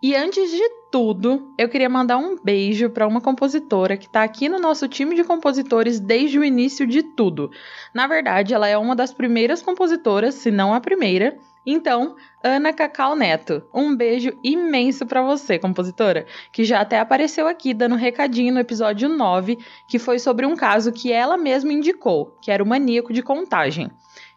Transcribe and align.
E 0.00 0.14
antes 0.14 0.48
de 0.52 0.62
tudo, 0.92 1.52
eu 1.58 1.68
queria 1.68 1.88
mandar 1.88 2.18
um 2.18 2.36
beijo 2.40 2.88
para 2.88 3.06
uma 3.06 3.20
compositora 3.20 3.96
que 3.96 4.06
está 4.06 4.22
aqui 4.22 4.48
no 4.48 4.60
nosso 4.60 4.86
time 4.86 5.16
de 5.16 5.24
compositores 5.24 5.98
desde 5.98 6.38
o 6.38 6.44
início 6.44 6.86
de 6.86 7.02
tudo. 7.02 7.50
Na 7.92 8.06
verdade, 8.06 8.54
ela 8.54 8.68
é 8.68 8.78
uma 8.78 8.94
das 8.94 9.12
primeiras 9.12 9.60
compositoras, 9.60 10.36
se 10.36 10.52
não 10.52 10.72
a 10.72 10.80
primeira. 10.80 11.36
Então, 11.66 12.14
Ana 12.44 12.72
Cacau 12.72 13.16
Neto, 13.16 13.64
um 13.74 13.94
beijo 13.94 14.30
imenso 14.42 15.04
para 15.04 15.20
você, 15.20 15.58
compositora, 15.58 16.26
que 16.52 16.62
já 16.62 16.80
até 16.80 17.00
apareceu 17.00 17.48
aqui 17.48 17.74
dando 17.74 17.96
um 17.96 17.98
recadinho 17.98 18.54
no 18.54 18.60
episódio 18.60 19.08
9, 19.08 19.58
que 19.88 19.98
foi 19.98 20.20
sobre 20.20 20.46
um 20.46 20.54
caso 20.54 20.92
que 20.92 21.12
ela 21.12 21.36
mesma 21.36 21.72
indicou, 21.72 22.36
que 22.40 22.52
era 22.52 22.62
o 22.62 22.66
maníaco 22.66 23.12
de 23.12 23.20
contagem. 23.20 23.90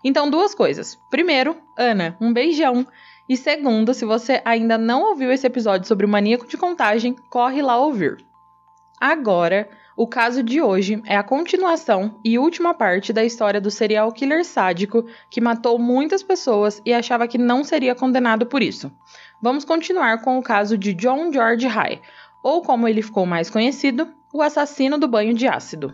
Então, 0.03 0.27
duas 0.27 0.55
coisas. 0.55 0.99
Primeiro, 1.11 1.55
Ana, 1.77 2.17
um 2.19 2.33
beijão. 2.33 2.87
E 3.31 3.37
segundo, 3.37 3.93
se 3.93 4.03
você 4.03 4.41
ainda 4.43 4.77
não 4.77 5.03
ouviu 5.03 5.31
esse 5.31 5.47
episódio 5.47 5.87
sobre 5.87 6.05
o 6.05 6.09
maníaco 6.09 6.45
de 6.45 6.57
contagem, 6.57 7.15
corre 7.29 7.61
lá 7.61 7.77
ouvir. 7.77 8.17
Agora, 8.99 9.69
o 9.95 10.05
caso 10.05 10.43
de 10.43 10.61
hoje 10.61 11.01
é 11.05 11.15
a 11.15 11.23
continuação 11.23 12.19
e 12.25 12.37
última 12.37 12.73
parte 12.73 13.13
da 13.13 13.23
história 13.23 13.61
do 13.61 13.71
serial 13.71 14.11
killer 14.11 14.43
sádico 14.43 15.05
que 15.29 15.39
matou 15.39 15.79
muitas 15.79 16.21
pessoas 16.21 16.81
e 16.85 16.93
achava 16.93 17.25
que 17.25 17.37
não 17.37 17.63
seria 17.63 17.95
condenado 17.95 18.45
por 18.45 18.61
isso. 18.61 18.91
Vamos 19.41 19.63
continuar 19.63 20.21
com 20.21 20.37
o 20.37 20.43
caso 20.43 20.77
de 20.77 20.93
John 20.93 21.31
George 21.31 21.67
High, 21.67 22.01
ou 22.43 22.61
como 22.61 22.85
ele 22.85 23.01
ficou 23.01 23.25
mais 23.25 23.49
conhecido, 23.49 24.13
o 24.33 24.41
assassino 24.41 24.97
do 24.97 25.07
banho 25.07 25.33
de 25.33 25.47
ácido. 25.47 25.93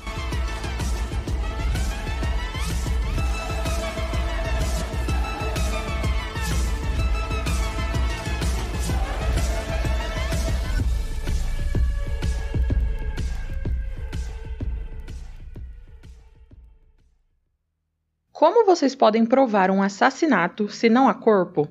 Como 18.41 18.65
vocês 18.65 18.95
podem 18.95 19.23
provar 19.23 19.69
um 19.69 19.83
assassinato 19.83 20.67
se 20.67 20.89
não 20.89 21.07
há 21.07 21.13
corpo? 21.13 21.67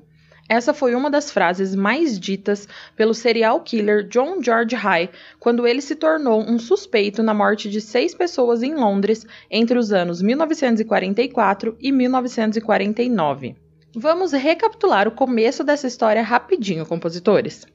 Essa 0.47 0.73
foi 0.73 0.95
uma 0.95 1.11
das 1.11 1.29
frases 1.29 1.75
mais 1.75 2.17
ditas 2.17 2.65
pelo 2.95 3.13
serial 3.13 3.59
killer 3.59 4.07
John 4.07 4.41
George 4.41 4.73
High 4.73 5.09
quando 5.37 5.67
ele 5.67 5.81
se 5.81 5.97
tornou 5.97 6.41
um 6.41 6.57
suspeito 6.57 7.21
na 7.21 7.33
morte 7.33 7.69
de 7.69 7.81
seis 7.81 8.15
pessoas 8.15 8.63
em 8.63 8.73
Londres 8.73 9.25
entre 9.51 9.77
os 9.77 9.91
anos 9.91 10.21
1944 10.21 11.75
e 11.77 11.91
1949. 11.91 13.57
Vamos 13.93 14.31
recapitular 14.31 15.09
o 15.09 15.11
começo 15.11 15.65
dessa 15.65 15.87
história 15.87 16.23
rapidinho, 16.23 16.85
compositores. 16.85 17.67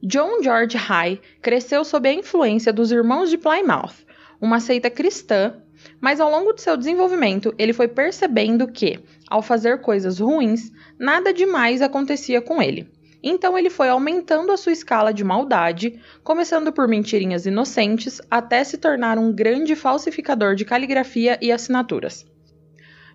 John 0.00 0.40
George 0.40 0.76
High 0.76 1.20
cresceu 1.42 1.84
sob 1.84 2.08
a 2.08 2.14
influência 2.14 2.72
dos 2.72 2.92
Irmãos 2.92 3.30
de 3.30 3.36
Plymouth, 3.36 4.06
uma 4.40 4.60
seita 4.60 4.88
cristã 4.88 5.56
mas 6.00 6.20
ao 6.20 6.30
longo 6.30 6.52
de 6.52 6.62
seu 6.62 6.76
desenvolvimento, 6.76 7.54
ele 7.58 7.72
foi 7.72 7.88
percebendo 7.88 8.66
que, 8.68 8.98
ao 9.28 9.42
fazer 9.42 9.80
coisas 9.80 10.18
ruins, 10.18 10.70
nada 10.98 11.32
demais 11.32 11.82
acontecia 11.82 12.40
com 12.40 12.60
ele. 12.62 12.90
Então 13.26 13.56
ele 13.56 13.70
foi 13.70 13.88
aumentando 13.88 14.52
a 14.52 14.56
sua 14.56 14.72
escala 14.72 15.12
de 15.12 15.24
maldade, 15.24 15.98
começando 16.22 16.70
por 16.70 16.86
mentirinhas 16.86 17.46
inocentes 17.46 18.20
até 18.30 18.62
se 18.62 18.76
tornar 18.76 19.18
um 19.18 19.32
grande 19.32 19.74
falsificador 19.74 20.54
de 20.54 20.66
caligrafia 20.66 21.38
e 21.40 21.50
assinaturas. 21.50 22.26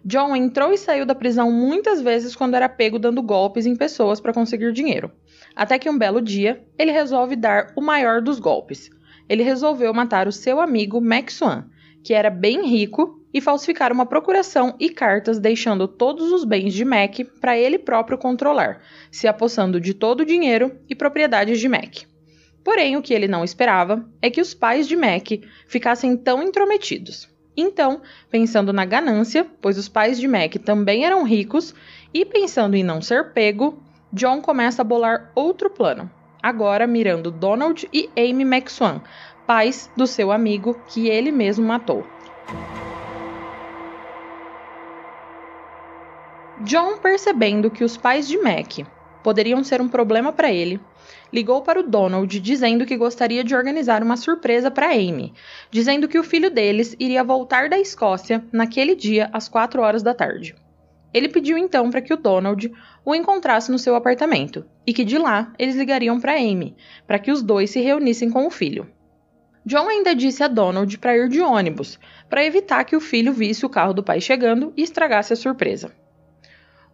John 0.03 0.35
entrou 0.35 0.73
e 0.73 0.77
saiu 0.77 1.05
da 1.05 1.13
prisão 1.13 1.51
muitas 1.51 2.01
vezes 2.01 2.35
quando 2.35 2.55
era 2.55 2.67
pego 2.67 2.97
dando 2.97 3.21
golpes 3.21 3.67
em 3.67 3.75
pessoas 3.75 4.19
para 4.19 4.33
conseguir 4.33 4.71
dinheiro. 4.73 5.11
Até 5.55 5.77
que 5.77 5.89
um 5.89 5.97
belo 5.97 6.21
dia, 6.21 6.63
ele 6.77 6.91
resolve 6.91 7.35
dar 7.35 7.71
o 7.75 7.81
maior 7.81 8.21
dos 8.21 8.39
golpes. 8.39 8.89
Ele 9.27 9.43
resolveu 9.43 9.93
matar 9.93 10.27
o 10.27 10.31
seu 10.31 10.59
amigo 10.59 10.99
Max 10.99 11.33
Swan, 11.33 11.65
que 12.03 12.13
era 12.13 12.29
bem 12.29 12.67
rico, 12.67 13.19
e 13.33 13.39
falsificar 13.39 13.91
uma 13.91 14.05
procuração 14.05 14.75
e 14.79 14.89
cartas 14.89 15.39
deixando 15.39 15.87
todos 15.87 16.31
os 16.31 16.43
bens 16.43 16.73
de 16.73 16.83
Mac 16.83 17.19
para 17.39 17.57
ele 17.57 17.77
próprio 17.77 18.17
controlar, 18.17 18.81
se 19.11 19.27
apossando 19.27 19.79
de 19.79 19.93
todo 19.93 20.21
o 20.21 20.25
dinheiro 20.25 20.75
e 20.89 20.95
propriedades 20.95 21.59
de 21.59 21.69
Mac. 21.69 22.03
Porém, 22.63 22.97
o 22.97 23.01
que 23.01 23.13
ele 23.13 23.27
não 23.27 23.43
esperava 23.43 24.07
é 24.21 24.29
que 24.29 24.41
os 24.41 24.53
pais 24.53 24.87
de 24.87 24.95
Mac 24.95 25.27
ficassem 25.67 26.17
tão 26.17 26.41
intrometidos. 26.43 27.29
Então, 27.55 28.01
pensando 28.29 28.73
na 28.73 28.85
ganância, 28.85 29.45
pois 29.61 29.77
os 29.77 29.89
pais 29.89 30.19
de 30.19 30.27
Mac 30.27 30.55
também 30.63 31.05
eram 31.05 31.23
ricos, 31.23 31.73
e 32.13 32.25
pensando 32.25 32.75
em 32.75 32.83
não 32.83 33.01
ser 33.01 33.33
pego, 33.33 33.81
John 34.11 34.41
começa 34.41 34.81
a 34.81 34.85
bolar 34.85 35.31
outro 35.35 35.69
plano, 35.69 36.09
agora 36.41 36.87
mirando 36.87 37.29
Donald 37.29 37.87
e 37.93 38.09
Amy 38.17 38.43
McSwan, 38.43 39.01
pais 39.49 39.89
do 39.97 40.05
seu 40.05 40.31
amigo 40.31 40.79
que 40.85 41.07
ele 41.07 41.31
mesmo 41.31 41.65
matou. 41.65 42.05
John, 46.61 46.99
percebendo 46.99 47.71
que 47.71 47.83
os 47.83 47.97
pais 47.97 48.27
de 48.27 48.37
Mac 48.37 48.85
poderiam 49.23 49.63
ser 49.63 49.81
um 49.81 49.87
problema 49.87 50.31
para 50.31 50.51
ele, 50.51 50.79
ligou 51.33 51.63
para 51.63 51.79
o 51.79 51.83
Donald 51.83 52.39
dizendo 52.39 52.85
que 52.85 52.95
gostaria 52.95 53.43
de 53.43 53.55
organizar 53.55 54.03
uma 54.03 54.17
surpresa 54.17 54.69
para 54.69 54.91
Amy, 54.91 55.33
dizendo 55.71 56.07
que 56.07 56.19
o 56.19 56.23
filho 56.23 56.51
deles 56.51 56.95
iria 56.99 57.23
voltar 57.23 57.69
da 57.69 57.79
Escócia 57.79 58.45
naquele 58.51 58.93
dia 58.93 59.31
às 59.33 59.49
4 59.49 59.81
horas 59.81 60.03
da 60.03 60.13
tarde. 60.13 60.55
Ele 61.11 61.27
pediu 61.27 61.57
então 61.57 61.89
para 61.89 62.01
que 62.01 62.13
o 62.13 62.17
Donald 62.17 62.71
o 63.03 63.15
encontrasse 63.15 63.71
no 63.71 63.79
seu 63.79 63.95
apartamento 63.95 64.63
e 64.85 64.93
que 64.93 65.03
de 65.03 65.17
lá 65.17 65.51
eles 65.57 65.75
ligariam 65.75 66.19
para 66.19 66.35
Amy, 66.35 66.75
para 67.07 67.17
que 67.17 67.31
os 67.31 67.41
dois 67.41 67.71
se 67.71 67.79
reunissem 67.79 68.29
com 68.29 68.45
o 68.45 68.51
filho. 68.51 68.87
John 69.65 69.89
ainda 69.89 70.15
disse 70.15 70.43
a 70.43 70.47
Donald 70.47 70.97
para 70.97 71.17
ir 71.17 71.27
de 71.29 71.41
ônibus, 71.41 71.99
para 72.29 72.45
evitar 72.45 72.83
que 72.85 72.95
o 72.95 73.01
filho 73.01 73.33
visse 73.33 73.65
o 73.65 73.69
carro 73.69 73.93
do 73.93 74.03
pai 74.03 74.21
chegando 74.21 74.73
e 74.75 74.81
estragasse 74.81 75.33
a 75.33 75.35
surpresa. 75.35 75.91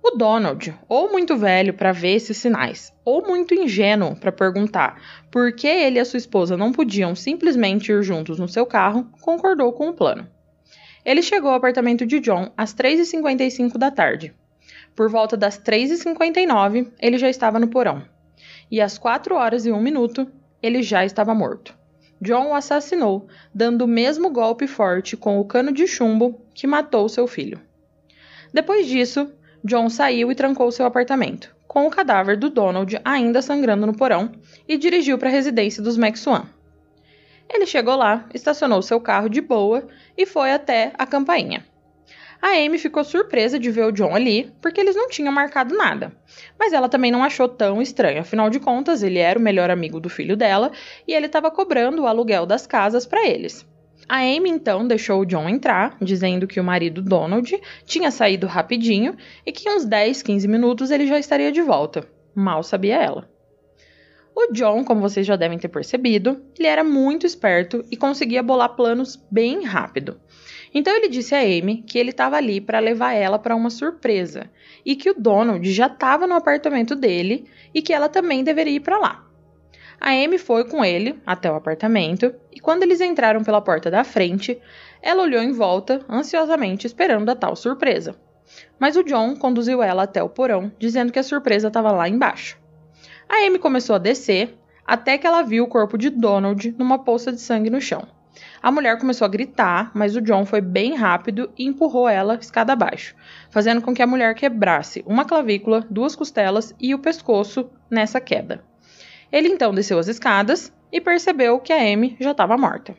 O 0.03 0.11
Donald, 0.17 0.71
ou 0.87 1.11
muito 1.11 1.35
velho 1.35 1.73
para 1.73 1.91
ver 1.91 2.15
esses 2.15 2.37
sinais, 2.37 2.93
ou 3.03 3.25
muito 3.25 3.55
ingênuo 3.55 4.15
para 4.15 4.31
perguntar 4.31 5.01
por 5.31 5.51
que 5.51 5.67
ele 5.67 5.97
e 5.97 5.99
a 5.99 6.05
sua 6.05 6.17
esposa 6.17 6.55
não 6.55 6.71
podiam 6.71 7.15
simplesmente 7.15 7.91
ir 7.91 8.03
juntos 8.03 8.37
no 8.37 8.47
seu 8.47 8.65
carro, 8.65 9.07
concordou 9.21 9.73
com 9.73 9.89
o 9.89 9.93
plano. 9.93 10.27
Ele 11.03 11.21
chegou 11.21 11.49
ao 11.49 11.57
apartamento 11.57 12.05
de 12.05 12.19
John 12.19 12.51
às 12.57 12.73
3h55 12.73 13.77
da 13.77 13.89
tarde. 13.91 14.33
Por 14.95 15.09
volta 15.09 15.35
das 15.37 15.59
3h59, 15.59 16.91
ele 16.99 17.17
já 17.17 17.29
estava 17.29 17.59
no 17.59 17.67
porão. 17.67 18.03
E 18.69 18.81
às 18.81 18.97
4 18.97 19.35
horas 19.35 19.65
e 19.65 19.71
1 19.71 19.79
minuto, 19.79 20.27
ele 20.61 20.81
já 20.81 21.05
estava 21.05 21.33
morto. 21.33 21.75
John 22.21 22.47
o 22.47 22.53
assassinou, 22.53 23.27
dando 23.53 23.83
o 23.83 23.87
mesmo 23.87 24.29
golpe 24.29 24.67
forte 24.67 25.17
com 25.17 25.39
o 25.39 25.45
cano 25.45 25.71
de 25.71 25.85
chumbo 25.87 26.41
que 26.53 26.65
matou 26.65 27.09
seu 27.09 27.27
filho. 27.27 27.59
Depois 28.53 28.87
disso, 28.87 29.31
John 29.63 29.89
saiu 29.89 30.31
e 30.31 30.35
trancou 30.35 30.71
seu 30.71 30.85
apartamento, 30.85 31.55
com 31.67 31.85
o 31.85 31.89
cadáver 31.89 32.37
do 32.37 32.49
Donald 32.49 32.99
ainda 33.03 33.41
sangrando 33.41 33.85
no 33.85 33.97
porão, 33.97 34.31
e 34.67 34.77
dirigiu 34.77 35.17
para 35.17 35.27
a 35.27 35.31
residência 35.31 35.83
dos 35.83 35.97
Maxwan. 35.97 36.45
Ele 37.49 37.65
chegou 37.65 37.95
lá, 37.95 38.27
estacionou 38.33 38.81
seu 38.81 38.99
carro 38.99 39.29
de 39.29 39.41
boa 39.41 39.87
e 40.17 40.25
foi 40.25 40.51
até 40.51 40.93
a 40.97 41.05
campainha. 41.05 41.65
A 42.45 42.63
Amy 42.63 42.77
ficou 42.77 43.03
surpresa 43.03 43.57
de 43.57 43.71
ver 43.71 43.85
o 43.85 43.91
John 43.91 44.13
ali, 44.13 44.53
porque 44.61 44.79
eles 44.79 44.95
não 44.95 45.09
tinham 45.09 45.33
marcado 45.33 45.75
nada. 45.75 46.15
Mas 46.59 46.73
ela 46.73 46.87
também 46.87 47.09
não 47.09 47.23
achou 47.23 47.49
tão 47.49 47.81
estranho, 47.81 48.21
afinal 48.21 48.51
de 48.51 48.59
contas, 48.59 49.01
ele 49.01 49.17
era 49.17 49.39
o 49.39 49.41
melhor 49.41 49.71
amigo 49.71 49.99
do 49.99 50.09
filho 50.09 50.37
dela 50.37 50.71
e 51.07 51.13
ele 51.15 51.25
estava 51.25 51.49
cobrando 51.49 52.03
o 52.03 52.05
aluguel 52.05 52.45
das 52.45 52.67
casas 52.67 53.03
para 53.03 53.25
eles. 53.27 53.67
A 54.07 54.17
Amy 54.17 54.51
então 54.51 54.87
deixou 54.87 55.21
o 55.21 55.25
John 55.25 55.49
entrar, 55.49 55.97
dizendo 55.99 56.45
que 56.45 56.59
o 56.59 56.63
marido 56.63 57.01
Donald 57.01 57.59
tinha 57.83 58.11
saído 58.11 58.45
rapidinho 58.45 59.15
e 59.43 59.51
que 59.51 59.67
em 59.67 59.77
uns 59.77 59.83
10, 59.83 60.21
15 60.21 60.47
minutos 60.47 60.91
ele 60.91 61.07
já 61.07 61.17
estaria 61.17 61.51
de 61.51 61.63
volta. 61.63 62.07
Mal 62.35 62.61
sabia 62.61 63.01
ela. 63.01 63.27
O 64.35 64.53
John, 64.53 64.83
como 64.83 65.01
vocês 65.01 65.25
já 65.25 65.35
devem 65.35 65.57
ter 65.57 65.69
percebido, 65.69 66.43
ele 66.59 66.67
era 66.67 66.83
muito 66.83 67.25
esperto 67.25 67.83
e 67.89 67.97
conseguia 67.97 68.43
bolar 68.43 68.75
planos 68.75 69.19
bem 69.31 69.63
rápido. 69.63 70.19
Então 70.77 70.93
ele 70.93 71.07
disse 71.07 71.33
a 71.33 71.39
Amy 71.39 71.81
que 71.87 71.97
ele 71.97 72.09
estava 72.09 72.35
ali 72.35 72.59
para 72.59 72.79
levar 72.79 73.13
ela 73.13 73.39
para 73.39 73.55
uma 73.55 73.69
surpresa 73.69 74.51
e 74.85 74.93
que 74.93 75.09
o 75.09 75.15
Donald 75.17 75.71
já 75.71 75.87
estava 75.87 76.27
no 76.27 76.35
apartamento 76.35 76.97
dele 76.97 77.45
e 77.73 77.81
que 77.81 77.93
ela 77.93 78.09
também 78.09 78.43
deveria 78.43 78.75
ir 78.75 78.81
para 78.81 78.99
lá. 78.99 79.25
A 80.01 80.09
Amy 80.09 80.37
foi 80.37 80.65
com 80.65 80.83
ele 80.83 81.17
até 81.25 81.49
o 81.49 81.55
apartamento 81.55 82.35
e 82.51 82.59
quando 82.59 82.83
eles 82.83 82.99
entraram 82.99 83.41
pela 83.41 83.61
porta 83.61 83.89
da 83.89 84.03
frente, 84.03 84.59
ela 85.01 85.23
olhou 85.23 85.41
em 85.41 85.53
volta, 85.53 86.03
ansiosamente 86.09 86.85
esperando 86.85 87.29
a 87.29 87.35
tal 87.35 87.55
surpresa. 87.55 88.13
Mas 88.77 88.97
o 88.97 89.03
John 89.03 89.33
conduziu 89.37 89.81
ela 89.81 90.03
até 90.03 90.21
o 90.21 90.27
porão, 90.27 90.69
dizendo 90.77 91.13
que 91.13 91.19
a 91.19 91.23
surpresa 91.23 91.69
estava 91.69 91.89
lá 91.93 92.09
embaixo. 92.09 92.59
A 93.29 93.47
Amy 93.47 93.59
começou 93.59 93.95
a 93.95 93.99
descer 93.99 94.57
até 94.85 95.17
que 95.17 95.25
ela 95.25 95.41
viu 95.41 95.63
o 95.63 95.69
corpo 95.69 95.97
de 95.97 96.09
Donald 96.09 96.75
numa 96.77 96.99
poça 96.99 97.31
de 97.31 97.39
sangue 97.39 97.69
no 97.69 97.79
chão. 97.79 98.14
A 98.61 98.71
mulher 98.71 98.97
começou 98.97 99.25
a 99.25 99.29
gritar, 99.29 99.91
mas 99.93 100.15
o 100.15 100.21
John 100.21 100.45
foi 100.45 100.61
bem 100.61 100.95
rápido 100.95 101.51
e 101.57 101.65
empurrou 101.65 102.07
ela 102.09 102.35
escada 102.35 102.73
abaixo, 102.73 103.15
fazendo 103.49 103.81
com 103.81 103.93
que 103.93 104.01
a 104.01 104.07
mulher 104.07 104.33
quebrasse 104.35 105.03
uma 105.05 105.25
clavícula, 105.25 105.85
duas 105.89 106.15
costelas 106.15 106.73
e 106.79 106.93
o 106.93 106.99
pescoço 106.99 107.69
nessa 107.89 108.19
queda. 108.19 108.63
Ele 109.31 109.49
então 109.49 109.73
desceu 109.73 109.99
as 109.99 110.07
escadas 110.07 110.71
e 110.91 111.01
percebeu 111.01 111.59
que 111.59 111.73
a 111.73 111.93
Amy 111.93 112.15
já 112.19 112.31
estava 112.31 112.57
morta. 112.57 112.95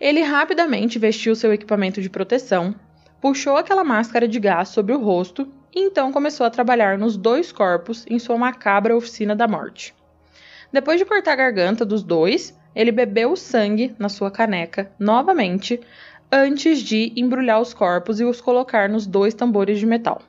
Ele 0.00 0.22
rapidamente 0.22 0.98
vestiu 0.98 1.34
seu 1.34 1.52
equipamento 1.52 2.00
de 2.02 2.10
proteção, 2.10 2.74
puxou 3.20 3.56
aquela 3.56 3.84
máscara 3.84 4.28
de 4.28 4.38
gás 4.38 4.68
sobre 4.68 4.92
o 4.92 5.00
rosto 5.00 5.48
e 5.74 5.80
então 5.80 6.12
começou 6.12 6.46
a 6.46 6.50
trabalhar 6.50 6.98
nos 6.98 7.16
dois 7.16 7.50
corpos 7.50 8.04
em 8.08 8.18
sua 8.18 8.36
macabra 8.36 8.96
oficina 8.96 9.34
da 9.34 9.48
morte. 9.48 9.94
Depois 10.72 10.98
de 10.98 11.04
cortar 11.04 11.32
a 11.32 11.36
garganta 11.36 11.84
dos 11.84 12.02
dois, 12.02 12.54
ele 12.74 12.90
bebeu 12.92 13.32
o 13.32 13.36
sangue 13.36 13.94
na 13.98 14.08
sua 14.08 14.30
caneca 14.30 14.90
novamente 14.98 15.80
antes 16.30 16.80
de 16.80 17.12
embrulhar 17.16 17.60
os 17.60 17.72
corpos 17.72 18.20
e 18.20 18.24
os 18.24 18.40
colocar 18.40 18.88
nos 18.88 19.06
dois 19.06 19.34
tambores 19.34 19.78
de 19.78 19.86
metal. 19.86 20.20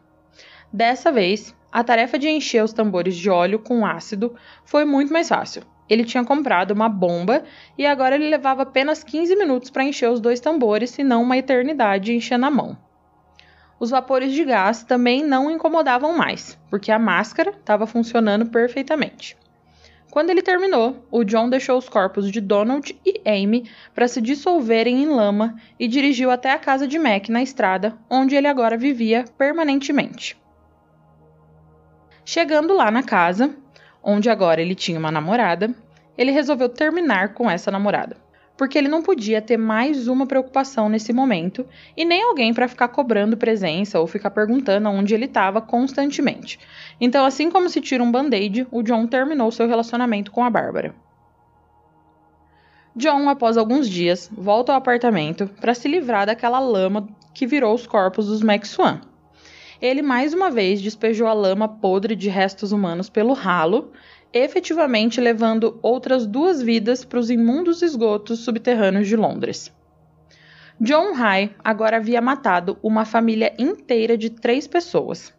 Dessa 0.72 1.12
vez, 1.12 1.56
a 1.72 1.84
tarefa 1.84 2.20
de 2.20 2.30
encher 2.30 2.64
os 2.64 2.74
tambores 2.74 3.16
de 3.16 3.30
óleo 3.30 3.60
com 3.60 3.86
ácido 3.86 4.36
foi 4.64 4.86
muito 4.86 5.12
mais 5.12 5.30
fácil. 5.30 5.64
Ele 5.90 6.04
tinha 6.04 6.24
comprado 6.24 6.72
uma 6.72 6.90
bomba 6.90 7.44
e 7.78 7.86
agora 7.86 8.16
ele 8.16 8.30
levava 8.30 8.64
apenas 8.64 9.04
15 9.04 9.36
minutos 9.36 9.70
para 9.70 9.84
encher 9.84 10.10
os 10.10 10.20
dois 10.20 10.40
tambores, 10.40 10.98
e 10.98 11.04
não 11.04 11.22
uma 11.22 11.38
eternidade 11.38 12.14
enchendo 12.14 12.46
a 12.46 12.52
mão. 12.52 12.78
Os 13.80 13.90
vapores 13.90 14.32
de 14.32 14.44
gás 14.44 14.84
também 14.84 15.24
não 15.24 15.52
incomodavam 15.52 16.18
mais, 16.18 16.58
porque 16.70 16.92
a 16.92 16.98
máscara 16.98 17.52
estava 17.52 17.86
funcionando 17.86 18.46
perfeitamente. 18.46 19.38
Quando 20.16 20.30
ele 20.30 20.42
terminou, 20.42 21.06
o 21.12 21.26
John 21.26 21.50
deixou 21.50 21.78
os 21.78 21.90
corpos 21.90 22.32
de 22.32 22.40
Donald 22.40 22.98
e 23.06 23.22
Amy 23.26 23.70
para 23.94 24.08
se 24.08 24.22
dissolverem 24.22 25.04
em 25.04 25.08
lama 25.08 25.58
e 25.78 25.90
dirigiu 25.90 26.32
até 26.32 26.54
a 26.54 26.58
casa 26.58 26.88
de 26.88 26.98
Mac 26.98 27.28
na 27.28 27.44
estrada, 27.44 27.98
onde 28.10 28.34
ele 28.34 28.48
agora 28.48 28.78
vivia 28.78 29.26
permanentemente. 29.38 30.38
Chegando 32.24 32.74
lá 32.74 32.90
na 32.90 33.04
casa, 33.04 33.54
onde 34.02 34.30
agora 34.30 34.62
ele 34.62 34.74
tinha 34.74 34.98
uma 34.98 35.12
namorada, 35.12 35.76
ele 36.18 36.32
resolveu 36.32 36.70
terminar 36.70 37.34
com 37.34 37.52
essa 37.52 37.70
namorada 37.70 38.16
porque 38.58 38.78
ele 38.78 38.88
não 38.88 39.02
podia 39.02 39.42
ter 39.42 39.58
mais 39.58 40.08
uma 40.08 40.26
preocupação 40.26 40.88
nesse 40.88 41.12
momento 41.12 41.66
e 41.96 42.06
nem 42.06 42.24
alguém 42.24 42.54
para 42.54 42.68
ficar 42.68 42.88
cobrando 42.88 43.38
presença 43.38 44.00
ou 44.00 44.08
ficar 44.08 44.32
perguntando 44.32 44.90
onde 44.90 45.14
ele 45.14 45.26
estava 45.26 45.62
constantemente. 45.62 46.60
Então, 47.00 47.26
assim 47.26 47.50
como 47.50 47.70
se 47.70 47.82
tira 47.82 48.04
um 48.04 48.12
band-aid, 48.12 48.68
o 48.72 48.82
John 48.82 49.08
terminou 49.08 49.52
seu 49.52 49.68
relacionamento 49.68 50.32
com 50.32 50.44
a 50.44 50.50
Bárbara. 50.50 50.96
John, 52.96 53.28
após 53.28 53.58
alguns 53.58 53.90
dias, 53.90 54.30
volta 54.32 54.72
ao 54.72 54.78
apartamento 54.78 55.48
para 55.60 55.74
se 55.74 55.88
livrar 55.88 56.26
daquela 56.26 56.60
lama 56.60 57.10
que 57.34 57.46
virou 57.46 57.76
os 57.76 57.86
corpos 57.86 58.28
dos 58.28 58.42
Max 58.42 58.70
Swan. 58.70 59.02
Ele 59.82 60.02
mais 60.02 60.34
uma 60.34 60.50
vez 60.50 60.82
despejou 60.82 61.28
a 61.28 61.34
lama 61.34 61.68
podre 61.68 62.16
de 62.16 62.30
restos 62.30 62.72
humanos 62.72 63.10
pelo 63.10 63.34
ralo 63.34 63.92
efetivamente 64.36 65.22
levando 65.22 65.80
outras 65.82 66.26
duas 66.26 66.62
vidas 66.62 67.06
para 67.06 67.20
os 67.20 67.30
imundos 67.30 67.82
esgotos 67.82 68.40
subterrâneos 68.40 69.08
de 69.08 69.16
Londres. 69.16 69.74
John 70.78 71.14
High 71.14 71.56
agora 71.64 71.96
havia 71.96 72.22
matado 72.22 72.78
uma 72.84 73.06
família 73.06 73.54
inteira 73.58 74.18
de 74.18 74.30
três 74.30 74.68
pessoas. 74.68 75.34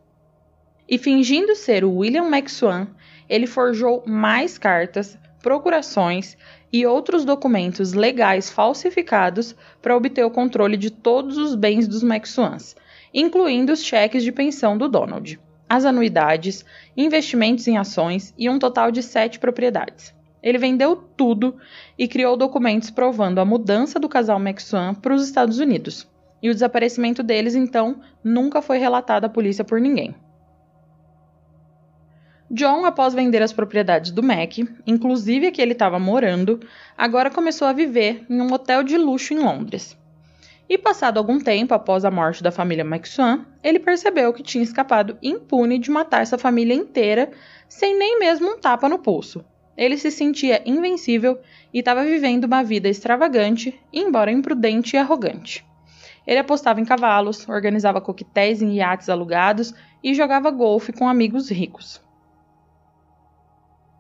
E 0.89 0.97
fingindo 0.97 1.55
ser 1.55 1.85
o 1.85 1.97
William 1.97 2.25
McSwan, 2.25 2.87
ele 3.29 3.47
forjou 3.47 4.03
mais 4.07 4.57
cartas, 4.57 5.19
procurações 5.43 6.35
e 6.73 6.87
outros 6.87 7.23
documentos 7.23 7.93
legais 7.93 8.51
falsificados 8.51 9.55
para 9.83 9.95
obter 9.95 10.25
o 10.25 10.31
controle 10.31 10.79
de 10.79 10.91
todos 10.91 11.37
os 11.37 11.55
bens 11.55 11.87
dos 11.87 12.03
McSwans, 12.03 12.75
incluindo 13.13 13.75
os 13.75 13.85
cheques 13.85 14.25
de 14.25 14.33
pensão 14.33 14.79
do 14.79 14.89
Donald 14.89 15.39
as 15.69 15.85
anuidades, 15.85 16.65
investimentos 16.97 17.67
em 17.67 17.77
ações 17.77 18.33
e 18.39 18.49
um 18.49 18.59
total 18.59 18.91
de 18.91 19.03
sete 19.03 19.39
propriedades. 19.39 20.15
Ele 20.43 20.59
vendeu 20.59 20.97
tudo 20.97 21.57
e 21.99 22.07
criou 22.07 22.37
documentos 22.37 22.91
provando 22.91 23.41
a 23.41 23.45
mudança 23.45 23.99
do 23.99 24.09
casal 24.09 24.39
McSwan 24.39 24.95
para 24.95 25.15
os 25.15 25.25
Estados 25.25 25.59
Unidos. 25.59 26.09
E 26.43 26.49
o 26.49 26.55
desaparecimento 26.55 27.23
deles, 27.23 27.55
então, 27.55 28.01
nunca 28.23 28.63
foi 28.63 28.79
relatado 28.79 29.25
à 29.25 29.29
polícia 29.29 29.65
por 29.65 29.81
ninguém. 29.81 30.15
John, 32.49 32.85
após 32.85 33.13
vender 33.13 33.43
as 33.43 33.53
propriedades 33.53 34.13
do 34.13 34.23
Mac, 34.23 34.59
inclusive 34.87 35.49
a 35.49 35.51
que 35.51 35.61
ele 35.61 35.73
estava 35.73 35.99
morando, 35.99 36.61
agora 36.97 37.29
começou 37.29 37.67
a 37.67 37.73
viver 37.73 38.25
em 38.31 38.41
um 38.41 38.53
hotel 38.53 38.85
de 38.85 38.97
luxo 38.97 39.35
em 39.35 39.39
Londres. 39.39 39.99
E 40.69 40.77
passado 40.77 41.19
algum 41.19 41.39
tempo 41.39 41.75
após 41.75 42.05
a 42.05 42.11
morte 42.11 42.43
da 42.43 42.51
família 42.51 42.85
McSwan, 42.85 43.47
ele 43.63 43.79
percebeu 43.79 44.33
que 44.33 44.43
tinha 44.43 44.65
escapado 44.65 45.17
impune 45.23 45.79
de 45.79 45.91
matar 45.91 46.23
essa 46.23 46.37
família 46.37 46.75
inteira 46.75 47.31
sem 47.69 47.97
nem 47.97 48.19
mesmo 48.19 48.51
um 48.51 48.59
tapa 48.59 48.89
no 48.89 48.99
pulso. 48.99 49.45
Ele 49.77 49.97
se 49.97 50.11
sentia 50.11 50.63
invencível 50.67 51.39
e 51.73 51.79
estava 51.79 52.03
vivendo 52.03 52.45
uma 52.45 52.65
vida 52.65 52.89
extravagante, 52.89 53.79
embora 53.93 54.33
imprudente 54.33 54.97
e 54.97 54.99
arrogante. 54.99 55.65
Ele 56.27 56.41
apostava 56.41 56.81
em 56.81 56.85
cavalos, 56.85 57.49
organizava 57.49 58.01
coquetéis 58.01 58.61
em 58.61 58.75
iates 58.75 59.09
alugados 59.09 59.73
e 60.03 60.15
jogava 60.15 60.51
golfe 60.51 60.93
com 60.93 61.09
amigos 61.09 61.49
ricos. 61.49 62.01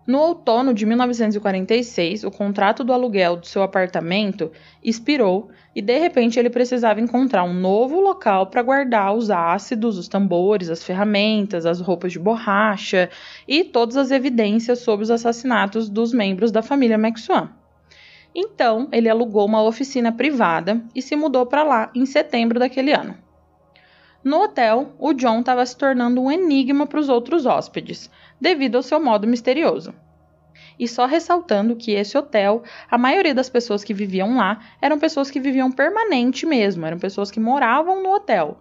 No 0.06 0.20
outono 0.20 0.72
de 0.72 0.86
1946, 0.86 2.22
o 2.22 2.30
contrato 2.30 2.84
do 2.84 2.92
aluguel 2.92 3.36
do 3.36 3.46
seu 3.46 3.60
apartamento 3.60 4.52
expirou 4.80 5.48
e 5.74 5.82
de 5.82 5.98
repente 5.98 6.38
ele 6.38 6.48
precisava 6.48 7.00
encontrar 7.00 7.42
um 7.42 7.52
novo 7.52 8.00
local 8.00 8.46
para 8.46 8.62
guardar 8.62 9.12
os 9.12 9.32
ácidos, 9.32 9.98
os 9.98 10.06
tambores, 10.06 10.70
as 10.70 10.84
ferramentas, 10.84 11.66
as 11.66 11.80
roupas 11.80 12.12
de 12.12 12.20
borracha 12.20 13.10
e 13.48 13.64
todas 13.64 13.96
as 13.96 14.12
evidências 14.12 14.78
sobre 14.78 15.02
os 15.02 15.10
assassinatos 15.10 15.88
dos 15.88 16.12
membros 16.12 16.52
da 16.52 16.62
família 16.62 16.96
McSwan. 16.96 17.50
Então, 18.32 18.86
ele 18.92 19.08
alugou 19.08 19.44
uma 19.44 19.64
oficina 19.64 20.12
privada 20.12 20.80
e 20.94 21.02
se 21.02 21.16
mudou 21.16 21.46
para 21.46 21.64
lá 21.64 21.90
em 21.92 22.06
setembro 22.06 22.60
daquele 22.60 22.92
ano. 22.92 23.25
No 24.26 24.42
hotel, 24.42 24.92
o 24.98 25.12
John 25.12 25.38
estava 25.38 25.64
se 25.64 25.76
tornando 25.76 26.20
um 26.20 26.32
enigma 26.32 26.84
para 26.84 26.98
os 26.98 27.08
outros 27.08 27.46
hóspedes, 27.46 28.10
devido 28.40 28.74
ao 28.74 28.82
seu 28.82 29.00
modo 29.00 29.24
misterioso. 29.24 29.94
E 30.76 30.88
só 30.88 31.06
ressaltando 31.06 31.76
que 31.76 31.92
esse 31.92 32.18
hotel, 32.18 32.64
a 32.90 32.98
maioria 32.98 33.32
das 33.32 33.48
pessoas 33.48 33.84
que 33.84 33.94
viviam 33.94 34.36
lá 34.36 34.58
eram 34.82 34.98
pessoas 34.98 35.30
que 35.30 35.38
viviam 35.38 35.70
permanente 35.70 36.44
mesmo, 36.44 36.84
eram 36.84 36.98
pessoas 36.98 37.30
que 37.30 37.38
moravam 37.38 38.02
no 38.02 38.12
hotel. 38.12 38.58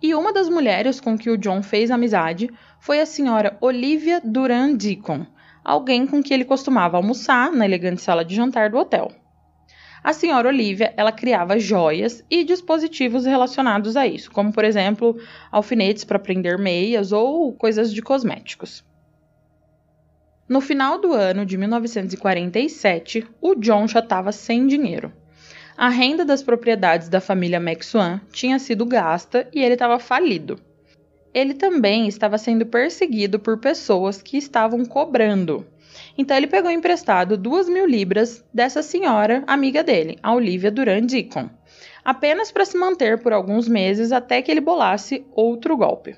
E 0.00 0.14
uma 0.14 0.32
das 0.32 0.48
mulheres 0.48 1.00
com 1.00 1.18
que 1.18 1.28
o 1.28 1.36
John 1.36 1.60
fez 1.60 1.90
amizade 1.90 2.48
foi 2.78 3.00
a 3.00 3.06
senhora 3.06 3.58
Olivia 3.60 4.20
Duran 4.22 4.76
Deacon, 4.76 5.26
alguém 5.64 6.06
com 6.06 6.22
que 6.22 6.32
ele 6.32 6.44
costumava 6.44 6.96
almoçar 6.96 7.50
na 7.50 7.64
elegante 7.64 8.00
sala 8.00 8.24
de 8.24 8.36
jantar 8.36 8.70
do 8.70 8.78
hotel. 8.78 9.10
A 10.04 10.12
senhora 10.12 10.48
Olivia, 10.48 10.92
ela 10.98 11.10
criava 11.10 11.58
joias 11.58 12.22
e 12.30 12.44
dispositivos 12.44 13.24
relacionados 13.24 13.96
a 13.96 14.06
isso, 14.06 14.30
como 14.30 14.52
por 14.52 14.62
exemplo, 14.62 15.16
alfinetes 15.50 16.04
para 16.04 16.18
prender 16.18 16.58
meias 16.58 17.10
ou 17.10 17.54
coisas 17.54 17.90
de 17.90 18.02
cosméticos. 18.02 18.84
No 20.46 20.60
final 20.60 21.00
do 21.00 21.14
ano 21.14 21.46
de 21.46 21.56
1947, 21.56 23.26
o 23.40 23.54
John 23.54 23.88
já 23.88 24.00
estava 24.00 24.30
sem 24.30 24.66
dinheiro. 24.66 25.10
A 25.74 25.88
renda 25.88 26.22
das 26.22 26.42
propriedades 26.42 27.08
da 27.08 27.18
família 27.18 27.58
Maxwan 27.58 28.20
tinha 28.30 28.58
sido 28.58 28.84
gasta 28.84 29.48
e 29.54 29.62
ele 29.62 29.72
estava 29.72 29.98
falido. 29.98 30.60
Ele 31.32 31.54
também 31.54 32.06
estava 32.06 32.36
sendo 32.36 32.66
perseguido 32.66 33.38
por 33.38 33.56
pessoas 33.56 34.20
que 34.20 34.36
estavam 34.36 34.84
cobrando. 34.84 35.66
Então 36.16 36.36
ele 36.36 36.46
pegou 36.46 36.70
emprestado 36.70 37.36
duas 37.36 37.68
mil 37.68 37.86
libras 37.86 38.44
dessa 38.52 38.82
senhora 38.82 39.42
amiga 39.46 39.82
dele, 39.82 40.18
a 40.22 40.32
Olivia 40.32 40.70
Durand 40.70 41.06
Deacon, 41.06 41.50
apenas 42.04 42.52
para 42.52 42.64
se 42.64 42.76
manter 42.76 43.20
por 43.20 43.32
alguns 43.32 43.66
meses 43.66 44.12
até 44.12 44.40
que 44.40 44.50
ele 44.50 44.60
bolasse 44.60 45.26
outro 45.32 45.76
golpe. 45.76 46.16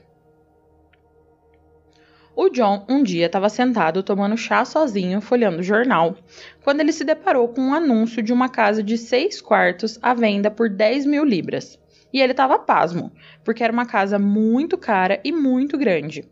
O 2.38 2.50
John 2.50 2.84
um 2.86 3.02
dia 3.02 3.24
estava 3.24 3.48
sentado 3.48 4.02
tomando 4.02 4.36
chá 4.36 4.62
sozinho, 4.62 5.22
folhando 5.22 5.60
o 5.60 5.62
jornal, 5.62 6.14
quando 6.62 6.80
ele 6.80 6.92
se 6.92 7.02
deparou 7.02 7.48
com 7.48 7.62
um 7.62 7.72
anúncio 7.72 8.22
de 8.22 8.30
uma 8.30 8.50
casa 8.50 8.82
de 8.82 8.98
seis 8.98 9.40
quartos 9.40 9.98
à 10.02 10.12
venda 10.12 10.50
por 10.50 10.68
10 10.68 11.06
mil 11.06 11.24
libras. 11.24 11.80
E 12.12 12.20
ele 12.20 12.32
estava 12.32 12.58
pasmo, 12.58 13.10
porque 13.42 13.64
era 13.64 13.72
uma 13.72 13.86
casa 13.86 14.18
muito 14.18 14.76
cara 14.76 15.18
e 15.24 15.32
muito 15.32 15.78
grande. 15.78 16.28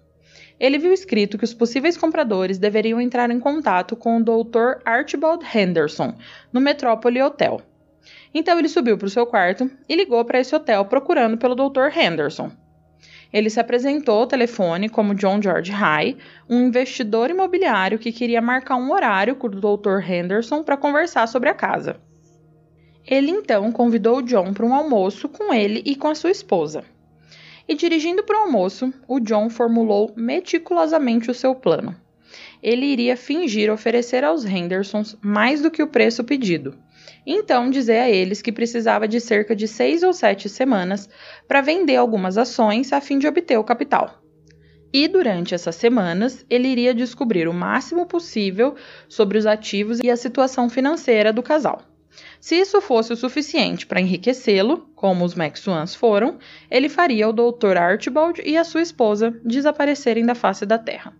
Ele 0.58 0.78
viu 0.78 0.92
escrito 0.92 1.36
que 1.36 1.44
os 1.44 1.52
possíveis 1.52 1.96
compradores 1.96 2.58
deveriam 2.58 3.00
entrar 3.00 3.30
em 3.30 3.40
contato 3.40 3.96
com 3.96 4.18
o 4.18 4.22
Dr. 4.22 4.80
Archibald 4.84 5.44
Henderson, 5.54 6.14
no 6.52 6.60
Metrópole 6.60 7.20
Hotel. 7.20 7.60
Então 8.32 8.58
ele 8.58 8.68
subiu 8.68 8.96
para 8.96 9.06
o 9.06 9.10
seu 9.10 9.26
quarto 9.26 9.70
e 9.88 9.96
ligou 9.96 10.24
para 10.24 10.40
esse 10.40 10.54
hotel 10.54 10.84
procurando 10.84 11.38
pelo 11.38 11.54
Dr. 11.54 11.96
Henderson. 11.96 12.50
Ele 13.32 13.50
se 13.50 13.58
apresentou 13.58 14.20
ao 14.20 14.26
telefone 14.28 14.88
como 14.88 15.14
John 15.14 15.42
George 15.42 15.72
High, 15.72 16.16
um 16.48 16.66
investidor 16.66 17.30
imobiliário 17.30 17.98
que 17.98 18.12
queria 18.12 18.40
marcar 18.40 18.76
um 18.76 18.92
horário 18.92 19.34
com 19.34 19.48
o 19.48 19.50
Dr. 19.50 20.08
Henderson 20.08 20.62
para 20.62 20.76
conversar 20.76 21.26
sobre 21.26 21.48
a 21.48 21.54
casa. 21.54 21.96
Ele 23.04 23.30
então 23.30 23.70
convidou 23.72 24.18
o 24.18 24.22
John 24.22 24.54
para 24.54 24.64
um 24.64 24.72
almoço 24.72 25.28
com 25.28 25.52
ele 25.52 25.82
e 25.84 25.96
com 25.96 26.08
a 26.08 26.14
sua 26.14 26.30
esposa. 26.30 26.84
E 27.68 27.74
dirigindo 27.74 28.22
para 28.22 28.38
o 28.38 28.42
almoço, 28.44 28.92
o 29.08 29.20
John 29.20 29.48
formulou 29.48 30.12
meticulosamente 30.16 31.30
o 31.30 31.34
seu 31.34 31.54
plano. 31.54 31.94
Ele 32.62 32.86
iria 32.86 33.16
fingir 33.16 33.70
oferecer 33.70 34.24
aos 34.24 34.44
Hendersons 34.44 35.16
mais 35.22 35.62
do 35.62 35.70
que 35.70 35.82
o 35.82 35.88
preço 35.88 36.24
pedido 36.24 36.76
então 37.26 37.70
dizer 37.70 37.98
a 37.98 38.10
eles 38.10 38.42
que 38.42 38.52
precisava 38.52 39.08
de 39.08 39.20
cerca 39.20 39.54
de 39.54 39.66
seis 39.66 40.02
ou 40.02 40.12
sete 40.12 40.48
semanas 40.48 41.08
para 41.48 41.60
vender 41.60 41.96
algumas 41.96 42.36
ações 42.36 42.92
a 42.92 43.00
fim 43.00 43.18
de 43.18 43.26
obter 43.26 43.58
o 43.58 43.64
capital. 43.64 44.20
E 44.92 45.08
durante 45.08 45.54
essas 45.54 45.74
semanas, 45.74 46.46
ele 46.48 46.68
iria 46.68 46.94
descobrir 46.94 47.48
o 47.48 47.52
máximo 47.52 48.06
possível 48.06 48.76
sobre 49.08 49.38
os 49.38 49.46
ativos 49.46 49.98
e 50.00 50.10
a 50.10 50.16
situação 50.16 50.68
financeira 50.68 51.32
do 51.32 51.42
casal. 51.42 51.82
Se 52.40 52.56
isso 52.56 52.80
fosse 52.80 53.12
o 53.12 53.16
suficiente 53.16 53.86
para 53.86 54.00
enriquecê-lo, 54.00 54.88
como 54.94 55.24
os 55.24 55.34
Max 55.34 55.60
Swans 55.60 55.94
foram, 55.94 56.38
ele 56.70 56.88
faria 56.88 57.28
o 57.28 57.32
Dr. 57.32 57.76
Archibald 57.76 58.42
e 58.44 58.56
a 58.56 58.64
sua 58.64 58.82
esposa 58.82 59.38
desaparecerem 59.44 60.26
da 60.26 60.34
face 60.34 60.66
da 60.66 60.78
Terra. 60.78 61.14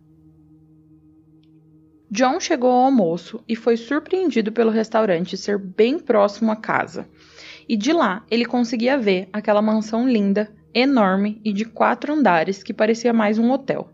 John 2.11 2.39
chegou 2.39 2.71
ao 2.71 2.85
almoço 2.85 3.43
e 3.49 3.57
foi 3.57 3.77
surpreendido 3.77 4.53
pelo 4.53 4.71
restaurante 4.71 5.37
ser 5.37 5.59
bem 5.59 5.99
próximo 5.99 6.53
à 6.53 6.57
casa. 6.57 7.09
E 7.69 7.77
de 7.77 7.93
lá 7.93 8.25
ele 8.31 8.45
conseguia 8.45 8.97
ver 8.97 9.29
aquela 9.33 9.63
mansão 9.63 10.09
linda, 10.09 10.55
enorme 10.73 11.41
e 11.45 11.53
de 11.53 11.65
quatro 11.65 12.13
andares 12.13 12.63
que 12.63 12.73
parecia 12.73 13.13
mais 13.13 13.39
um 13.39 13.51
hotel. 13.51 13.94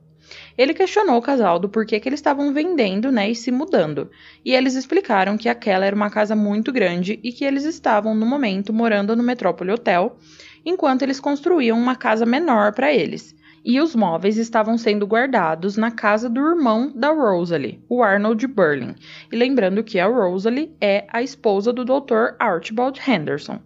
Ele 0.61 0.75
questionou 0.75 1.17
o 1.17 1.23
casal 1.23 1.59
do 1.59 1.71
porquê 1.71 1.99
que 1.99 2.07
eles 2.07 2.21
estavam 2.21 2.52
vendendo 2.52 3.11
né, 3.11 3.31
e 3.31 3.35
se 3.35 3.50
mudando, 3.50 4.11
e 4.45 4.52
eles 4.52 4.75
explicaram 4.75 5.38
que 5.38 5.49
aquela 5.49 5.87
era 5.87 5.97
uma 5.97 6.11
casa 6.11 6.37
muito 6.37 6.71
grande 6.71 7.19
e 7.23 7.33
que 7.33 7.47
eles 7.47 7.64
estavam, 7.64 8.14
no 8.14 8.26
momento, 8.26 8.71
morando 8.71 9.17
no 9.17 9.23
Metrópole 9.23 9.71
Hotel, 9.71 10.19
enquanto 10.62 11.00
eles 11.00 11.19
construíam 11.19 11.79
uma 11.79 11.97
casa 11.97 12.26
menor 12.26 12.75
para 12.75 12.93
eles, 12.93 13.35
e 13.64 13.81
os 13.81 13.97
móveis 13.97 14.37
estavam 14.37 14.76
sendo 14.76 15.07
guardados 15.07 15.79
na 15.79 15.90
casa 15.90 16.29
do 16.29 16.40
irmão 16.40 16.93
da 16.95 17.09
Rosalie, 17.09 17.83
o 17.88 18.02
Arnold 18.02 18.47
Burling. 18.47 18.97
E 19.33 19.37
lembrando 19.37 19.83
que 19.83 19.99
a 19.99 20.09
Rosalie 20.09 20.76
é 20.79 21.07
a 21.09 21.23
esposa 21.23 21.73
do 21.73 21.87
Dr. 21.87 22.37
Archibald 22.38 23.00
Henderson. 23.09 23.61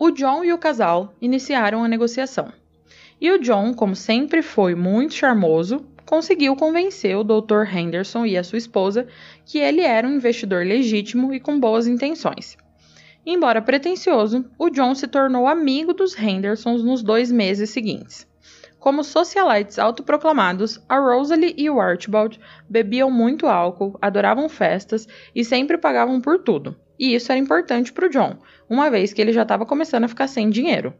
O 0.00 0.10
John 0.10 0.42
e 0.42 0.52
o 0.52 0.58
casal 0.58 1.14
iniciaram 1.20 1.84
a 1.84 1.88
negociação. 1.88 2.52
E 3.20 3.30
o 3.30 3.38
John, 3.38 3.72
como 3.72 3.96
sempre 3.96 4.42
foi 4.42 4.74
muito 4.74 5.14
charmoso, 5.14 5.86
conseguiu 6.04 6.54
convencer 6.54 7.16
o 7.16 7.24
Dr. 7.24 7.64
Henderson 7.74 8.26
e 8.26 8.36
a 8.36 8.44
sua 8.44 8.58
esposa 8.58 9.06
que 9.44 9.58
ele 9.58 9.80
era 9.80 10.06
um 10.06 10.16
investidor 10.16 10.64
legítimo 10.64 11.32
e 11.32 11.40
com 11.40 11.58
boas 11.58 11.86
intenções. 11.86 12.56
Embora 13.24 13.60
pretensioso, 13.60 14.44
o 14.58 14.70
John 14.70 14.94
se 14.94 15.08
tornou 15.08 15.48
amigo 15.48 15.92
dos 15.92 16.16
Hendersons 16.16 16.84
nos 16.84 17.02
dois 17.02 17.32
meses 17.32 17.70
seguintes. 17.70 18.26
Como 18.78 19.02
socialites 19.02 19.80
autoproclamados, 19.80 20.80
a 20.88 20.96
Rosalie 20.98 21.54
e 21.56 21.68
o 21.68 21.80
Archibald 21.80 22.38
bebiam 22.68 23.10
muito 23.10 23.48
álcool, 23.48 23.98
adoravam 24.00 24.48
festas 24.48 25.08
e 25.34 25.44
sempre 25.44 25.76
pagavam 25.76 26.20
por 26.20 26.38
tudo. 26.38 26.76
E 26.96 27.14
isso 27.14 27.32
era 27.32 27.40
importante 27.40 27.92
para 27.92 28.06
o 28.06 28.10
John, 28.10 28.36
uma 28.70 28.88
vez 28.88 29.12
que 29.12 29.20
ele 29.20 29.32
já 29.32 29.42
estava 29.42 29.66
começando 29.66 30.04
a 30.04 30.08
ficar 30.08 30.28
sem 30.28 30.48
dinheiro. 30.48 30.94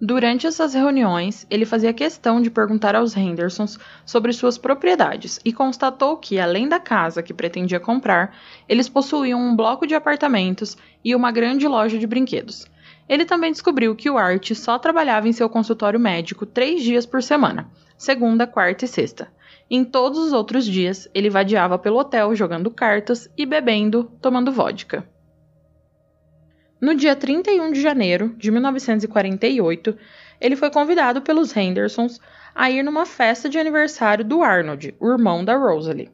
Durante 0.00 0.46
essas 0.46 0.74
reuniões, 0.74 1.46
ele 1.48 1.64
fazia 1.64 1.90
questão 1.90 2.42
de 2.42 2.50
perguntar 2.50 2.94
aos 2.94 3.16
Hendersons 3.16 3.78
sobre 4.04 4.30
suas 4.34 4.58
propriedades 4.58 5.40
e 5.42 5.54
constatou 5.54 6.18
que, 6.18 6.38
além 6.38 6.68
da 6.68 6.78
casa 6.78 7.22
que 7.22 7.32
pretendia 7.32 7.80
comprar, 7.80 8.36
eles 8.68 8.90
possuíam 8.90 9.40
um 9.40 9.56
bloco 9.56 9.86
de 9.86 9.94
apartamentos 9.94 10.76
e 11.02 11.14
uma 11.14 11.32
grande 11.32 11.66
loja 11.66 11.98
de 11.98 12.06
brinquedos. 12.06 12.66
Ele 13.08 13.24
também 13.24 13.50
descobriu 13.50 13.96
que 13.96 14.10
o 14.10 14.18
Art 14.18 14.52
só 14.52 14.78
trabalhava 14.78 15.28
em 15.28 15.32
seu 15.32 15.48
consultório 15.48 15.98
médico 15.98 16.44
três 16.44 16.82
dias 16.82 17.06
por 17.06 17.22
semana, 17.22 17.66
segunda, 17.96 18.46
quarta 18.46 18.84
e 18.84 18.88
sexta. 18.88 19.32
Em 19.70 19.82
todos 19.82 20.18
os 20.18 20.32
outros 20.34 20.66
dias, 20.66 21.08
ele 21.14 21.30
vadiava 21.30 21.78
pelo 21.78 21.98
hotel 21.98 22.34
jogando 22.34 22.70
cartas 22.70 23.30
e 23.34 23.46
bebendo, 23.46 24.04
tomando 24.20 24.52
vodka. 24.52 25.08
No 26.78 26.94
dia 26.94 27.16
31 27.16 27.72
de 27.72 27.80
janeiro 27.80 28.34
de 28.36 28.50
1948, 28.50 29.96
ele 30.38 30.56
foi 30.56 30.70
convidado 30.70 31.22
pelos 31.22 31.56
Hendersons 31.56 32.20
a 32.54 32.70
ir 32.70 32.82
numa 32.82 33.06
festa 33.06 33.48
de 33.48 33.58
aniversário 33.58 34.22
do 34.22 34.42
Arnold, 34.42 34.94
o 35.00 35.08
irmão 35.08 35.42
da 35.42 35.56
Rosalie. 35.56 36.10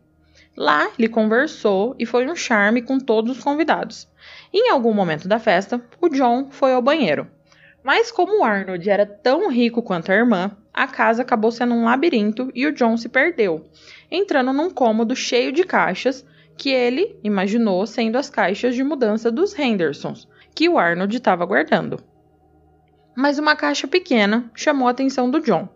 Lá, 0.56 0.88
ele 0.96 1.08
conversou 1.08 1.96
e 1.98 2.06
foi 2.06 2.30
um 2.30 2.36
charme 2.36 2.80
com 2.80 3.00
todos 3.00 3.38
os 3.38 3.42
convidados. 3.42 4.08
em 4.54 4.70
algum 4.70 4.94
momento 4.94 5.26
da 5.26 5.40
festa, 5.40 5.82
o 6.00 6.08
John 6.08 6.48
foi 6.50 6.72
ao 6.72 6.80
banheiro. 6.80 7.26
Mas 7.82 8.12
como 8.12 8.38
o 8.38 8.44
Arnold 8.44 8.88
era 8.88 9.04
tão 9.04 9.50
rico 9.50 9.82
quanto 9.82 10.12
a 10.12 10.14
irmã, 10.14 10.56
a 10.72 10.86
casa 10.86 11.22
acabou 11.22 11.50
sendo 11.50 11.74
um 11.74 11.84
labirinto 11.84 12.52
e 12.54 12.68
o 12.68 12.72
John 12.72 12.96
se 12.96 13.08
perdeu, 13.08 13.66
entrando 14.08 14.52
num 14.52 14.70
cômodo 14.70 15.16
cheio 15.16 15.50
de 15.50 15.64
caixas 15.64 16.24
que 16.56 16.70
ele 16.70 17.16
imaginou 17.24 17.84
sendo 17.84 18.16
as 18.16 18.30
caixas 18.30 18.76
de 18.76 18.84
mudança 18.84 19.28
dos 19.28 19.58
Hendersons, 19.58 20.28
que 20.54 20.68
o 20.68 20.78
Arnold 20.78 21.16
estava 21.16 21.44
guardando. 21.44 22.02
Mas 23.14 23.38
uma 23.38 23.56
caixa 23.56 23.86
pequena 23.86 24.50
chamou 24.54 24.88
a 24.88 24.90
atenção 24.90 25.30
do 25.30 25.40
John, 25.40 25.68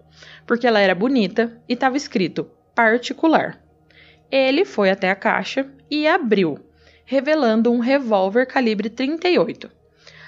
porque 0.46 0.66
ela 0.66 0.80
era 0.80 0.94
bonita 0.94 1.60
e 1.68 1.74
estava 1.74 1.96
escrito 1.96 2.50
particular. 2.74 3.60
Ele 4.30 4.64
foi 4.64 4.90
até 4.90 5.10
a 5.10 5.16
caixa 5.16 5.66
e 5.90 6.06
abriu, 6.06 6.58
revelando 7.04 7.70
um 7.70 7.78
revólver 7.78 8.46
calibre 8.46 8.90
38. 8.90 9.70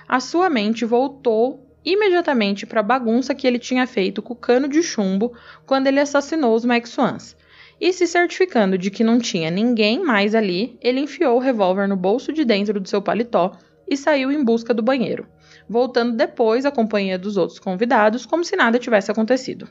A 0.09 0.21
sua 0.21 0.49
mente 0.49 0.85
voltou 0.85 1.67
imediatamente 1.85 2.67
para 2.67 2.81
a 2.81 2.83
bagunça 2.83 3.35
que 3.35 3.47
ele 3.47 3.59
tinha 3.59 3.87
feito 3.87 4.23
com 4.23 4.35
o 4.35 4.37
cano 4.37 4.69
de 4.69 4.83
chumbo 4.83 5.33
quando 5.67 5.87
ele 5.87 6.01
assassinou 6.01 6.55
os 6.55 6.65
Max 6.65 6.91
Swans. 6.91 7.37
E 7.81 7.93
se 7.93 8.07
certificando 8.07 8.77
de 8.77 8.91
que 8.91 9.05
não 9.05 9.19
tinha 9.19 9.51
ninguém 9.51 10.03
mais 10.03 10.35
ali, 10.35 10.77
ele 10.83 11.01
enfiou 11.01 11.37
o 11.37 11.41
revólver 11.41 11.87
no 11.87 11.97
bolso 11.97 12.33
de 12.33 12.45
dentro 12.45 12.81
do 12.81 12.89
seu 12.89 13.01
paletó 13.01 13.57
e 13.89 13.97
saiu 13.97 14.31
em 14.31 14.45
busca 14.45 14.75
do 14.75 14.83
banheiro, 14.83 15.27
voltando 15.69 16.17
depois 16.17 16.67
à 16.67 16.71
companhia 16.71 17.19
dos 17.19 17.37
outros 17.37 17.59
convidados 17.59 18.27
como 18.27 18.45
se 18.45 18.55
nada 18.57 18.79
tivesse 18.79 19.11
acontecido. 19.11 19.69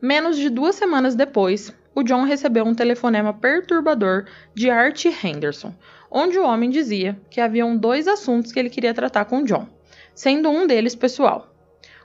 Menos 0.00 0.36
de 0.36 0.48
duas 0.48 0.76
semanas 0.76 1.14
depois, 1.14 1.74
o 1.94 2.02
John 2.02 2.22
recebeu 2.22 2.64
um 2.64 2.74
telefonema 2.74 3.34
perturbador 3.34 4.26
de 4.54 4.70
Art 4.70 5.04
Henderson, 5.04 5.74
onde 6.10 6.38
o 6.38 6.44
homem 6.44 6.70
dizia 6.70 7.20
que 7.28 7.40
haviam 7.40 7.76
dois 7.76 8.06
assuntos 8.06 8.52
que 8.52 8.58
ele 8.58 8.70
queria 8.70 8.94
tratar 8.94 9.24
com 9.24 9.42
John, 9.42 9.66
sendo 10.14 10.48
um 10.48 10.66
deles 10.66 10.94
pessoal. 10.94 11.52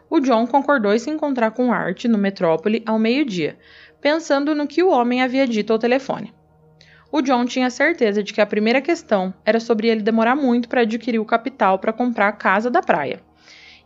O 0.10 0.20
John 0.20 0.48
concordou 0.48 0.94
em 0.94 1.00
se 1.00 1.10
encontrar 1.10 1.52
com 1.52 1.72
Art 1.72 2.06
no 2.06 2.18
Metrópole 2.18 2.84
ao 2.86 3.00
meio-dia, 3.00 3.58
pensando 4.02 4.56
no 4.56 4.68
que 4.68 4.84
o 4.84 4.90
homem 4.90 5.22
havia 5.22 5.48
dito 5.48 5.72
ao 5.72 5.80
telefone 5.80 6.34
o 7.14 7.22
John 7.22 7.46
tinha 7.46 7.70
certeza 7.70 8.24
de 8.24 8.34
que 8.34 8.42
a 8.42 8.46
primeira 8.46 8.82
questão 8.82 9.32
era 9.46 9.60
sobre 9.60 9.88
ele 9.88 10.02
demorar 10.02 10.36
muito 10.36 10.68
para 10.68 10.82
adquirir 10.82 11.20
o 11.20 11.26
capital 11.26 11.78
para 11.78 11.94
comprar 11.94 12.28
a 12.28 12.32
casa 12.32 12.72
da 12.72 12.82
praia. 12.82 13.22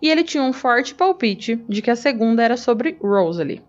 E 0.01 0.09
ele 0.09 0.23
tinha 0.23 0.41
um 0.41 0.53
forte 0.53 0.95
palpite 0.95 1.61
de 1.67 1.81
que 1.81 1.91
a 1.91 1.95
segunda 1.97 2.41
era 2.41 2.55
sobre 2.55 2.97
Rosalie. 3.01 3.61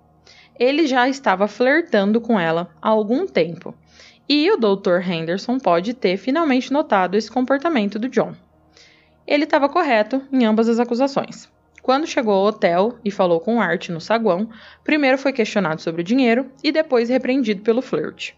Ele 0.57 0.87
já 0.87 1.09
estava 1.09 1.49
flertando 1.49 2.21
com 2.21 2.39
ela 2.39 2.71
há 2.81 2.89
algum 2.89 3.27
tempo. 3.27 3.75
E 4.29 4.49
o 4.49 4.57
Dr. 4.57 5.01
Henderson 5.05 5.59
pode 5.59 5.93
ter 5.93 6.17
finalmente 6.19 6.73
notado 6.73 7.17
esse 7.17 7.29
comportamento 7.29 7.99
do 7.99 8.09
John. 8.09 8.35
Ele 9.27 9.43
estava 9.43 9.69
correto 9.69 10.23
em 10.31 10.47
ambas 10.47 10.69
as 10.69 10.79
acusações. 10.79 11.49
Quando 11.83 12.07
chegou 12.07 12.35
ao 12.35 12.45
hotel 12.45 12.97
e 13.05 13.11
falou 13.11 13.41
com 13.41 13.61
Art 13.61 13.89
no 13.89 14.01
saguão, 14.01 14.49
primeiro 14.85 15.19
foi 15.19 15.33
questionado 15.33 15.83
sobre 15.83 16.03
o 16.03 16.05
dinheiro 16.05 16.49
e 16.63 16.71
depois 16.71 17.09
repreendido 17.09 17.63
pelo 17.63 17.83
flirt. 17.83 18.35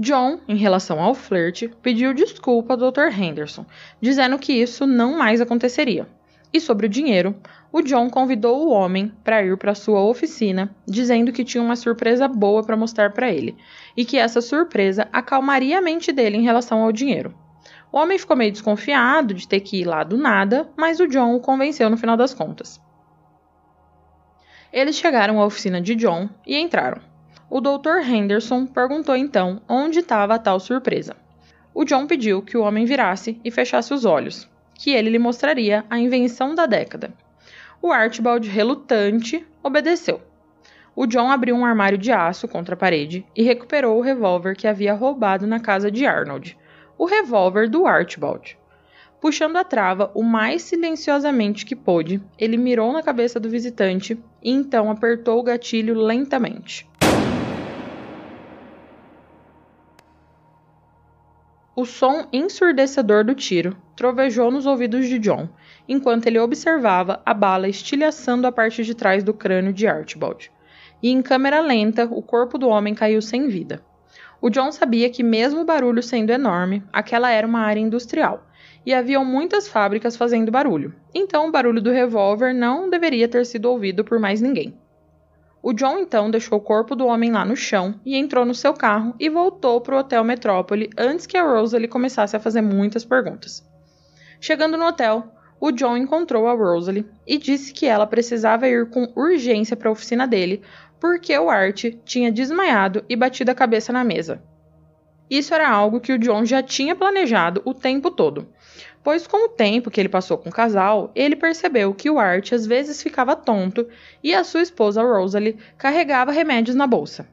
John, 0.00 0.40
em 0.48 0.56
relação 0.56 0.98
ao 0.98 1.14
flerte, 1.14 1.68
pediu 1.82 2.14
desculpa 2.14 2.72
ao 2.72 2.90
Dr. 2.90 3.08
Henderson, 3.14 3.66
dizendo 4.00 4.38
que 4.38 4.50
isso 4.50 4.86
não 4.86 5.18
mais 5.18 5.42
aconteceria. 5.42 6.08
E 6.50 6.58
sobre 6.58 6.86
o 6.86 6.88
dinheiro, 6.88 7.36
o 7.70 7.82
John 7.82 8.08
convidou 8.08 8.66
o 8.66 8.70
homem 8.70 9.12
para 9.22 9.44
ir 9.44 9.58
para 9.58 9.74
sua 9.74 10.02
oficina, 10.02 10.74
dizendo 10.88 11.32
que 11.32 11.44
tinha 11.44 11.62
uma 11.62 11.76
surpresa 11.76 12.26
boa 12.26 12.62
para 12.62 12.78
mostrar 12.78 13.12
para 13.12 13.30
ele 13.30 13.54
e 13.94 14.06
que 14.06 14.16
essa 14.16 14.40
surpresa 14.40 15.06
acalmaria 15.12 15.78
a 15.78 15.82
mente 15.82 16.12
dele 16.12 16.38
em 16.38 16.44
relação 16.44 16.82
ao 16.82 16.90
dinheiro. 16.90 17.34
O 17.92 17.98
homem 17.98 18.18
ficou 18.18 18.34
meio 18.34 18.52
desconfiado 18.52 19.34
de 19.34 19.46
ter 19.46 19.60
que 19.60 19.82
ir 19.82 19.84
lá 19.84 20.02
do 20.02 20.16
nada, 20.16 20.66
mas 20.78 20.98
o 20.98 21.06
John 21.06 21.34
o 21.34 21.40
convenceu 21.40 21.90
no 21.90 21.98
final 21.98 22.16
das 22.16 22.32
contas. 22.32 22.80
Eles 24.72 24.96
chegaram 24.96 25.38
à 25.42 25.44
oficina 25.44 25.78
de 25.78 25.94
John 25.94 26.30
e 26.46 26.56
entraram. 26.56 27.09
O 27.52 27.60
Dr. 27.60 27.98
Henderson 28.08 28.64
perguntou 28.64 29.16
então 29.16 29.60
onde 29.68 29.98
estava 29.98 30.36
a 30.36 30.38
tal 30.38 30.60
surpresa. 30.60 31.16
O 31.74 31.84
John 31.84 32.06
pediu 32.06 32.42
que 32.42 32.56
o 32.56 32.62
homem 32.62 32.84
virasse 32.84 33.40
e 33.44 33.50
fechasse 33.50 33.92
os 33.92 34.04
olhos, 34.04 34.48
que 34.72 34.92
ele 34.92 35.10
lhe 35.10 35.18
mostraria 35.18 35.84
a 35.90 35.98
invenção 35.98 36.54
da 36.54 36.64
década. 36.64 37.12
O 37.82 37.90
Archibald, 37.90 38.48
relutante, 38.48 39.44
obedeceu. 39.64 40.20
O 40.94 41.08
John 41.08 41.28
abriu 41.28 41.56
um 41.56 41.66
armário 41.66 41.98
de 41.98 42.12
aço 42.12 42.46
contra 42.46 42.76
a 42.76 42.78
parede 42.78 43.26
e 43.34 43.42
recuperou 43.42 43.98
o 43.98 44.02
revólver 44.02 44.54
que 44.54 44.68
havia 44.68 44.94
roubado 44.94 45.44
na 45.44 45.58
casa 45.58 45.90
de 45.90 46.06
Arnold, 46.06 46.56
o 46.96 47.04
revólver 47.04 47.68
do 47.68 47.84
Archibald. 47.84 48.56
Puxando 49.20 49.56
a 49.56 49.64
trava 49.64 50.08
o 50.14 50.22
mais 50.22 50.62
silenciosamente 50.62 51.66
que 51.66 51.74
pôde, 51.74 52.22
ele 52.38 52.56
mirou 52.56 52.92
na 52.92 53.02
cabeça 53.02 53.40
do 53.40 53.50
visitante 53.50 54.16
e 54.40 54.52
então 54.52 54.88
apertou 54.88 55.40
o 55.40 55.42
gatilho 55.42 55.94
lentamente. 55.94 56.88
O 61.76 61.84
som 61.84 62.26
ensurdecedor 62.32 63.24
do 63.24 63.34
tiro 63.34 63.76
trovejou 63.94 64.50
nos 64.50 64.66
ouvidos 64.66 65.06
de 65.06 65.18
John, 65.18 65.48
enquanto 65.88 66.26
ele 66.26 66.38
observava 66.38 67.22
a 67.24 67.32
bala 67.32 67.68
estilhaçando 67.68 68.46
a 68.46 68.52
parte 68.52 68.82
de 68.82 68.94
trás 68.94 69.22
do 69.22 69.32
crânio 69.32 69.72
de 69.72 69.86
Archibald. 69.86 70.50
E 71.02 71.10
em 71.10 71.22
câmera 71.22 71.60
lenta, 71.60 72.04
o 72.10 72.20
corpo 72.20 72.58
do 72.58 72.68
homem 72.68 72.94
caiu 72.94 73.22
sem 73.22 73.48
vida. 73.48 73.82
O 74.42 74.50
John 74.50 74.72
sabia 74.72 75.08
que, 75.10 75.22
mesmo 75.22 75.60
o 75.60 75.64
barulho 75.64 76.02
sendo 76.02 76.30
enorme, 76.30 76.82
aquela 76.92 77.30
era 77.30 77.46
uma 77.46 77.60
área 77.60 77.80
industrial 77.80 78.46
e 78.84 78.94
haviam 78.94 79.24
muitas 79.24 79.68
fábricas 79.68 80.16
fazendo 80.16 80.50
barulho, 80.50 80.94
então 81.14 81.48
o 81.48 81.52
barulho 81.52 81.82
do 81.82 81.90
revólver 81.90 82.52
não 82.52 82.88
deveria 82.88 83.28
ter 83.28 83.44
sido 83.44 83.66
ouvido 83.66 84.02
por 84.02 84.18
mais 84.18 84.40
ninguém. 84.40 84.79
O 85.62 85.74
John 85.74 85.98
então 85.98 86.30
deixou 86.30 86.58
o 86.58 86.62
corpo 86.62 86.96
do 86.96 87.06
homem 87.06 87.30
lá 87.30 87.44
no 87.44 87.54
chão 87.54 88.00
e 88.04 88.16
entrou 88.16 88.46
no 88.46 88.54
seu 88.54 88.72
carro 88.72 89.14
e 89.20 89.28
voltou 89.28 89.80
para 89.80 89.94
o 89.94 89.98
Hotel 89.98 90.24
Metrópole 90.24 90.88
antes 90.96 91.26
que 91.26 91.36
a 91.36 91.44
Rosalie 91.44 91.86
começasse 91.86 92.34
a 92.34 92.40
fazer 92.40 92.62
muitas 92.62 93.04
perguntas. 93.04 93.62
Chegando 94.40 94.78
no 94.78 94.86
hotel, 94.86 95.34
o 95.60 95.70
John 95.70 95.98
encontrou 95.98 96.48
a 96.48 96.54
Rosalie 96.54 97.06
e 97.26 97.36
disse 97.36 97.74
que 97.74 97.84
ela 97.84 98.06
precisava 98.06 98.66
ir 98.66 98.88
com 98.88 99.12
urgência 99.14 99.76
para 99.76 99.90
a 99.90 99.92
oficina 99.92 100.26
dele 100.26 100.62
porque 100.98 101.36
o 101.38 101.50
Art 101.50 101.84
tinha 102.04 102.32
desmaiado 102.32 103.04
e 103.08 103.14
batido 103.14 103.50
a 103.50 103.54
cabeça 103.54 103.92
na 103.92 104.02
mesa. 104.02 104.42
Isso 105.28 105.54
era 105.54 105.68
algo 105.70 106.00
que 106.00 106.12
o 106.12 106.18
John 106.18 106.44
já 106.44 106.62
tinha 106.62 106.96
planejado 106.96 107.62
o 107.64 107.72
tempo 107.72 108.10
todo, 108.10 108.48
pois 109.02 109.26
com 109.26 109.46
o 109.46 109.48
tempo 109.48 109.90
que 109.90 110.00
ele 110.00 110.08
passou 110.08 110.36
com 110.36 110.48
o 110.48 110.52
casal, 110.52 111.10
ele 111.14 111.36
percebeu 111.36 111.94
que 111.94 112.10
o 112.10 112.18
Art 112.18 112.52
às 112.52 112.66
vezes 112.66 113.02
ficava 113.02 113.36
tonto 113.36 113.88
e 114.22 114.34
a 114.34 114.44
sua 114.44 114.62
esposa 114.62 115.02
Rosalie 115.02 115.56
carregava 115.78 116.32
remédios 116.32 116.76
na 116.76 116.86
bolsa. 116.86 117.26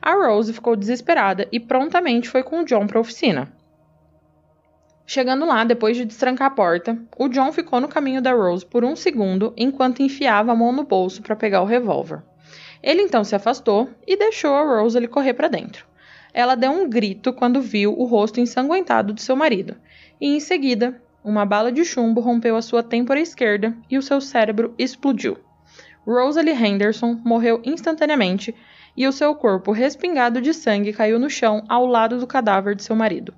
A 0.00 0.12
Rose 0.14 0.52
ficou 0.52 0.76
desesperada 0.76 1.48
e 1.50 1.58
prontamente 1.58 2.28
foi 2.28 2.42
com 2.42 2.60
o 2.60 2.64
John 2.64 2.86
para 2.86 2.98
a 2.98 3.00
oficina. 3.00 3.52
Chegando 5.06 5.46
lá, 5.46 5.64
depois 5.64 5.96
de 5.96 6.04
destrancar 6.04 6.48
a 6.48 6.54
porta, 6.54 6.98
o 7.16 7.28
John 7.28 7.50
ficou 7.50 7.80
no 7.80 7.88
caminho 7.88 8.20
da 8.20 8.32
Rose 8.32 8.64
por 8.64 8.84
um 8.84 8.94
segundo 8.94 9.54
enquanto 9.56 10.02
enfiava 10.02 10.52
a 10.52 10.54
mão 10.54 10.70
no 10.70 10.84
bolso 10.84 11.22
para 11.22 11.34
pegar 11.34 11.62
o 11.62 11.66
revólver. 11.66 12.22
Ele 12.82 13.02
então 13.02 13.24
se 13.24 13.34
afastou 13.34 13.88
e 14.06 14.16
deixou 14.16 14.54
a 14.54 14.80
Rosalie 14.80 15.08
correr 15.08 15.34
para 15.34 15.48
dentro. 15.48 15.86
Ela 16.32 16.54
deu 16.54 16.70
um 16.70 16.88
grito 16.88 17.32
quando 17.32 17.60
viu 17.60 17.98
o 17.98 18.04
rosto 18.04 18.38
ensanguentado 18.38 19.12
de 19.12 19.22
seu 19.22 19.34
marido, 19.34 19.76
e 20.20 20.26
em 20.26 20.40
seguida, 20.40 21.00
uma 21.22 21.44
bala 21.44 21.70
de 21.70 21.84
chumbo 21.84 22.20
rompeu 22.20 22.56
a 22.56 22.62
sua 22.62 22.82
têmpora 22.82 23.20
esquerda 23.20 23.76
e 23.90 23.98
o 23.98 24.02
seu 24.02 24.20
cérebro 24.20 24.74
explodiu. 24.78 25.36
Rosalie 26.06 26.54
Henderson 26.54 27.20
morreu 27.24 27.60
instantaneamente 27.64 28.54
e 28.96 29.06
o 29.06 29.12
seu 29.12 29.34
corpo 29.34 29.72
respingado 29.72 30.40
de 30.40 30.54
sangue 30.54 30.92
caiu 30.92 31.18
no 31.18 31.28
chão 31.28 31.64
ao 31.68 31.86
lado 31.86 32.18
do 32.18 32.26
cadáver 32.26 32.74
de 32.74 32.82
seu 32.82 32.96
marido. 32.96 33.34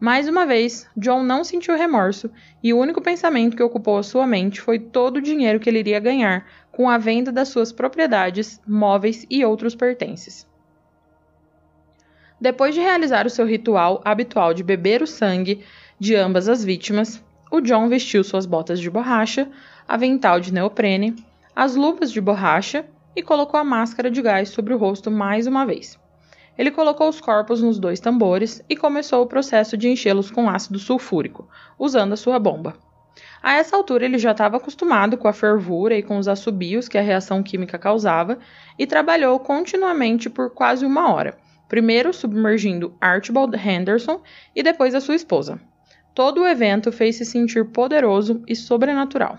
Mais 0.00 0.26
uma 0.26 0.46
vez, 0.46 0.88
John 0.96 1.22
não 1.22 1.44
sentiu 1.44 1.76
remorso 1.76 2.30
e 2.62 2.72
o 2.72 2.78
único 2.78 3.02
pensamento 3.02 3.54
que 3.54 3.62
ocupou 3.62 3.98
a 3.98 4.02
sua 4.02 4.26
mente 4.26 4.58
foi 4.58 4.78
todo 4.78 5.18
o 5.18 5.22
dinheiro 5.22 5.60
que 5.60 5.68
ele 5.68 5.80
iria 5.80 6.00
ganhar 6.00 6.46
com 6.72 6.88
a 6.88 6.96
venda 6.96 7.30
das 7.30 7.48
suas 7.48 7.70
propriedades, 7.70 8.58
móveis 8.66 9.26
e 9.28 9.44
outros 9.44 9.74
pertences. 9.74 10.48
Depois 12.40 12.74
de 12.74 12.80
realizar 12.80 13.26
o 13.26 13.30
seu 13.30 13.44
ritual 13.44 14.00
habitual 14.02 14.54
de 14.54 14.62
beber 14.62 15.02
o 15.02 15.06
sangue 15.06 15.62
de 16.00 16.16
ambas 16.16 16.48
as 16.48 16.64
vítimas, 16.64 17.22
o 17.50 17.60
John 17.60 17.86
vestiu 17.86 18.24
suas 18.24 18.46
botas 18.46 18.80
de 18.80 18.88
borracha, 18.88 19.46
avental 19.86 20.40
de 20.40 20.50
neoprene, 20.50 21.14
as 21.54 21.76
luvas 21.76 22.10
de 22.10 22.22
borracha 22.22 22.86
e 23.14 23.22
colocou 23.22 23.60
a 23.60 23.64
máscara 23.64 24.10
de 24.10 24.22
gás 24.22 24.48
sobre 24.48 24.72
o 24.72 24.78
rosto 24.78 25.10
mais 25.10 25.46
uma 25.46 25.66
vez. 25.66 25.98
Ele 26.56 26.70
colocou 26.70 27.06
os 27.06 27.20
corpos 27.20 27.60
nos 27.60 27.78
dois 27.78 28.00
tambores 28.00 28.64
e 28.66 28.74
começou 28.74 29.22
o 29.22 29.26
processo 29.26 29.76
de 29.76 29.90
enchê-los 29.90 30.30
com 30.30 30.48
ácido 30.48 30.78
sulfúrico, 30.78 31.46
usando 31.78 32.14
a 32.14 32.16
sua 32.16 32.38
bomba. 32.38 32.76
A 33.42 33.56
essa 33.56 33.76
altura 33.76 34.06
ele 34.06 34.16
já 34.16 34.30
estava 34.30 34.56
acostumado 34.56 35.18
com 35.18 35.28
a 35.28 35.34
fervura 35.34 35.94
e 35.94 36.02
com 36.02 36.16
os 36.16 36.28
assobios 36.28 36.88
que 36.88 36.96
a 36.96 37.02
reação 37.02 37.42
química 37.42 37.78
causava 37.78 38.38
e 38.78 38.86
trabalhou 38.86 39.38
continuamente 39.38 40.30
por 40.30 40.48
quase 40.48 40.86
uma 40.86 41.12
hora, 41.12 41.36
primeiro 41.68 42.10
submergindo 42.14 42.94
Archibald 42.98 43.54
Henderson 43.54 44.22
e 44.56 44.62
depois 44.62 44.94
a 44.94 45.00
sua 45.00 45.14
esposa. 45.14 45.60
Todo 46.20 46.42
o 46.42 46.46
evento 46.46 46.92
fez 46.92 47.16
se 47.16 47.24
sentir 47.24 47.64
poderoso 47.70 48.42
e 48.46 48.54
sobrenatural. 48.54 49.38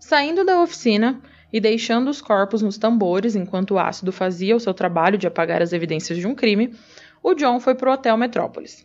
Saindo 0.00 0.44
da 0.44 0.60
oficina, 0.60 1.22
e 1.52 1.60
deixando 1.60 2.10
os 2.10 2.20
corpos 2.20 2.62
nos 2.62 2.78
tambores 2.78 3.36
enquanto 3.36 3.74
o 3.74 3.78
ácido 3.78 4.10
fazia 4.10 4.56
o 4.56 4.58
seu 4.58 4.74
trabalho 4.74 5.16
de 5.16 5.24
apagar 5.28 5.62
as 5.62 5.72
evidências 5.72 6.18
de 6.18 6.26
um 6.26 6.34
crime, 6.34 6.74
o 7.22 7.32
John 7.32 7.60
foi 7.60 7.76
para 7.76 7.90
o 7.90 7.92
Hotel 7.92 8.16
Metrópolis. 8.16 8.84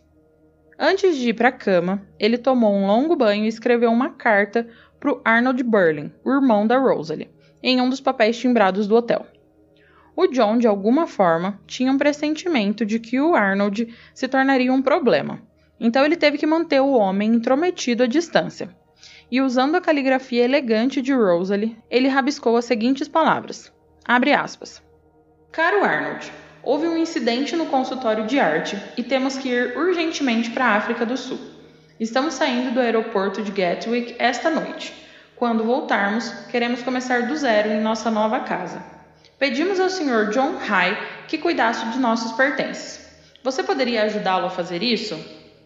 Antes 0.78 1.16
de 1.16 1.30
ir 1.30 1.34
para 1.34 1.48
a 1.48 1.52
cama, 1.52 2.06
ele 2.16 2.38
tomou 2.38 2.72
um 2.72 2.86
longo 2.86 3.16
banho 3.16 3.44
e 3.44 3.48
escreveu 3.48 3.90
uma 3.90 4.10
carta 4.10 4.68
para 5.00 5.10
o 5.10 5.20
Arnold 5.24 5.60
Burling, 5.64 6.12
o 6.24 6.30
irmão 6.30 6.64
da 6.64 6.78
Rosalie, 6.78 7.28
em 7.60 7.80
um 7.80 7.90
dos 7.90 8.00
papéis 8.00 8.38
timbrados 8.38 8.86
do 8.86 8.94
hotel. 8.94 9.26
O 10.14 10.28
John, 10.28 10.58
de 10.58 10.68
alguma 10.68 11.08
forma, 11.08 11.60
tinha 11.66 11.90
um 11.90 11.98
pressentimento 11.98 12.86
de 12.86 13.00
que 13.00 13.20
o 13.20 13.34
Arnold 13.34 13.92
se 14.14 14.28
tornaria 14.28 14.72
um 14.72 14.80
problema, 14.80 15.42
então 15.80 16.04
ele 16.04 16.16
teve 16.16 16.38
que 16.38 16.46
manter 16.46 16.80
o 16.80 16.92
homem 16.92 17.30
intrometido 17.34 18.02
à 18.02 18.06
distância 18.06 18.68
e 19.30 19.40
usando 19.40 19.76
a 19.76 19.80
caligrafia 19.80 20.44
elegante 20.44 21.02
de 21.02 21.12
Rosalie, 21.12 21.76
ele 21.90 22.08
rabiscou 22.08 22.56
as 22.56 22.64
seguintes 22.64 23.08
palavras. 23.08 23.72
Abre 24.04 24.32
aspas. 24.32 24.82
Caro 25.52 25.84
Arnold, 25.84 26.30
houve 26.62 26.86
um 26.88 26.96
incidente 26.96 27.54
no 27.54 27.66
consultório 27.66 28.26
de 28.26 28.40
arte 28.40 28.80
e 28.96 29.02
temos 29.02 29.36
que 29.36 29.48
ir 29.48 29.76
urgentemente 29.76 30.50
para 30.50 30.66
a 30.66 30.76
África 30.76 31.04
do 31.04 31.16
Sul. 31.16 31.38
Estamos 32.00 32.34
saindo 32.34 32.72
do 32.72 32.80
aeroporto 32.80 33.42
de 33.42 33.50
Gatwick 33.50 34.14
esta 34.18 34.50
noite. 34.50 34.94
Quando 35.36 35.64
voltarmos, 35.64 36.30
queremos 36.50 36.82
começar 36.82 37.26
do 37.26 37.36
zero 37.36 37.70
em 37.70 37.80
nossa 37.80 38.10
nova 38.10 38.40
casa. 38.40 38.82
Pedimos 39.38 39.78
ao 39.78 39.88
Sr. 39.88 40.30
John 40.30 40.56
High 40.56 41.26
que 41.28 41.38
cuidasse 41.38 41.86
de 41.90 41.98
nossos 41.98 42.32
pertences. 42.32 43.06
Você 43.42 43.62
poderia 43.62 44.02
ajudá-lo 44.04 44.46
a 44.46 44.50
fazer 44.50 44.82
isso? 44.82 45.16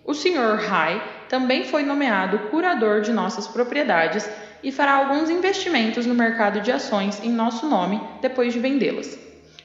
O 0.05 0.15
Sr. 0.15 0.57
High 0.57 1.01
também 1.29 1.65
foi 1.65 1.85
nomeado 1.85 2.51
curador 2.51 3.01
de 3.01 3.13
nossas 3.13 3.47
propriedades 3.47 4.29
e 4.63 4.73
fará 4.73 4.95
alguns 4.95 5.31
investimentos 5.31 6.07
no 6.07 6.15
mercado 6.15 6.61
de 6.61 6.73
ações 6.73 7.23
em 7.23 7.31
nosso 7.31 7.69
nome 7.69 8.01
depois 8.21 8.53
de 8.53 8.59
vendê-las. 8.59 9.19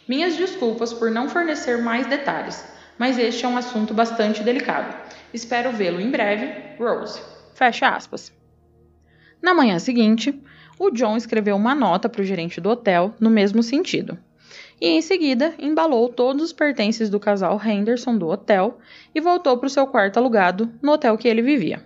Minhas 0.08 0.36
desculpas 0.36 0.94
por 0.94 1.12
não 1.12 1.28
fornecer 1.28 1.78
mais 1.80 2.08
detalhes, 2.08 2.64
mas 2.98 3.18
este 3.18 3.46
é 3.46 3.48
um 3.48 3.58
assunto 3.58 3.94
bastante 3.94 4.44
delicado. 4.44 4.96
Espero 5.34 5.72
vê-lo 5.72 6.00
em 6.00 6.10
breve, 6.10 6.54
Rose. 6.80 7.20
Fecha 7.54 7.90
aspas. 7.90 8.32
Na 9.42 9.54
manhã 9.54 9.78
seguinte, 9.80 10.40
o 10.80 10.92
John 10.92 11.18
escreveu 11.18 11.56
uma 11.56 11.76
nota 11.76 12.08
para 12.08 12.22
o 12.22 12.26
gerente 12.26 12.62
do 12.62 12.70
hotel 12.70 13.14
no 13.20 13.30
mesmo 13.30 13.62
sentido. 13.62 14.18
E 14.80 14.88
em 14.88 15.02
seguida 15.02 15.54
embalou 15.58 16.10
todos 16.10 16.44
os 16.44 16.54
pertences 16.54 17.10
do 17.10 17.20
casal 17.20 17.60
Henderson 17.64 18.18
do 18.18 18.28
hotel 18.28 18.80
e 19.14 19.20
voltou 19.20 19.58
para 19.58 19.68
o 19.68 19.70
seu 19.70 19.88
quarto 19.88 20.18
alugado 20.18 20.72
no 20.82 20.92
hotel 20.92 21.18
que 21.18 21.28
ele 21.28 21.42
vivia. 21.42 21.84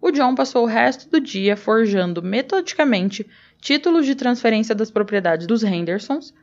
O 0.00 0.10
John 0.10 0.34
passou 0.34 0.64
o 0.64 0.68
resto 0.68 1.08
do 1.08 1.20
dia 1.20 1.56
forjando 1.56 2.22
metodicamente 2.22 3.26
títulos 3.60 4.04
de 4.04 4.14
transferência 4.14 4.74
das 4.74 4.90
propriedades 4.90 5.46
dos 5.46 5.62
Hendersons 5.62 6.34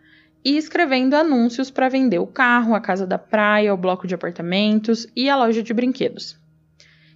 e 0.44 0.58
escrevendo 0.58 1.16
anúncios 1.16 1.70
para 1.70 1.90
vender 1.90 2.20
o 2.20 2.28
carro, 2.28 2.74
a 2.74 2.80
casa 2.80 3.06
da 3.06 3.18
praia, 3.18 3.74
o 3.74 3.78
bloco 3.78 4.08
de 4.08 4.16
apartamentos 4.16 5.06
e 5.16 5.30
a 5.30 5.36
loja 5.36 5.62
de 5.62 5.74
brinquedos. 5.74 6.40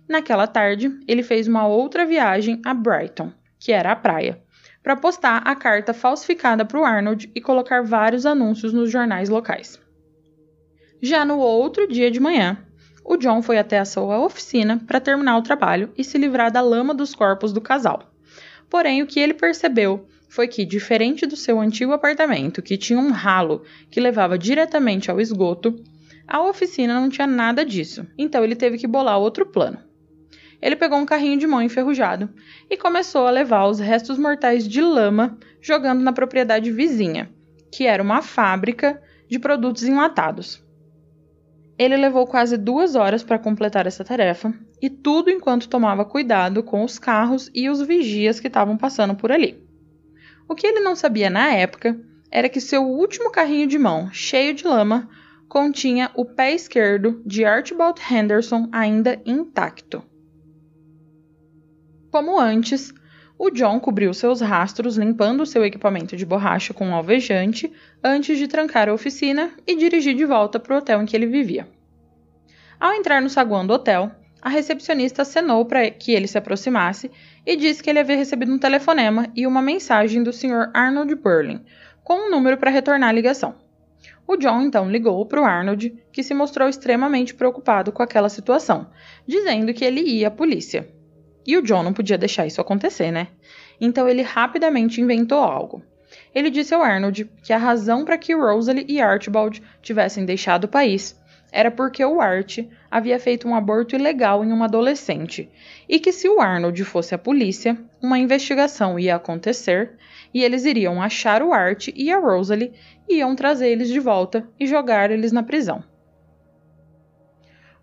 Naquela 0.08 0.45
tarde, 0.45 0.91
ele 1.08 1.23
fez 1.23 1.47
uma 1.47 1.65
outra 1.65 2.06
viagem 2.06 2.62
a 2.65 2.73
Brighton, 2.73 3.32
que 3.58 3.71
era 3.71 3.93
a 3.93 3.95
praia, 3.95 4.42
para 4.84 4.98
postar 4.98 5.38
a 5.46 5.56
carta 5.56 5.93
falsificada 5.93 6.65
para 6.65 6.80
o 6.80 6.84
Arnold 6.84 7.32
e 7.34 7.39
colocar 7.39 7.82
vários 7.82 8.26
anúncios 8.26 8.74
nos 8.74 8.91
jornais 8.91 9.30
locais. 9.30 9.80
Já 11.02 11.24
no 11.24 11.39
outro 11.39 11.88
dia 11.88 12.12
de 12.12 12.19
manhã, 12.19 12.58
o 13.06 13.17
John 13.17 13.41
foi 13.41 13.58
até 13.58 13.80
a 13.80 13.86
sua 13.86 14.19
oficina 14.19 14.82
para 14.86 15.00
terminar 15.00 15.38
o 15.38 15.41
trabalho 15.41 15.91
e 15.98 16.04
se 16.04 16.17
livrar 16.17 16.52
da 16.52 16.62
lama 16.62 16.93
dos 16.93 17.15
corpos 17.15 17.52
do 17.52 17.62
casal. 17.62 18.13
Porém, 18.69 19.02
o 19.02 19.08
que 19.08 19.19
ele 19.19 19.34
percebeu 19.34 20.08
foi 20.30 20.48
que, 20.48 20.65
diferente 20.65 21.26
do 21.26 21.36
seu 21.36 21.60
antigo 21.60 21.91
apartamento, 21.91 22.62
que 22.62 22.78
tinha 22.78 23.00
um 23.00 23.12
ralo 23.12 23.63
que 23.91 24.00
levava 24.00 24.38
diretamente 24.38 25.12
ao 25.12 25.22
esgoto, 25.22 25.76
a 26.28 26.41
oficina 26.41 27.00
não 27.00 27.10
tinha 27.10 27.28
nada 27.28 27.65
disso, 27.65 28.08
então 28.17 28.43
ele 28.43 28.56
teve 28.56 28.78
que 28.78 28.88
bolar 28.88 29.19
outro 29.19 29.46
plano. 29.46 29.78
Ele 30.63 30.78
pegou 30.78 30.97
um 30.97 31.06
carrinho 31.06 31.38
de 31.38 31.45
mão 31.45 31.62
enferrujado 31.62 32.30
e 32.69 32.78
começou 32.78 33.28
a 33.28 33.32
levar 33.32 33.65
os 33.65 33.82
restos 33.82 34.17
mortais 34.17 34.65
de 34.65 34.80
lama 34.80 35.38
jogando 35.60 36.02
na 36.02 36.13
propriedade 36.13 36.71
vizinha, 36.71 37.30
que 37.69 37.86
era 37.86 38.02
uma 38.02 38.21
fábrica 38.21 39.04
de 39.30 39.38
produtos 39.38 39.84
enlatados. 39.84 40.63
Ele 41.78 41.97
levou 41.97 42.26
quase 42.26 42.56
duas 42.56 42.95
horas 42.95 43.21
para 43.21 43.38
completar 43.38 43.86
essa 43.88 44.06
tarefa, 44.06 44.54
e 44.82 44.89
tudo 44.89 45.30
enquanto 45.30 45.67
tomava 45.67 46.06
cuidado 46.06 46.63
com 46.63 46.82
os 46.86 46.97
carros 46.97 47.52
e 47.54 47.69
os 47.69 47.82
vigias 47.82 48.39
que 48.39 48.47
estavam 48.47 48.78
passando 48.78 49.15
por 49.15 49.34
ali. 49.34 49.62
O 50.47 50.56
que 50.56 50.65
ele 50.65 50.80
não 50.80 50.95
sabia 50.95 51.30
na 51.30 51.52
época 51.52 51.99
era 52.32 52.47
que 52.47 52.62
seu 52.62 52.84
último 52.84 53.32
carrinho 53.32 53.67
de 53.67 53.78
mão, 53.78 54.10
cheio 54.13 54.54
de 54.54 54.65
lama, 54.65 55.10
continha 55.49 56.10
o 56.15 56.23
pé 56.23 56.54
esquerdo 56.54 57.21
de 57.26 57.43
Archibald 57.43 57.99
Henderson 58.10 58.69
ainda 58.71 59.21
intacto. 59.26 60.02
Como 62.13 62.39
antes, 62.39 62.93
o 63.39 63.49
John 63.49 63.80
cobriu 63.80 64.13
seus 64.13 64.39
rastros 64.39 64.97
limpando 64.97 65.47
seu 65.47 65.65
equipamento 65.65 66.15
de 66.15 66.28
borracha 66.28 66.71
com 66.71 66.86
um 66.86 66.93
alvejante 66.93 67.73
antes 68.04 68.38
de 68.38 68.47
trancar 68.47 68.88
a 68.88 68.93
oficina 68.93 69.52
e 69.65 69.76
dirigir 69.76 70.13
de 70.13 70.23
volta 70.23 70.60
para 70.60 70.76
o 70.76 70.78
hotel 70.78 71.02
em 71.02 71.08
que 71.08 71.15
ele 71.15 71.26
vivia. 71.26 71.67
Ao 72.80 72.93
entrar 72.93 73.19
no 73.19 73.32
saguão 73.32 73.65
do 73.65 73.73
hotel, 73.73 74.12
a 74.39 74.47
recepcionista 74.47 75.23
acenou 75.23 75.65
para 75.65 75.89
que 75.89 76.12
ele 76.12 76.28
se 76.28 76.38
aproximasse 76.38 77.10
e 77.43 77.56
disse 77.56 77.82
que 77.82 77.89
ele 77.89 77.97
havia 77.97 78.15
recebido 78.15 78.54
um 78.54 78.60
telefonema 78.60 79.28
e 79.36 79.47
uma 79.47 79.60
mensagem 79.60 80.21
do 80.21 80.32
Sr. 80.32 80.69
Arnold 80.71 81.15
Burling, 81.15 81.65
com 82.04 82.28
um 82.28 82.30
número 82.30 82.58
para 82.58 82.69
retornar 82.69 83.10
a 83.10 83.13
ligação. 83.13 83.56
O 84.28 84.38
John 84.38 84.62
então 84.62 84.88
ligou 84.88 85.26
para 85.26 85.41
o 85.41 85.45
Arnold, 85.45 85.91
que 86.12 86.21
se 86.21 86.36
mostrou 86.36 86.69
extremamente 86.69 87.34
preocupado 87.34 87.91
com 87.91 88.04
aquela 88.04 88.30
situação, 88.30 88.91
dizendo 89.26 89.73
que 89.73 89.84
ele 89.84 90.02
ia 90.02 90.28
à 90.28 90.32
polícia. 90.32 90.88
E 91.45 91.58
o 91.58 91.62
John 91.62 91.84
não 91.84 91.93
podia 91.93 92.17
deixar 92.17 92.45
isso 92.45 92.62
acontecer, 92.62 93.12
né? 93.12 93.27
Então 93.79 94.08
ele 94.08 94.21
rapidamente 94.21 95.01
inventou 95.01 95.39
algo. 95.39 95.82
Ele 96.34 96.49
disse 96.49 96.73
ao 96.73 96.82
Arnold 96.82 97.29
que 97.43 97.53
a 97.53 97.58
razão 97.58 98.06
para 98.06 98.17
que 98.17 98.36
Rosalie 98.36 98.86
e 98.88 99.01
Archibald 99.01 99.62
tivessem 99.82 100.25
deixado 100.25 100.65
o 100.65 100.69
país 100.69 101.19
era 101.51 101.69
porque 101.69 102.03
o 102.03 102.19
Art 102.19 102.60
havia 102.89 103.19
feito 103.19 103.47
um 103.47 103.56
aborto 103.56 103.95
ilegal 103.95 104.43
em 104.43 104.51
uma 104.51 104.65
adolescente 104.65 105.47
e 105.88 105.99
que 105.99 106.12
se 106.12 106.27
o 106.27 106.41
Arnold 106.41 106.84
fosse 106.84 107.13
a 107.13 107.17
polícia, 107.17 107.77
uma 108.01 108.17
investigação 108.17 108.97
ia 108.97 109.15
acontecer 109.15 109.91
e 110.34 110.43
eles 110.43 110.65
iriam 110.65 110.99
achar 110.99 111.43
o 111.43 111.53
Art 111.53 111.89
e 111.95 112.12
a 112.12 112.17
Rosalie 112.17 112.73
e 113.08 113.17
iam 113.17 113.36
trazer 113.36 113.69
eles 113.69 113.89
de 113.89 113.99
volta 113.99 114.47
e 114.60 114.65
jogar 114.65 115.12
eles 115.12 115.32
na 115.32 115.43
prisão. 115.43 115.84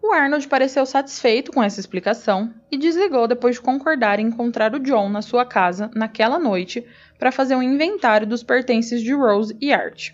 O 0.02 0.12
Arnold 0.12 0.48
pareceu 0.48 0.86
satisfeito 0.86 1.52
com 1.52 1.62
essa 1.62 1.78
explicação 1.78 2.54
e 2.70 2.78
desligou 2.78 3.28
depois 3.28 3.56
de 3.56 3.60
concordar 3.60 4.18
em 4.18 4.26
encontrar 4.28 4.74
o 4.74 4.80
John 4.80 5.10
na 5.10 5.20
sua 5.20 5.44
casa 5.44 5.90
naquela 5.94 6.38
noite 6.38 6.86
para 7.18 7.30
fazer 7.30 7.54
um 7.54 7.62
inventário 7.62 8.26
dos 8.26 8.42
pertences 8.42 9.02
de 9.02 9.12
Rose 9.12 9.54
e 9.60 9.72
Art. 9.72 10.12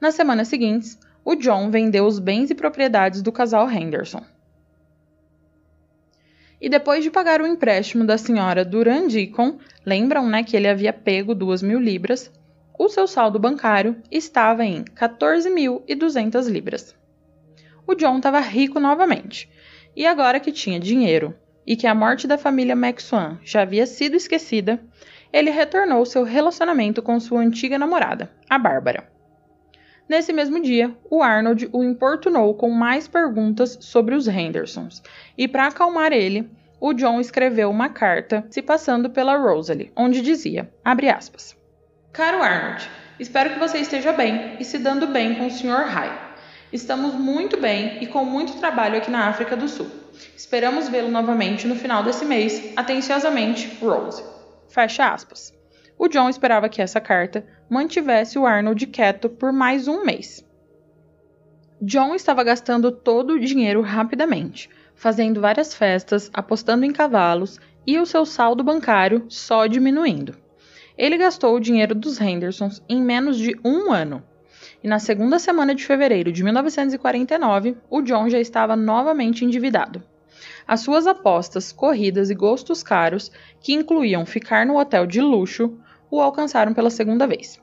Nas 0.00 0.14
semanas 0.14 0.48
seguintes, 0.48 0.98
o 1.24 1.34
John 1.34 1.70
vendeu 1.70 2.06
os 2.06 2.18
bens 2.18 2.50
e 2.50 2.54
propriedades 2.54 3.20
do 3.20 3.30
casal 3.30 3.70
Henderson. 3.70 4.24
E 6.60 6.68
depois 6.68 7.04
de 7.04 7.10
pagar 7.10 7.42
o 7.42 7.46
empréstimo 7.46 8.04
da 8.04 8.16
senhora 8.16 8.64
Duran 8.64 9.06
Deacon, 9.06 9.58
lembram 9.84 10.28
né, 10.28 10.42
que 10.42 10.56
ele 10.56 10.68
havia 10.68 10.92
pego 10.92 11.34
duas 11.34 11.62
mil 11.62 11.78
libras, 11.78 12.32
o 12.78 12.88
seu 12.88 13.06
saldo 13.06 13.38
bancário 13.38 14.00
estava 14.10 14.64
em 14.64 14.82
14.200 14.84 16.48
libras. 16.48 17.01
O 17.86 17.94
John 17.94 18.16
estava 18.16 18.40
rico 18.40 18.78
novamente, 18.78 19.50
e 19.94 20.06
agora 20.06 20.40
que 20.40 20.52
tinha 20.52 20.80
dinheiro 20.80 21.34
e 21.66 21.76
que 21.76 21.86
a 21.86 21.94
morte 21.94 22.26
da 22.26 22.38
família 22.38 22.74
Maxwell 22.74 23.38
já 23.44 23.62
havia 23.62 23.86
sido 23.86 24.16
esquecida, 24.16 24.80
ele 25.32 25.50
retornou 25.50 26.04
seu 26.04 26.24
relacionamento 26.24 27.02
com 27.02 27.18
sua 27.18 27.40
antiga 27.40 27.78
namorada, 27.78 28.30
a 28.48 28.58
Bárbara. 28.58 29.10
Nesse 30.08 30.32
mesmo 30.32 30.60
dia, 30.60 30.94
o 31.08 31.22
Arnold 31.22 31.68
o 31.72 31.82
importunou 31.82 32.54
com 32.54 32.70
mais 32.70 33.08
perguntas 33.08 33.78
sobre 33.80 34.14
os 34.14 34.26
Hendersons, 34.28 35.02
e 35.38 35.46
para 35.46 35.68
acalmar 35.68 36.12
ele, 36.12 36.50
o 36.80 36.92
John 36.92 37.20
escreveu 37.20 37.70
uma 37.70 37.88
carta 37.88 38.44
se 38.50 38.60
passando 38.60 39.08
pela 39.08 39.36
Rosalie, 39.36 39.92
onde 39.96 40.20
dizia, 40.20 40.68
aspas, 40.84 41.56
Caro 42.12 42.42
Arnold, 42.42 42.90
espero 43.18 43.54
que 43.54 43.58
você 43.58 43.78
esteja 43.78 44.12
bem 44.12 44.56
e 44.58 44.64
se 44.64 44.78
dando 44.78 45.06
bem 45.06 45.36
com 45.36 45.46
o 45.46 45.50
Sr. 45.50 45.86
High. 45.86 46.31
Estamos 46.72 47.14
muito 47.14 47.60
bem 47.60 48.02
e 48.02 48.06
com 48.06 48.24
muito 48.24 48.58
trabalho 48.58 48.96
aqui 48.96 49.10
na 49.10 49.28
África 49.28 49.54
do 49.54 49.68
Sul. 49.68 49.86
Esperamos 50.34 50.88
vê-lo 50.88 51.10
novamente 51.10 51.66
no 51.66 51.76
final 51.76 52.02
desse 52.02 52.24
mês. 52.24 52.72
Atenciosamente, 52.74 53.76
Rose. 53.78 54.24
Fecha 54.68 55.12
aspas. 55.12 55.52
O 55.98 56.08
John 56.08 56.30
esperava 56.30 56.70
que 56.70 56.80
essa 56.80 56.98
carta 56.98 57.44
mantivesse 57.68 58.38
o 58.38 58.46
Arnold 58.46 58.86
quieto 58.86 59.28
por 59.28 59.52
mais 59.52 59.86
um 59.86 60.02
mês. 60.02 60.42
John 61.80 62.14
estava 62.14 62.42
gastando 62.42 62.90
todo 62.90 63.34
o 63.34 63.40
dinheiro 63.40 63.82
rapidamente, 63.82 64.70
fazendo 64.94 65.42
várias 65.42 65.74
festas, 65.74 66.30
apostando 66.32 66.86
em 66.86 66.92
cavalos 66.92 67.60
e 67.86 67.98
o 67.98 68.06
seu 68.06 68.24
saldo 68.24 68.64
bancário 68.64 69.26
só 69.28 69.66
diminuindo. 69.66 70.36
Ele 70.96 71.18
gastou 71.18 71.54
o 71.54 71.60
dinheiro 71.60 71.94
dos 71.94 72.18
Hendersons 72.18 72.82
em 72.88 73.02
menos 73.02 73.36
de 73.36 73.54
um 73.62 73.92
ano. 73.92 74.22
E 74.82 74.88
na 74.88 74.98
segunda 74.98 75.38
semana 75.38 75.74
de 75.74 75.84
fevereiro 75.84 76.32
de 76.32 76.42
1949, 76.42 77.76
o 77.88 78.02
John 78.02 78.28
já 78.28 78.40
estava 78.40 78.74
novamente 78.74 79.44
endividado. 79.44 80.02
As 80.66 80.80
suas 80.80 81.06
apostas, 81.06 81.70
corridas 81.70 82.30
e 82.30 82.34
gostos 82.34 82.82
caros, 82.82 83.30
que 83.60 83.72
incluíam 83.72 84.26
ficar 84.26 84.66
no 84.66 84.78
hotel 84.78 85.06
de 85.06 85.20
luxo, 85.20 85.78
o 86.10 86.20
alcançaram 86.20 86.74
pela 86.74 86.90
segunda 86.90 87.26
vez. 87.26 87.60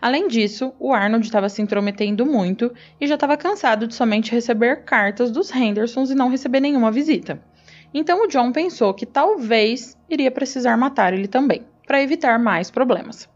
Além 0.00 0.28
disso, 0.28 0.72
o 0.78 0.92
Arnold 0.92 1.24
estava 1.24 1.48
se 1.48 1.62
intrometendo 1.62 2.26
muito 2.26 2.72
e 3.00 3.06
já 3.06 3.14
estava 3.14 3.36
cansado 3.36 3.86
de 3.86 3.94
somente 3.94 4.32
receber 4.32 4.84
cartas 4.84 5.30
dos 5.30 5.54
Hendersons 5.54 6.10
e 6.10 6.14
não 6.14 6.28
receber 6.28 6.60
nenhuma 6.60 6.90
visita. 6.90 7.40
Então 7.94 8.24
o 8.24 8.26
John 8.26 8.52
pensou 8.52 8.92
que 8.92 9.06
talvez 9.06 9.96
iria 10.10 10.30
precisar 10.30 10.76
matar 10.76 11.14
ele 11.14 11.28
também, 11.28 11.66
para 11.86 12.02
evitar 12.02 12.38
mais 12.38 12.70
problemas. 12.70 13.28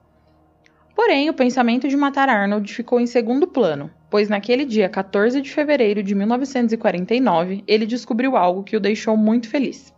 Porém, 1.02 1.30
o 1.30 1.34
pensamento 1.34 1.88
de 1.88 1.96
matar 1.96 2.28
Arnold 2.28 2.74
ficou 2.74 3.00
em 3.00 3.06
segundo 3.06 3.46
plano, 3.46 3.90
pois 4.10 4.28
naquele 4.28 4.66
dia 4.66 4.86
14 4.86 5.40
de 5.40 5.50
fevereiro 5.50 6.02
de 6.02 6.14
1949 6.14 7.64
ele 7.66 7.86
descobriu 7.86 8.36
algo 8.36 8.62
que 8.62 8.76
o 8.76 8.80
deixou 8.80 9.16
muito 9.16 9.48
feliz. 9.48 9.94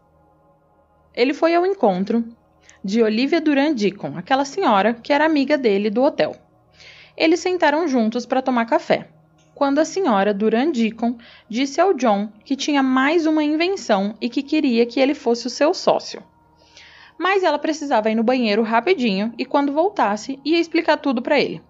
Ele 1.13 1.35
foi 1.35 1.57
ao 1.57 1.67
encontro 1.67 2.25
de 2.85 3.03
Olivia 3.03 3.41
Durand 3.41 3.75
Deacon, 3.75 4.17
aquela 4.17 4.45
senhora 4.45 4.95
que 4.95 5.13
era 5.13 5.27
amiga 5.27 5.59
dele 5.59 5.91
do 5.91 6.05
hotel. 6.05 6.37
Eles 7.17 7.41
sentaram 7.41 7.89
juntos 7.89 8.25
para 8.25 8.41
tomar 8.41 8.67
café, 8.67 9.09
quando 9.57 9.81
a 9.81 9.85
senhora 9.85 10.33
Durand 10.33 10.71
Deacon 10.71 11.19
disse 11.49 11.81
ao 11.81 11.95
John 11.95 12.29
que 12.45 12.55
tinha 12.55 12.81
mais 12.81 13.27
uma 13.27 13.43
invenção 13.43 14.15
e 14.21 14.29
que 14.29 14.41
queria 14.41 14.87
que 14.87 15.01
ele 15.01 15.15
fosse 15.15 15.49
o 15.49 15.51
seu 15.51 15.75
sócio. 15.75 16.23
Mas 17.19 17.43
ela 17.43 17.59
precisava 17.59 18.11
ir 18.11 18.15
no 18.15 18.23
banheiro 18.23 18.63
rapidinho 18.63 19.33
e 19.39 19.45
quando 19.45 19.73
voltasse 19.73 20.39
ia 20.45 20.59
explicar 20.59 20.97
tudo 20.97 21.23
para 21.23 21.39
ele. 21.39 21.63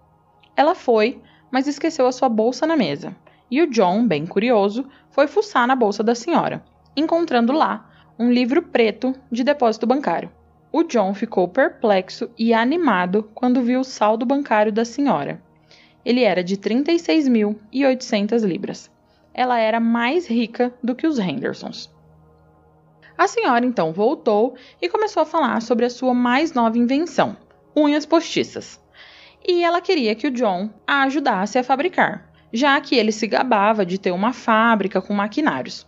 Ela 0.57 0.75
foi, 0.75 1.21
mas 1.51 1.67
esqueceu 1.67 2.07
a 2.07 2.13
sua 2.13 2.29
bolsa 2.29 2.67
na 2.67 2.77
mesa. 2.77 3.15
E 3.51 3.61
o 3.61 3.67
John, 3.67 4.07
bem 4.07 4.27
curioso, 4.27 4.87
foi 5.11 5.27
fuçar 5.27 5.67
na 5.67 5.77
bolsa 5.77 6.03
da 6.03 6.15
senhora, 6.15 6.65
encontrando 6.97 7.53
lá 7.53 7.91
um 8.19 8.31
livro 8.31 8.63
preto 8.63 9.15
de 9.31 9.45
depósito 9.45 9.87
bancário. 9.87 10.31
O 10.73 10.83
John 10.83 11.13
ficou 11.13 11.47
perplexo 11.47 12.31
e 12.39 12.55
animado 12.55 13.31
quando 13.35 13.61
viu 13.61 13.81
o 13.81 13.85
saldo 13.85 14.25
bancário 14.25 14.73
da 14.73 14.87
senhora. 14.87 15.43
Ele 16.03 16.23
era 16.23 16.43
de 16.43 16.57
36.800 16.57 18.43
libras. 18.43 18.91
Ela 19.35 19.59
era 19.59 19.79
mais 19.79 20.27
rica 20.27 20.73
do 20.83 20.95
que 20.95 21.07
os 21.07 21.19
Hendersons. 21.19 21.92
A 23.23 23.29
senhora 23.29 23.65
então 23.65 23.93
voltou 23.93 24.57
e 24.81 24.89
começou 24.89 25.23
a 25.23 25.25
falar 25.25 25.63
sobre 25.63 25.85
a 25.85 25.91
sua 25.91 26.13
mais 26.13 26.55
nova 26.55 26.77
invenção, 26.77 27.37
unhas 27.77 28.05
postiças. 28.05 28.81
E 29.47 29.63
ela 29.63 29.81
queria 29.81 30.17
que 30.17 30.27
o 30.27 30.31
John 30.33 30.71
a 30.85 31.05
ajudasse 31.05 31.57
a 31.57 31.63
fabricar, 31.63 32.29
já 32.53 32.81
que 32.81 32.97
ele 32.97 33.13
se 33.13 33.29
gabava 33.29 33.87
de 33.87 33.97
ter 33.97 34.11
uma 34.11 34.33
fábrica 34.33 35.01
com 35.01 35.15
maquinários. 35.15 35.87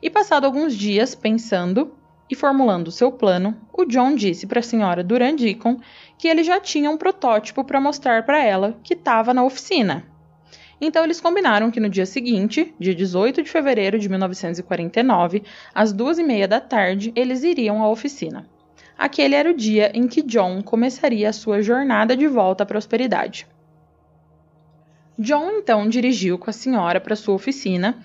E 0.00 0.08
passado 0.08 0.46
alguns 0.46 0.74
dias 0.74 1.14
pensando 1.14 1.94
e 2.30 2.34
formulando 2.34 2.90
seu 2.90 3.12
plano, 3.12 3.60
o 3.74 3.84
John 3.84 4.14
disse 4.14 4.46
para 4.46 4.60
a 4.60 4.62
senhora 4.62 5.04
Durandicon 5.04 5.78
que 6.16 6.28
ele 6.28 6.42
já 6.42 6.58
tinha 6.58 6.90
um 6.90 6.96
protótipo 6.96 7.62
para 7.62 7.78
mostrar 7.78 8.24
para 8.24 8.42
ela 8.42 8.78
que 8.82 8.94
estava 8.94 9.34
na 9.34 9.44
oficina. 9.44 10.09
Então 10.80 11.04
eles 11.04 11.20
combinaram 11.20 11.70
que 11.70 11.78
no 11.78 11.90
dia 11.90 12.06
seguinte, 12.06 12.74
dia 12.78 12.94
18 12.94 13.42
de 13.42 13.50
fevereiro 13.50 13.98
de 13.98 14.08
1949, 14.08 15.42
às 15.74 15.92
duas 15.92 16.18
e 16.18 16.22
meia 16.22 16.48
da 16.48 16.60
tarde, 16.60 17.12
eles 17.14 17.42
iriam 17.42 17.82
à 17.82 17.88
oficina. 17.90 18.48
Aquele 18.96 19.34
era 19.34 19.50
o 19.50 19.56
dia 19.56 19.90
em 19.94 20.06
que 20.06 20.22
John 20.22 20.62
começaria 20.62 21.28
a 21.28 21.32
sua 21.32 21.62
jornada 21.62 22.16
de 22.16 22.26
volta 22.26 22.64
à 22.64 22.66
prosperidade. 22.66 23.46
John 25.18 25.50
então 25.52 25.86
dirigiu 25.86 26.38
com 26.38 26.48
a 26.48 26.52
senhora 26.52 26.98
para 26.98 27.14
sua 27.14 27.34
oficina 27.34 27.98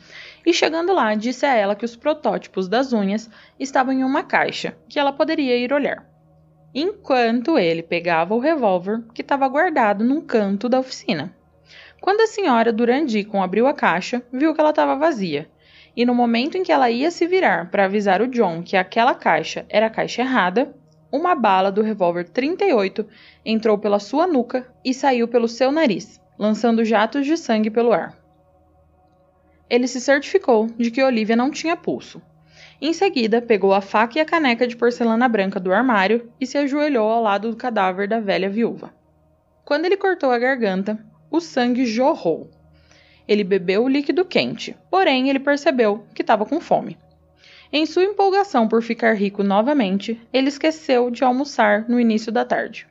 e, 0.46 0.54
chegando 0.54 0.94
lá, 0.94 1.16
disse 1.16 1.46
a 1.46 1.56
ela 1.56 1.76
que 1.76 1.86
os 1.86 1.96
protótipos 1.96 2.68
das 2.68 2.92
unhas 2.92 3.30
estavam 3.58 3.94
em 3.94 4.04
uma 4.04 4.22
caixa, 4.22 4.76
que 4.90 5.00
ela 5.00 5.14
poderia 5.14 5.58
ir 5.58 5.72
olhar. 5.72 6.06
Enquanto 6.74 7.58
ele 7.58 7.82
pegava 7.82 8.36
o 8.36 8.40
revólver 8.40 9.02
que 9.14 9.22
estava 9.22 9.48
guardado 9.48 10.04
num 10.04 10.20
canto 10.20 10.68
da 10.68 10.78
oficina. 10.78 11.34
Quando 12.06 12.22
a 12.22 12.28
senhora 12.28 12.72
Durandicon 12.72 13.42
abriu 13.42 13.66
a 13.66 13.74
caixa, 13.74 14.22
viu 14.32 14.54
que 14.54 14.62
ela 14.62 14.70
estava 14.70 14.96
vazia. 14.96 15.50
E 15.98 16.06
no 16.06 16.14
momento 16.14 16.56
em 16.56 16.62
que 16.62 16.72
ela 16.72 16.92
ia 16.92 17.10
se 17.10 17.26
virar 17.26 17.72
para 17.72 17.86
avisar 17.86 18.22
o 18.22 18.28
John 18.28 18.62
que 18.62 18.78
aquela 18.78 19.16
caixa 19.16 19.66
era 19.68 19.88
a 19.88 19.90
caixa 19.90 20.22
errada, 20.22 20.72
uma 21.12 21.34
bala 21.34 21.72
do 21.72 21.82
revólver 21.82 22.30
38 22.30 23.08
entrou 23.44 23.80
pela 23.80 23.98
sua 23.98 24.28
nuca 24.28 24.72
e 24.86 24.94
saiu 24.94 25.28
pelo 25.28 25.48
seu 25.48 25.72
nariz, 25.72 26.22
lançando 26.38 26.86
jatos 26.86 27.26
de 27.26 27.36
sangue 27.36 27.72
pelo 27.72 27.92
ar. 27.92 28.16
Ele 29.68 29.88
se 29.88 30.00
certificou 30.00 30.68
de 30.78 30.92
que 30.92 31.02
Olivia 31.02 31.36
não 31.36 31.50
tinha 31.50 31.76
pulso. 31.76 32.22
Em 32.80 32.94
seguida, 32.94 33.42
pegou 33.42 33.74
a 33.74 33.82
faca 33.82 34.20
e 34.20 34.22
a 34.22 34.26
caneca 34.26 34.68
de 34.68 34.78
porcelana 34.78 35.28
branca 35.28 35.60
do 35.60 35.74
armário 35.74 36.32
e 36.40 36.46
se 36.46 36.56
ajoelhou 36.56 37.10
ao 37.10 37.24
lado 37.24 37.50
do 37.50 37.58
cadáver 37.58 38.08
da 38.08 38.20
velha 38.20 38.48
viúva. 38.48 38.94
Quando 39.64 39.86
ele 39.86 39.98
cortou 39.98 40.30
a 40.30 40.38
garganta, 40.38 41.04
o 41.30 41.40
sangue 41.40 41.86
jorrou. 41.86 42.50
Ele 43.28 43.44
bebeu 43.44 43.84
o 43.84 43.90
líquido 43.90 44.24
quente, 44.24 44.76
porém 44.90 45.30
ele 45.30 45.40
percebeu 45.40 46.06
que 46.14 46.22
estava 46.22 46.46
com 46.46 46.60
fome. 46.62 46.98
Em 47.74 47.86
sua 47.86 48.04
empolgação 48.04 48.68
por 48.68 48.82
ficar 48.82 49.14
rico 49.14 49.44
novamente, 49.44 50.22
ele 50.32 50.48
esqueceu 50.48 51.10
de 51.10 51.24
almoçar 51.24 51.90
no 51.90 52.00
início 52.00 52.32
da 52.32 52.46
tarde. 52.46 52.88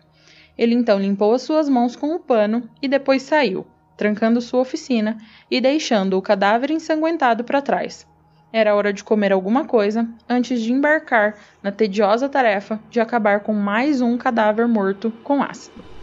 Ele 0.58 0.74
então 0.74 0.98
limpou 0.98 1.32
as 1.32 1.42
suas 1.42 1.68
mãos 1.68 1.96
com 1.96 2.14
o 2.14 2.20
pano 2.20 2.68
e 2.82 2.88
depois 2.88 3.22
saiu, 3.22 3.66
trancando 3.96 4.40
sua 4.40 4.60
oficina 4.60 5.16
e 5.50 5.60
deixando 5.60 6.18
o 6.18 6.22
cadáver 6.22 6.70
ensanguentado 6.70 7.44
para 7.44 7.62
trás. 7.62 8.06
Era 8.52 8.74
hora 8.74 8.92
de 8.92 9.02
comer 9.02 9.32
alguma 9.32 9.64
coisa 9.64 10.08
antes 10.28 10.60
de 10.60 10.72
embarcar 10.72 11.36
na 11.62 11.72
tediosa 11.72 12.28
tarefa 12.28 12.78
de 12.88 13.00
acabar 13.00 13.40
com 13.40 13.52
mais 13.52 14.00
um 14.00 14.16
cadáver 14.16 14.68
morto 14.68 15.10
com 15.24 15.42
ácido. 15.42 15.93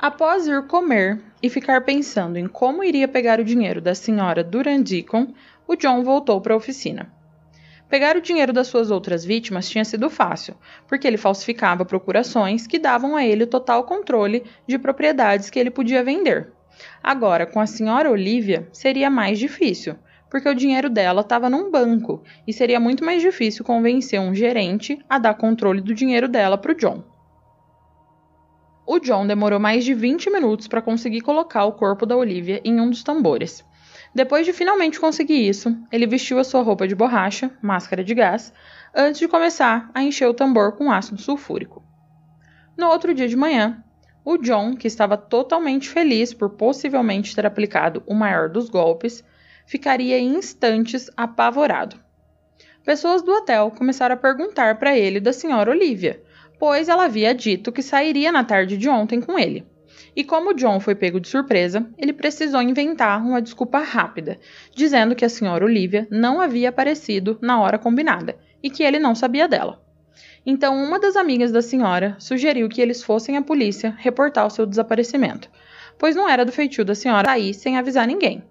Após 0.00 0.46
ir 0.46 0.64
comer 0.68 1.20
e 1.42 1.50
ficar 1.50 1.80
pensando 1.80 2.36
em 2.36 2.46
como 2.46 2.84
iria 2.84 3.08
pegar 3.08 3.40
o 3.40 3.44
dinheiro 3.44 3.80
da 3.80 3.96
senhora 3.96 4.44
Durandicon, 4.44 5.34
o 5.66 5.74
John 5.74 6.04
voltou 6.04 6.40
para 6.40 6.54
a 6.54 6.56
oficina. 6.56 7.12
Pegar 7.88 8.16
o 8.16 8.20
dinheiro 8.20 8.52
das 8.52 8.68
suas 8.68 8.92
outras 8.92 9.24
vítimas 9.24 9.68
tinha 9.68 9.84
sido 9.84 10.08
fácil, 10.08 10.54
porque 10.86 11.04
ele 11.04 11.16
falsificava 11.16 11.84
procurações 11.84 12.64
que 12.64 12.78
davam 12.78 13.16
a 13.16 13.26
ele 13.26 13.44
total 13.44 13.82
controle 13.82 14.44
de 14.68 14.78
propriedades 14.78 15.50
que 15.50 15.58
ele 15.58 15.70
podia 15.70 16.04
vender. 16.04 16.52
Agora, 17.02 17.44
com 17.44 17.58
a 17.58 17.66
senhora 17.66 18.08
Olivia, 18.08 18.68
seria 18.72 19.10
mais 19.10 19.36
difícil, 19.36 19.96
porque 20.30 20.48
o 20.48 20.54
dinheiro 20.54 20.88
dela 20.88 21.22
estava 21.22 21.50
num 21.50 21.72
banco 21.72 22.22
e 22.46 22.52
seria 22.52 22.78
muito 22.78 23.04
mais 23.04 23.20
difícil 23.20 23.64
convencer 23.64 24.20
um 24.20 24.32
gerente 24.32 24.96
a 25.08 25.18
dar 25.18 25.34
controle 25.34 25.80
do 25.80 25.92
dinheiro 25.92 26.28
dela 26.28 26.56
para 26.56 26.70
o 26.70 26.76
John. 26.76 27.17
O 28.90 28.98
John 28.98 29.26
demorou 29.26 29.60
mais 29.60 29.84
de 29.84 29.92
20 29.92 30.30
minutos 30.30 30.66
para 30.66 30.80
conseguir 30.80 31.20
colocar 31.20 31.66
o 31.66 31.72
corpo 31.72 32.06
da 32.06 32.16
Olivia 32.16 32.58
em 32.64 32.80
um 32.80 32.88
dos 32.88 33.02
tambores. 33.02 33.62
Depois 34.14 34.46
de 34.46 34.52
finalmente 34.54 34.98
conseguir 34.98 35.46
isso, 35.46 35.76
ele 35.92 36.06
vestiu 36.06 36.38
a 36.38 36.44
sua 36.44 36.62
roupa 36.62 36.88
de 36.88 36.94
borracha, 36.94 37.50
máscara 37.60 38.02
de 38.02 38.14
gás, 38.14 38.50
antes 38.96 39.20
de 39.20 39.28
começar 39.28 39.90
a 39.92 40.02
encher 40.02 40.26
o 40.26 40.32
tambor 40.32 40.72
com 40.72 40.90
ácido 40.90 41.20
sulfúrico. 41.20 41.84
No 42.78 42.86
outro 42.86 43.12
dia 43.12 43.28
de 43.28 43.36
manhã, 43.36 43.84
o 44.24 44.38
John, 44.38 44.74
que 44.74 44.86
estava 44.86 45.18
totalmente 45.18 45.86
feliz 45.86 46.32
por 46.32 46.48
possivelmente 46.48 47.36
ter 47.36 47.44
aplicado 47.44 48.02
o 48.06 48.14
maior 48.14 48.48
dos 48.48 48.70
golpes, 48.70 49.22
ficaria 49.66 50.18
em 50.18 50.34
instantes 50.34 51.10
apavorado. 51.14 52.00
Pessoas 52.86 53.20
do 53.20 53.32
hotel 53.32 53.70
começaram 53.70 54.14
a 54.14 54.18
perguntar 54.18 54.78
para 54.78 54.96
ele 54.96 55.20
da 55.20 55.34
senhora 55.34 55.70
Olivia, 55.70 56.22
pois 56.58 56.88
ela 56.88 57.04
havia 57.04 57.34
dito 57.34 57.72
que 57.72 57.82
sairia 57.82 58.32
na 58.32 58.44
tarde 58.44 58.76
de 58.76 58.88
ontem 58.88 59.20
com 59.20 59.38
ele. 59.38 59.66
E 60.14 60.24
como 60.24 60.54
John 60.54 60.80
foi 60.80 60.94
pego 60.94 61.20
de 61.20 61.28
surpresa, 61.28 61.88
ele 61.96 62.12
precisou 62.12 62.60
inventar 62.60 63.24
uma 63.24 63.40
desculpa 63.40 63.78
rápida, 63.78 64.38
dizendo 64.74 65.14
que 65.14 65.24
a 65.24 65.28
senhora 65.28 65.64
Olivia 65.64 66.08
não 66.10 66.40
havia 66.40 66.70
aparecido 66.70 67.38
na 67.40 67.60
hora 67.60 67.78
combinada 67.78 68.36
e 68.62 68.68
que 68.68 68.82
ele 68.82 68.98
não 68.98 69.14
sabia 69.14 69.46
dela. 69.46 69.80
Então, 70.44 70.82
uma 70.82 70.98
das 70.98 71.14
amigas 71.14 71.52
da 71.52 71.62
senhora 71.62 72.16
sugeriu 72.18 72.68
que 72.68 72.80
eles 72.80 73.02
fossem 73.02 73.36
à 73.36 73.42
polícia 73.42 73.94
reportar 73.98 74.46
o 74.46 74.50
seu 74.50 74.66
desaparecimento, 74.66 75.48
pois 75.98 76.16
não 76.16 76.28
era 76.28 76.44
do 76.44 76.52
feitio 76.52 76.84
da 76.84 76.94
senhora 76.94 77.28
sair 77.28 77.54
sem 77.54 77.76
avisar 77.76 78.06
ninguém. 78.06 78.42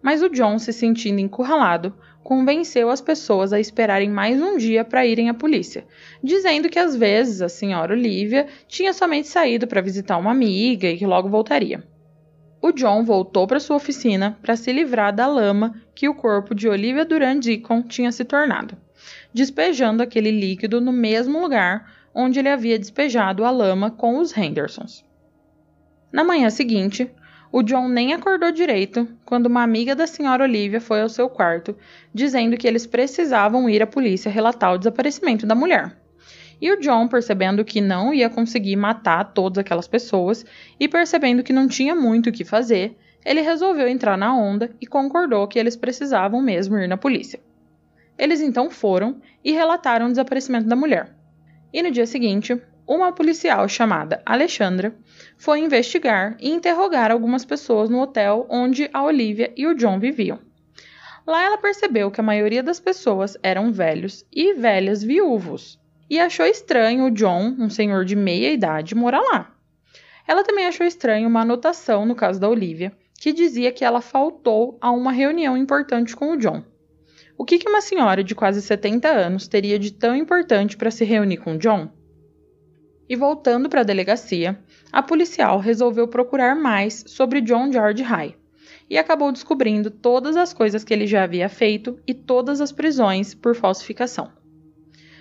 Mas 0.00 0.22
o 0.22 0.28
John, 0.28 0.58
se 0.58 0.72
sentindo 0.72 1.20
encurralado, 1.20 1.94
convenceu 2.24 2.88
as 2.88 3.02
pessoas 3.02 3.52
a 3.52 3.60
esperarem 3.60 4.08
mais 4.08 4.40
um 4.40 4.56
dia 4.56 4.82
para 4.82 5.06
irem 5.06 5.28
à 5.28 5.34
polícia, 5.34 5.86
dizendo 6.22 6.70
que 6.70 6.78
às 6.78 6.96
vezes 6.96 7.42
a 7.42 7.50
senhora 7.50 7.92
Olivia 7.92 8.46
tinha 8.66 8.94
somente 8.94 9.28
saído 9.28 9.66
para 9.66 9.82
visitar 9.82 10.16
uma 10.16 10.30
amiga 10.30 10.88
e 10.88 10.96
que 10.96 11.06
logo 11.06 11.28
voltaria. 11.28 11.84
O 12.62 12.72
John 12.72 13.04
voltou 13.04 13.46
para 13.46 13.60
sua 13.60 13.76
oficina 13.76 14.38
para 14.40 14.56
se 14.56 14.72
livrar 14.72 15.14
da 15.14 15.26
lama 15.26 15.74
que 15.94 16.08
o 16.08 16.14
corpo 16.14 16.54
de 16.54 16.66
Olivia 16.66 17.04
Durand 17.04 17.40
Deacon 17.40 17.82
tinha 17.82 18.10
se 18.10 18.24
tornado, 18.24 18.74
despejando 19.34 20.02
aquele 20.02 20.30
líquido 20.30 20.80
no 20.80 20.92
mesmo 20.92 21.38
lugar 21.42 21.92
onde 22.14 22.38
ele 22.38 22.48
havia 22.48 22.78
despejado 22.78 23.44
a 23.44 23.50
lama 23.50 23.90
com 23.90 24.16
os 24.16 24.34
Hendersons. 24.34 25.04
Na 26.10 26.24
manhã 26.24 26.48
seguinte, 26.48 27.10
o 27.56 27.62
John 27.62 27.86
nem 27.86 28.12
acordou 28.12 28.50
direito 28.50 29.06
quando 29.24 29.46
uma 29.46 29.62
amiga 29.62 29.94
da 29.94 30.08
senhora 30.08 30.42
Olivia 30.42 30.80
foi 30.80 31.00
ao 31.00 31.08
seu 31.08 31.28
quarto, 31.28 31.76
dizendo 32.12 32.56
que 32.56 32.66
eles 32.66 32.84
precisavam 32.84 33.70
ir 33.70 33.80
à 33.80 33.86
polícia 33.86 34.28
relatar 34.28 34.74
o 34.74 34.76
desaparecimento 34.76 35.46
da 35.46 35.54
mulher. 35.54 35.96
E 36.60 36.72
o 36.72 36.80
John, 36.80 37.06
percebendo 37.06 37.64
que 37.64 37.80
não 37.80 38.12
ia 38.12 38.28
conseguir 38.28 38.74
matar 38.74 39.32
todas 39.32 39.58
aquelas 39.58 39.86
pessoas 39.86 40.44
e 40.80 40.88
percebendo 40.88 41.44
que 41.44 41.52
não 41.52 41.68
tinha 41.68 41.94
muito 41.94 42.28
o 42.28 42.32
que 42.32 42.44
fazer, 42.44 42.98
ele 43.24 43.40
resolveu 43.40 43.86
entrar 43.86 44.18
na 44.18 44.36
onda 44.36 44.72
e 44.80 44.86
concordou 44.88 45.46
que 45.46 45.56
eles 45.56 45.76
precisavam 45.76 46.42
mesmo 46.42 46.76
ir 46.76 46.88
na 46.88 46.96
polícia. 46.96 47.38
Eles 48.18 48.40
então 48.40 48.68
foram 48.68 49.20
e 49.44 49.52
relataram 49.52 50.06
o 50.06 50.10
desaparecimento 50.10 50.66
da 50.66 50.74
mulher. 50.74 51.14
E 51.72 51.80
no 51.84 51.92
dia 51.92 52.04
seguinte, 52.04 52.60
uma 52.86 53.12
policial 53.12 53.68
chamada 53.68 54.22
Alexandra 54.26 54.94
foi 55.36 55.60
investigar 55.60 56.36
e 56.38 56.50
interrogar 56.50 57.10
algumas 57.10 57.44
pessoas 57.44 57.88
no 57.88 58.00
hotel 58.00 58.46
onde 58.50 58.88
a 58.92 59.02
Olivia 59.02 59.52
e 59.56 59.66
o 59.66 59.74
John 59.74 59.98
viviam. 59.98 60.38
Lá 61.26 61.42
ela 61.42 61.58
percebeu 61.58 62.10
que 62.10 62.20
a 62.20 62.24
maioria 62.24 62.62
das 62.62 62.78
pessoas 62.78 63.36
eram 63.42 63.72
velhos 63.72 64.26
e 64.30 64.52
velhas 64.52 65.02
viúvos, 65.02 65.80
e 66.08 66.20
achou 66.20 66.44
estranho 66.44 67.06
o 67.06 67.10
John, 67.10 67.56
um 67.58 67.70
senhor 67.70 68.04
de 68.04 68.14
meia 68.14 68.52
idade, 68.52 68.94
morar 68.94 69.22
lá. 69.22 69.54
Ela 70.28 70.44
também 70.44 70.66
achou 70.66 70.86
estranho 70.86 71.28
uma 71.28 71.40
anotação 71.40 72.04
no 72.04 72.14
caso 72.14 72.38
da 72.38 72.48
Olivia, 72.48 72.92
que 73.18 73.32
dizia 73.32 73.72
que 73.72 73.84
ela 73.84 74.02
faltou 74.02 74.76
a 74.80 74.90
uma 74.90 75.12
reunião 75.12 75.56
importante 75.56 76.14
com 76.14 76.32
o 76.32 76.36
John. 76.36 76.62
O 77.38 77.44
que, 77.44 77.58
uma 77.66 77.80
senhora 77.80 78.22
de 78.22 78.34
quase 78.34 78.60
70 78.60 79.08
anos 79.08 79.48
teria 79.48 79.78
de 79.78 79.92
tão 79.92 80.14
importante 80.14 80.76
para 80.76 80.90
se 80.90 81.04
reunir 81.04 81.38
com 81.38 81.56
John? 81.56 81.90
E 83.08 83.16
voltando 83.16 83.68
para 83.68 83.82
a 83.82 83.84
delegacia, 83.84 84.58
a 84.90 85.02
policial 85.02 85.58
resolveu 85.58 86.08
procurar 86.08 86.54
mais 86.54 87.04
sobre 87.06 87.40
John 87.40 87.70
George 87.70 88.02
High 88.02 88.34
e 88.88 88.98
acabou 88.98 89.30
descobrindo 89.32 89.90
todas 89.90 90.36
as 90.36 90.52
coisas 90.52 90.84
que 90.84 90.92
ele 90.92 91.06
já 91.06 91.24
havia 91.24 91.48
feito 91.48 91.98
e 92.06 92.14
todas 92.14 92.60
as 92.60 92.72
prisões 92.72 93.34
por 93.34 93.54
falsificação. 93.54 94.30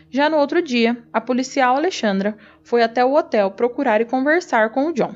Já 0.10 0.30
no 0.30 0.38
outro 0.38 0.62
dia, 0.62 1.04
a 1.12 1.20
policial 1.20 1.76
Alexandra 1.76 2.38
foi 2.62 2.84
até 2.84 3.04
o 3.04 3.16
hotel 3.16 3.52
procurar 3.52 4.00
e 4.00 4.06
conversar 4.06 4.70
com 4.70 4.88
o 4.88 4.94
John. 4.94 5.16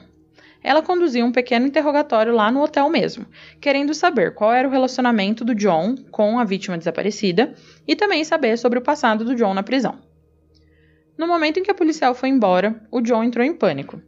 Ela 0.63 0.81
conduzia 0.81 1.23
um 1.23 1.31
pequeno 1.31 1.67
interrogatório 1.67 2.33
lá 2.33 2.51
no 2.51 2.63
hotel 2.63 2.89
mesmo, 2.89 3.25
querendo 3.61 3.93
saber 3.93 4.33
qual 4.33 4.51
era 4.51 4.67
o 4.67 4.71
relacionamento 4.71 5.45
do 5.45 5.53
John 5.53 5.95
com 6.09 6.39
a 6.39 6.43
vítima 6.43 6.77
desaparecida 6.77 7.53
e 7.87 7.95
também 7.95 8.23
saber 8.23 8.57
sobre 8.57 8.79
o 8.79 8.81
passado 8.81 9.23
do 9.23 9.35
John 9.35 9.53
na 9.53 9.63
prisão. 9.63 10.06
No 11.17 11.27
momento 11.27 11.59
em 11.59 11.63
que 11.63 11.71
a 11.71 11.75
policial 11.75 12.13
foi 12.13 12.29
embora, 12.29 12.81
o 12.91 13.01
John 13.01 13.23
entrou 13.23 13.43
em 13.43 13.53
pânico. 13.53 14.01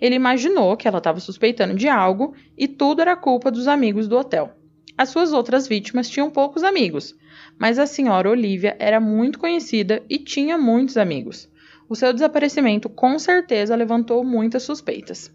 Ele 0.00 0.14
imaginou 0.14 0.76
que 0.76 0.88
ela 0.88 0.98
estava 0.98 1.20
suspeitando 1.20 1.74
de 1.74 1.88
algo 1.88 2.34
e 2.56 2.66
tudo 2.66 3.02
era 3.02 3.14
culpa 3.14 3.50
dos 3.50 3.68
amigos 3.68 4.08
do 4.08 4.16
hotel. 4.16 4.52
As 4.98 5.10
suas 5.10 5.32
outras 5.32 5.68
vítimas 5.68 6.08
tinham 6.08 6.30
poucos 6.30 6.64
amigos, 6.64 7.14
mas 7.58 7.78
a 7.78 7.86
senhora 7.86 8.30
Olivia 8.30 8.74
era 8.78 8.98
muito 8.98 9.38
conhecida 9.38 10.02
e 10.08 10.18
tinha 10.18 10.56
muitos 10.56 10.96
amigos. 10.96 11.48
O 11.88 11.94
seu 11.94 12.12
desaparecimento 12.12 12.88
com 12.88 13.18
certeza 13.18 13.76
levantou 13.76 14.24
muitas 14.24 14.62
suspeitas. 14.62 15.30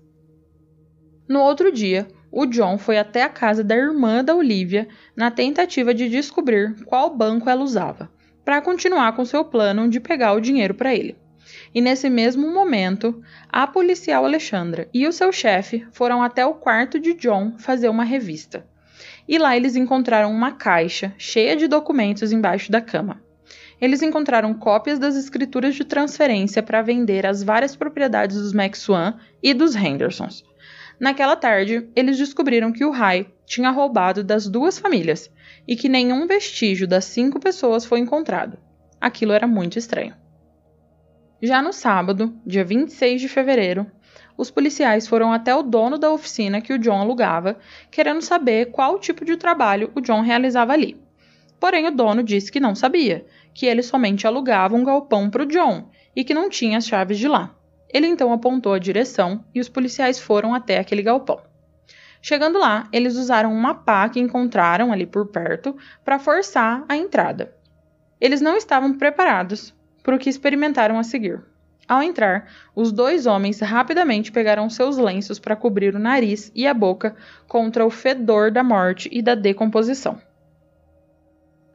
No 1.27 1.39
outro 1.39 1.71
dia, 1.71 2.07
o 2.31 2.45
John 2.45 2.77
foi 2.77 2.97
até 2.97 3.23
a 3.23 3.29
casa 3.29 3.63
da 3.63 3.75
irmã 3.75 4.23
da 4.23 4.35
Olivia 4.35 4.87
na 5.15 5.29
tentativa 5.29 5.93
de 5.93 6.09
descobrir 6.09 6.83
qual 6.85 7.15
banco 7.15 7.49
ela 7.49 7.63
usava, 7.63 8.11
para 8.43 8.61
continuar 8.61 9.15
com 9.15 9.25
seu 9.25 9.43
plano 9.45 9.89
de 9.89 9.99
pegar 9.99 10.33
o 10.33 10.41
dinheiro 10.41 10.73
para 10.73 10.93
ele. 10.93 11.15
E 11.73 11.81
nesse 11.81 12.09
mesmo 12.09 12.51
momento, 12.51 13.21
a 13.49 13.67
policial 13.67 14.25
Alexandra 14.25 14.89
e 14.93 15.07
o 15.07 15.11
seu 15.11 15.31
chefe 15.31 15.85
foram 15.91 16.21
até 16.21 16.45
o 16.45 16.53
quarto 16.53 16.99
de 16.99 17.13
John 17.13 17.57
fazer 17.57 17.89
uma 17.89 18.03
revista 18.03 18.65
e 19.27 19.37
lá 19.37 19.55
eles 19.55 19.75
encontraram 19.75 20.31
uma 20.31 20.51
caixa 20.51 21.13
cheia 21.17 21.55
de 21.55 21.67
documentos 21.67 22.31
embaixo 22.31 22.71
da 22.71 22.81
cama. 22.81 23.21
Eles 23.79 24.01
encontraram 24.01 24.53
cópias 24.53 24.99
das 24.99 25.15
escrituras 25.15 25.73
de 25.73 25.85
transferência 25.85 26.61
para 26.61 26.81
vender 26.81 27.25
as 27.25 27.41
várias 27.41 27.75
propriedades 27.75 28.35
dos 28.35 28.53
Max 28.53 28.79
Swan 28.79 29.15
e 29.41 29.53
dos 29.53 29.75
Hendersons. 29.75 30.43
Naquela 30.99 31.35
tarde, 31.35 31.89
eles 31.95 32.17
descobriram 32.17 32.71
que 32.71 32.85
o 32.85 32.91
Rai 32.91 33.25
tinha 33.51 33.69
roubado 33.69 34.23
das 34.23 34.47
duas 34.47 34.79
famílias 34.79 35.29
e 35.67 35.75
que 35.75 35.89
nenhum 35.89 36.25
vestígio 36.25 36.87
das 36.87 37.03
cinco 37.03 37.37
pessoas 37.37 37.83
foi 37.83 37.99
encontrado. 37.99 38.57
Aquilo 38.99 39.33
era 39.33 39.45
muito 39.45 39.77
estranho. 39.77 40.15
Já 41.41 41.61
no 41.61 41.73
sábado, 41.73 42.33
dia 42.45 42.63
26 42.63 43.19
de 43.19 43.27
fevereiro, 43.27 43.85
os 44.37 44.49
policiais 44.49 45.05
foram 45.05 45.33
até 45.33 45.53
o 45.53 45.63
dono 45.63 45.97
da 45.97 46.09
oficina 46.09 46.61
que 46.61 46.71
o 46.71 46.79
John 46.79 47.01
alugava, 47.01 47.57
querendo 47.91 48.21
saber 48.21 48.71
qual 48.71 48.97
tipo 48.97 49.25
de 49.25 49.35
trabalho 49.35 49.91
o 49.93 49.99
John 49.99 50.21
realizava 50.21 50.71
ali. 50.71 50.97
Porém, 51.59 51.85
o 51.87 51.91
dono 51.91 52.23
disse 52.23 52.49
que 52.49 52.59
não 52.59 52.73
sabia, 52.73 53.25
que 53.53 53.65
ele 53.65 53.83
somente 53.83 54.25
alugava 54.25 54.77
um 54.77 54.83
galpão 54.85 55.29
para 55.29 55.43
o 55.43 55.45
John 55.45 55.89
e 56.15 56.23
que 56.23 56.33
não 56.33 56.49
tinha 56.49 56.77
as 56.77 56.87
chaves 56.87 57.19
de 57.19 57.27
lá. 57.27 57.53
Ele 57.93 58.07
então 58.07 58.31
apontou 58.31 58.71
a 58.71 58.79
direção 58.79 59.43
e 59.53 59.59
os 59.59 59.67
policiais 59.67 60.17
foram 60.17 60.53
até 60.53 60.79
aquele 60.79 61.03
galpão. 61.03 61.50
Chegando 62.21 62.59
lá, 62.59 62.87
eles 62.93 63.15
usaram 63.15 63.51
uma 63.51 63.73
pá 63.73 64.07
que 64.07 64.19
encontraram 64.19 64.91
ali 64.91 65.07
por 65.07 65.25
perto 65.27 65.75
para 66.05 66.19
forçar 66.19 66.85
a 66.87 66.95
entrada. 66.95 67.53
Eles 68.19 68.41
não 68.41 68.55
estavam 68.55 68.93
preparados 68.93 69.73
para 70.03 70.15
o 70.15 70.19
que 70.19 70.29
experimentaram 70.29 70.99
a 70.99 71.03
seguir. 71.03 71.43
Ao 71.87 72.01
entrar, 72.01 72.47
os 72.75 72.91
dois 72.91 73.25
homens 73.25 73.59
rapidamente 73.59 74.31
pegaram 74.31 74.69
seus 74.69 74.97
lenços 74.97 75.39
para 75.39 75.55
cobrir 75.55 75.95
o 75.95 75.99
nariz 75.99 76.51
e 76.53 76.67
a 76.67 76.73
boca 76.73 77.15
contra 77.47 77.85
o 77.85 77.89
fedor 77.89 78.51
da 78.51 78.63
morte 78.63 79.09
e 79.11 79.21
da 79.21 79.33
decomposição. 79.33 80.21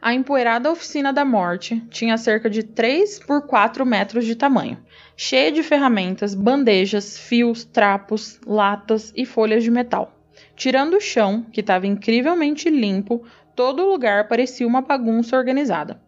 A 0.01 0.15
empoeirada 0.15 0.71
oficina 0.71 1.13
da 1.13 1.25
morte 1.25 1.85
tinha 1.91 2.17
cerca 2.17 2.49
de 2.49 2.63
3 2.63 3.19
por 3.27 3.43
4 3.47 3.85
metros 3.85 4.25
de 4.25 4.37
tamanho, 4.37 4.79
cheia 5.17 5.51
de 5.51 5.65
ferramentas, 5.65 6.35
bandejas, 6.35 7.19
fios, 7.19 7.65
trapos, 7.65 8.41
latas 8.47 9.13
e 9.17 9.27
folhas 9.27 9.65
de 9.65 9.71
metal. 9.71 10.16
Tirando 10.57 10.95
o 10.95 11.01
chão, 11.01 11.45
que 11.53 11.61
estava 11.61 11.87
incrivelmente 11.87 12.71
limpo, 12.71 13.23
todo 13.55 13.83
o 13.83 13.91
lugar 13.91 14.27
parecia 14.27 14.67
uma 14.67 14.81
bagunça 14.81 15.37
organizada. 15.37 16.01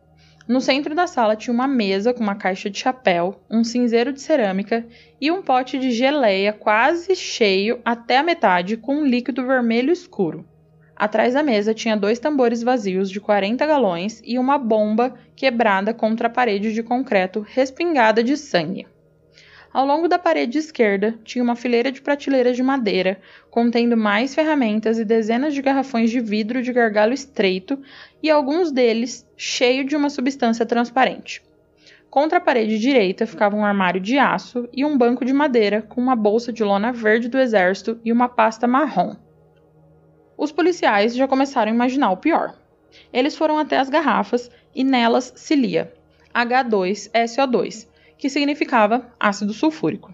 No 0.49 0.63
centro 0.63 0.95
da 0.95 1.07
sala 1.07 1.37
tinha 1.37 1.53
uma 1.53 1.69
mesa 1.69 2.15
com 2.15 2.23
uma 2.23 2.35
caixa 2.35 2.71
de 2.71 2.79
chapéu, 2.79 3.45
um 3.51 3.63
cinzeiro 3.63 4.11
de 4.11 4.23
cerâmica 4.23 4.87
e 5.21 5.31
um 5.31 5.43
pote 5.43 5.79
de 5.79 5.91
geleia 5.91 6.55
quase 6.55 7.15
cheio 7.15 7.83
até 7.85 8.17
a 8.17 8.23
metade 8.23 8.79
com 8.79 8.97
um 8.97 9.05
líquido 9.05 9.47
vermelho 9.47 9.93
escuro. 9.93 10.49
Atrás 10.97 11.35
da 11.35 11.43
mesa 11.43 11.75
tinha 11.75 11.95
dois 11.95 12.19
tambores 12.19 12.63
vazios 12.63 13.11
de 13.11 13.21
40 13.21 13.67
galões 13.67 14.23
e 14.25 14.39
uma 14.39 14.57
bomba 14.57 15.15
quebrada 15.37 15.93
contra 15.93 16.29
a 16.29 16.31
parede 16.31 16.73
de 16.73 16.83
concreto 16.83 17.45
respingada 17.47 18.25
de 18.25 18.35
sangue. 18.35 18.87
Ao 19.73 19.85
longo 19.85 20.09
da 20.09 20.19
parede 20.19 20.59
esquerda 20.59 21.19
tinha 21.23 21.45
uma 21.45 21.55
fileira 21.55 21.93
de 21.93 22.01
prateleiras 22.01 22.57
de 22.57 22.63
madeira, 22.63 23.21
contendo 23.51 23.97
mais 23.97 24.35
ferramentas 24.35 24.99
e 24.99 25.05
dezenas 25.05 25.53
de 25.53 25.61
garrafões 25.61 26.11
de 26.11 26.21
vidro 26.21 26.63
de 26.63 26.73
gargalo 26.73 27.13
estreito, 27.13 27.79
e 28.23 28.31
alguns 28.31 28.73
deles 28.73 29.29
cheio 29.37 29.85
de 29.85 29.95
uma 29.95 30.09
substância 30.09 30.65
transparente. 30.65 31.43
Contra 32.09 32.39
a 32.39 32.41
parede 32.41 32.79
direita 32.79 33.27
ficava 33.27 33.55
um 33.55 33.65
armário 33.65 34.01
de 34.01 34.19
aço 34.19 34.67
e 34.73 34.85
um 34.85 34.97
banco 34.97 35.25
de 35.25 35.35
madeira 35.35 35.83
com 35.83 36.01
uma 36.01 36.17
bolsa 36.17 36.51
de 36.51 36.65
lona 36.65 36.91
verde 36.91 37.29
do 37.29 37.39
exército 37.39 38.01
e 38.03 38.11
uma 38.11 38.29
pasta 38.29 38.67
marrom. 38.67 39.15
Os 40.37 40.51
policiais 40.51 41.15
já 41.15 41.29
começaram 41.29 41.71
a 41.71 41.75
imaginar 41.75 42.11
o 42.11 42.17
pior. 42.17 42.55
Eles 43.13 43.37
foram 43.37 43.59
até 43.59 43.77
as 43.77 43.91
garrafas 43.91 44.51
e 44.75 44.83
nelas 44.83 45.33
se 45.37 45.55
lia 45.55 45.93
H2SO2, 46.35 47.87
que 48.19 48.29
significava 48.29 49.11
ácido 49.19 49.55
sulfúrico. 49.55 50.13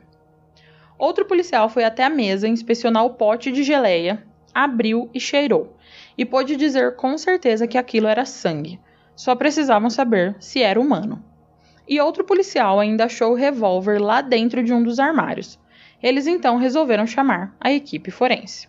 Outro 0.99 1.25
policial 1.25 1.69
foi 1.69 1.83
até 1.83 2.05
a 2.05 2.11
mesa 2.11 2.47
inspecionar 2.47 3.05
o 3.05 3.15
pote 3.15 3.51
de 3.51 3.65
geleia, 3.65 4.25
abriu 4.55 5.11
e 5.13 5.19
cheirou, 5.19 5.77
e 6.17 6.25
pôde 6.25 6.55
dizer 6.55 6.95
com 6.95 7.19
certeza 7.19 7.67
que 7.67 7.77
aquilo 7.77 8.07
era 8.07 8.25
sangue. 8.25 8.79
Só 9.17 9.35
precisavam 9.35 9.91
saber 9.91 10.37
se 10.39 10.63
era 10.63 10.81
humano. 10.81 11.25
E 11.89 12.01
outro 12.01 12.25
policial 12.25 12.79
ainda 12.79 13.05
achou 13.05 13.33
o 13.33 13.37
revólver 13.37 14.01
lá 14.01 14.21
dentro 14.21 14.63
de 14.63 14.73
um 14.73 14.83
dos 14.83 14.99
armários. 14.99 15.59
Eles 16.03 16.27
então 16.27 16.57
resolveram 16.57 17.07
chamar 17.07 17.57
a 17.61 17.73
equipe 17.73 18.11
forense. 18.11 18.69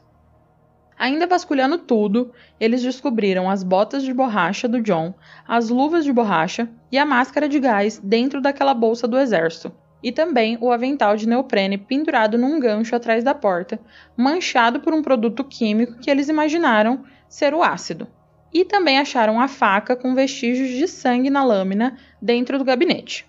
Ainda 0.97 1.27
vasculhando 1.27 1.77
tudo, 1.77 2.31
eles 2.59 2.81
descobriram 2.81 3.49
as 3.49 3.63
botas 3.63 4.03
de 4.03 4.13
borracha 4.13 4.67
do 4.67 4.81
John, 4.81 5.13
as 5.47 5.69
luvas 5.69 6.05
de 6.05 6.13
borracha 6.13 6.69
e 6.91 6.97
a 6.97 7.05
máscara 7.05 7.49
de 7.49 7.59
gás 7.59 7.99
dentro 8.01 8.41
daquela 8.41 8.73
bolsa 8.73 9.05
do 9.07 9.17
exército, 9.17 9.73
e 10.01 10.11
também 10.11 10.57
o 10.61 10.71
avental 10.71 11.17
de 11.17 11.27
neoprene 11.27 11.77
pendurado 11.77 12.37
num 12.37 12.59
gancho 12.59 12.95
atrás 12.95 13.23
da 13.23 13.33
porta, 13.33 13.79
manchado 14.15 14.79
por 14.79 14.93
um 14.93 15.01
produto 15.01 15.43
químico 15.43 15.99
que 15.99 16.09
eles 16.09 16.29
imaginaram 16.29 17.03
ser 17.27 17.53
o 17.53 17.61
ácido. 17.61 18.07
E 18.53 18.63
também 18.63 18.97
acharam 18.97 19.41
a 19.41 19.49
faca 19.49 19.97
com 19.97 20.15
vestígios 20.15 20.69
de 20.69 20.87
sangue 20.87 21.29
na 21.29 21.43
lâmina 21.43 21.97
dentro 22.21 22.57
do 22.57 22.63
gabinete. 22.63 23.27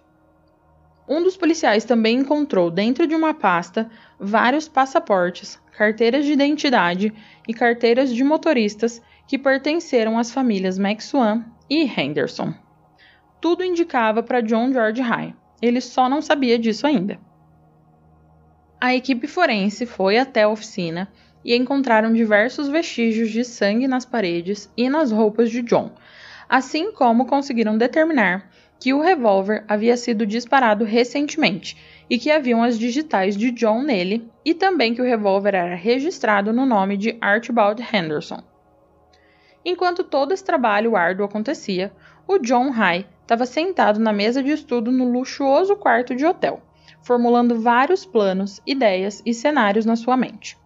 Um 1.08 1.22
dos 1.22 1.36
policiais 1.36 1.84
também 1.84 2.18
encontrou 2.18 2.70
dentro 2.70 3.06
de 3.06 3.14
uma 3.14 3.32
pasta 3.32 3.88
vários 4.18 4.66
passaportes, 4.66 5.60
carteiras 5.76 6.24
de 6.24 6.32
identidade 6.32 7.12
e 7.46 7.54
carteiras 7.54 8.12
de 8.12 8.24
motoristas 8.24 9.00
que 9.26 9.38
pertenceram 9.38 10.18
às 10.18 10.32
famílias 10.32 10.78
Maxwell 10.78 11.42
e 11.70 11.84
Henderson. 11.84 12.52
Tudo 13.40 13.62
indicava 13.62 14.22
para 14.22 14.40
John 14.40 14.72
George 14.72 15.00
High. 15.00 15.34
Ele 15.62 15.80
só 15.80 16.08
não 16.08 16.20
sabia 16.20 16.58
disso 16.58 16.86
ainda. 16.86 17.18
A 18.80 18.94
equipe 18.94 19.26
forense 19.26 19.86
foi 19.86 20.18
até 20.18 20.42
a 20.42 20.48
oficina 20.48 21.08
e 21.44 21.54
encontraram 21.54 22.12
diversos 22.12 22.68
vestígios 22.68 23.30
de 23.30 23.44
sangue 23.44 23.86
nas 23.86 24.04
paredes 24.04 24.70
e 24.76 24.88
nas 24.88 25.12
roupas 25.12 25.50
de 25.50 25.62
John, 25.62 25.92
assim 26.48 26.92
como 26.92 27.26
conseguiram 27.26 27.78
determinar 27.78 28.50
que 28.78 28.92
o 28.92 29.00
revólver 29.00 29.64
havia 29.66 29.96
sido 29.96 30.26
disparado 30.26 30.84
recentemente 30.84 31.76
e 32.08 32.18
que 32.18 32.30
haviam 32.30 32.62
as 32.62 32.78
digitais 32.78 33.36
de 33.36 33.50
John 33.50 33.82
nele, 33.82 34.30
e 34.44 34.54
também 34.54 34.94
que 34.94 35.02
o 35.02 35.04
revólver 35.04 35.54
era 35.54 35.74
registrado 35.74 36.52
no 36.52 36.64
nome 36.64 36.96
de 36.96 37.16
Archibald 37.20 37.82
Henderson. 37.82 38.42
Enquanto 39.64 40.04
todo 40.04 40.32
esse 40.32 40.44
trabalho 40.44 40.94
árduo 40.94 41.26
acontecia, 41.26 41.92
o 42.28 42.38
John 42.38 42.70
High 42.70 43.06
estava 43.22 43.44
sentado 43.44 43.98
na 43.98 44.12
mesa 44.12 44.40
de 44.42 44.52
estudo 44.52 44.92
no 44.92 45.10
luxuoso 45.10 45.74
quarto 45.74 46.14
de 46.14 46.24
hotel, 46.24 46.62
formulando 47.02 47.60
vários 47.60 48.06
planos, 48.06 48.60
ideias 48.64 49.20
e 49.26 49.34
cenários 49.34 49.84
na 49.84 49.96
sua 49.96 50.16
mente. 50.16 50.56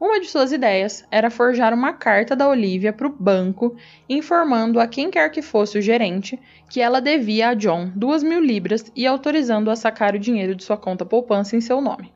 Uma 0.00 0.18
de 0.18 0.28
suas 0.28 0.50
ideias 0.50 1.04
era 1.10 1.28
forjar 1.28 1.74
uma 1.74 1.92
carta 1.92 2.34
da 2.34 2.48
Olivia 2.48 2.90
para 2.90 3.06
o 3.06 3.14
banco, 3.14 3.76
informando 4.08 4.80
a 4.80 4.86
quem 4.86 5.10
quer 5.10 5.30
que 5.30 5.42
fosse 5.42 5.76
o 5.76 5.82
gerente 5.82 6.40
que 6.70 6.80
ela 6.80 7.02
devia 7.02 7.50
a 7.50 7.54
John 7.54 7.92
duas 7.94 8.22
mil 8.22 8.40
libras 8.40 8.90
e 8.96 9.06
autorizando-a 9.06 9.74
a 9.74 9.76
sacar 9.76 10.14
o 10.14 10.18
dinheiro 10.18 10.54
de 10.54 10.64
sua 10.64 10.78
conta 10.78 11.04
poupança 11.04 11.54
em 11.54 11.60
seu 11.60 11.82
nome. 11.82 12.10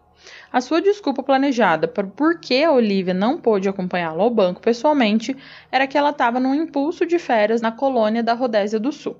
A 0.50 0.62
sua 0.62 0.80
desculpa 0.80 1.22
planejada 1.22 1.86
para 1.86 2.06
por 2.06 2.40
que 2.40 2.64
a 2.64 2.72
Olivia 2.72 3.12
não 3.12 3.36
pôde 3.36 3.68
acompanhá-lo 3.68 4.22
ao 4.22 4.30
banco 4.30 4.62
pessoalmente 4.62 5.36
era 5.70 5.86
que 5.86 5.98
ela 5.98 6.08
estava 6.08 6.40
num 6.40 6.54
impulso 6.54 7.04
de 7.04 7.18
férias 7.18 7.60
na 7.60 7.70
colônia 7.70 8.22
da 8.22 8.32
Rodésia 8.32 8.80
do 8.80 8.92
Sul. 8.92 9.18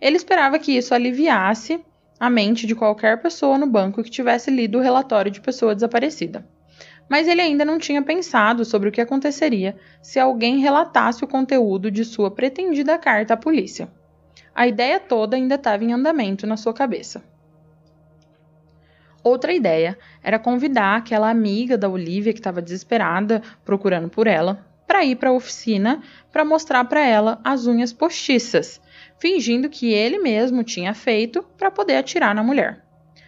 Ele 0.00 0.16
esperava 0.16 0.58
que 0.58 0.76
isso 0.76 0.96
aliviasse 0.96 1.80
a 2.18 2.28
mente 2.28 2.66
de 2.66 2.74
qualquer 2.74 3.22
pessoa 3.22 3.56
no 3.56 3.68
banco 3.68 4.02
que 4.02 4.10
tivesse 4.10 4.50
lido 4.50 4.78
o 4.78 4.82
relatório 4.82 5.30
de 5.30 5.40
pessoa 5.40 5.76
desaparecida. 5.76 6.44
Mas 7.08 7.28
ele 7.28 7.40
ainda 7.40 7.64
não 7.64 7.78
tinha 7.78 8.02
pensado 8.02 8.64
sobre 8.64 8.88
o 8.88 8.92
que 8.92 9.00
aconteceria 9.00 9.76
se 10.02 10.18
alguém 10.18 10.58
relatasse 10.58 11.24
o 11.24 11.28
conteúdo 11.28 11.90
de 11.90 12.04
sua 12.04 12.30
pretendida 12.30 12.98
carta 12.98 13.34
à 13.34 13.36
polícia. 13.36 13.88
A 14.54 14.66
ideia 14.66 15.00
toda 15.00 15.36
ainda 15.36 15.56
estava 15.56 15.84
em 15.84 15.92
andamento 15.92 16.46
na 16.46 16.56
sua 16.56 16.72
cabeça. 16.72 17.22
Outra 19.22 19.54
ideia 19.54 19.98
era 20.22 20.38
convidar 20.38 20.96
aquela 20.96 21.30
amiga 21.30 21.78
da 21.78 21.88
Olivia 21.88 22.32
que 22.32 22.38
estava 22.38 22.60
desesperada 22.60 23.42
procurando 23.64 24.08
por 24.08 24.26
ela 24.26 24.66
para 24.86 25.02
ir 25.02 25.16
para 25.16 25.30
a 25.30 25.32
oficina 25.32 26.02
para 26.30 26.44
mostrar 26.44 26.84
para 26.84 27.04
ela 27.04 27.40
as 27.42 27.66
unhas 27.66 27.92
postiças, 27.92 28.80
fingindo 29.18 29.70
que 29.70 29.92
ele 29.92 30.18
mesmo 30.18 30.62
tinha 30.62 30.92
feito 30.92 31.42
para 31.56 31.70
poder 31.70 31.96
atirar 31.96 32.34
na 32.34 32.42
mulher. 32.42 32.84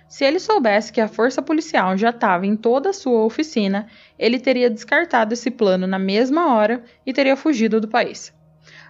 Se 0.09 0.25
ele 0.25 0.39
soubesse 0.39 0.93
que 0.93 1.01
a 1.01 1.09
força 1.09 1.43
policial 1.43 1.97
já 1.97 2.11
estava 2.11 2.47
em 2.47 2.57
toda 2.57 2.91
a 2.91 2.93
sua 2.93 3.25
oficina, 3.25 3.87
ele 4.19 4.39
teria 4.39 4.71
descartado 4.71 5.35
esse 5.35 5.51
plano 5.51 5.87
na 5.87 5.99
mesma 5.99 6.55
hora 6.55 6.85
e 7.05 7.13
teria 7.13 7.37
fugido 7.37 7.81
do 7.81 7.89
país. 7.89 8.33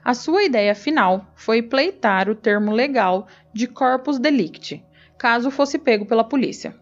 A 0.05 0.15
sua 0.15 0.45
ideia 0.45 0.75
final 0.75 1.27
foi 1.35 1.63
pleitar 1.63 2.29
o 2.29 2.35
termo 2.35 2.71
legal 2.71 3.27
de 3.53 3.67
corpus 3.67 4.19
delicti, 4.19 4.85
caso 5.19 5.51
fosse 5.51 5.79
pego 5.79 6.07
pela 6.07 6.23
polícia. 6.23 6.77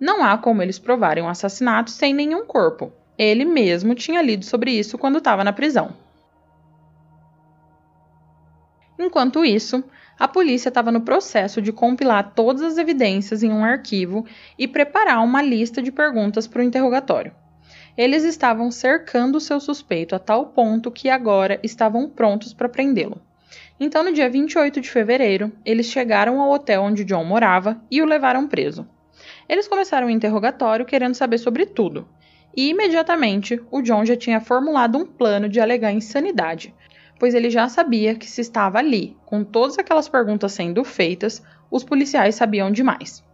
Não 0.00 0.24
há 0.24 0.36
como 0.36 0.62
eles 0.62 0.78
provarem 0.78 1.22
um 1.22 1.28
assassinato 1.28 1.90
sem 1.90 2.12
nenhum 2.12 2.44
corpo, 2.46 2.92
ele 3.18 3.44
mesmo 3.44 3.94
tinha 3.94 4.20
lido 4.20 4.44
sobre 4.44 4.70
isso 4.72 4.98
quando 4.98 5.18
estava 5.18 5.44
na 5.44 5.52
prisão. 5.52 5.94
Enquanto 8.98 9.44
isso, 9.44 9.84
a 10.18 10.26
polícia 10.26 10.68
estava 10.68 10.90
no 10.90 11.02
processo 11.02 11.60
de 11.60 11.72
compilar 11.72 12.32
todas 12.34 12.62
as 12.62 12.78
evidências 12.78 13.42
em 13.42 13.52
um 13.52 13.64
arquivo 13.64 14.24
e 14.58 14.66
preparar 14.66 15.22
uma 15.22 15.42
lista 15.42 15.82
de 15.82 15.92
perguntas 15.92 16.46
para 16.46 16.60
o 16.60 16.64
interrogatório. 16.64 17.32
Eles 17.96 18.24
estavam 18.24 18.70
cercando 18.70 19.40
seu 19.40 19.58
suspeito 19.60 20.14
a 20.14 20.18
tal 20.18 20.46
ponto 20.46 20.90
que 20.90 21.08
agora 21.08 21.58
estavam 21.62 22.08
prontos 22.08 22.52
para 22.52 22.68
prendê-lo. 22.68 23.20
Então, 23.78 24.02
no 24.02 24.12
dia 24.12 24.28
28 24.28 24.80
de 24.80 24.90
fevereiro, 24.90 25.52
eles 25.64 25.86
chegaram 25.86 26.40
ao 26.40 26.50
hotel 26.50 26.82
onde 26.82 27.04
John 27.04 27.24
morava 27.24 27.80
e 27.90 28.00
o 28.00 28.06
levaram 28.06 28.48
preso. 28.48 28.86
Eles 29.48 29.68
começaram 29.68 30.06
o 30.06 30.10
interrogatório 30.10 30.86
querendo 30.86 31.14
saber 31.14 31.38
sobre 31.38 31.66
tudo, 31.66 32.08
e 32.56 32.70
imediatamente 32.70 33.60
o 33.70 33.82
John 33.82 34.04
já 34.04 34.16
tinha 34.16 34.40
formulado 34.40 34.96
um 34.96 35.04
plano 35.04 35.48
de 35.48 35.60
alegar 35.60 35.92
insanidade, 35.92 36.74
pois 37.18 37.34
ele 37.34 37.50
já 37.50 37.68
sabia 37.68 38.14
que 38.14 38.26
se 38.28 38.40
estava 38.40 38.78
ali, 38.78 39.16
com 39.24 39.42
todas 39.42 39.78
aquelas 39.78 40.08
perguntas 40.08 40.52
sendo 40.52 40.84
feitas, 40.84 41.42
os 41.70 41.84
policiais 41.84 42.34
sabiam 42.34 42.70
demais. 42.70 43.24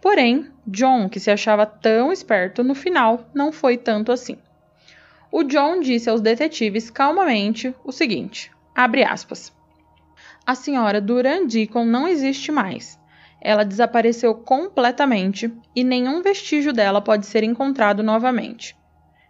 Porém, 0.00 0.50
John, 0.66 1.08
que 1.08 1.18
se 1.18 1.30
achava 1.30 1.66
tão 1.66 2.12
esperto, 2.12 2.62
no 2.62 2.74
final 2.74 3.28
não 3.34 3.50
foi 3.52 3.76
tanto 3.76 4.12
assim. 4.12 4.38
O 5.30 5.42
John 5.42 5.80
disse 5.80 6.08
aos 6.08 6.20
detetives 6.20 6.90
calmamente 6.90 7.74
o 7.84 7.92
seguinte: 7.92 8.50
abre 8.74 9.04
aspas. 9.04 9.52
A 10.46 10.54
senhora 10.54 11.00
Duran 11.00 11.46
Deacon 11.46 11.84
não 11.84 12.08
existe 12.08 12.50
mais. 12.50 12.98
Ela 13.40 13.64
desapareceu 13.64 14.34
completamente 14.34 15.52
e 15.76 15.84
nenhum 15.84 16.22
vestígio 16.22 16.72
dela 16.72 17.00
pode 17.00 17.26
ser 17.26 17.44
encontrado 17.44 18.02
novamente. 18.02 18.76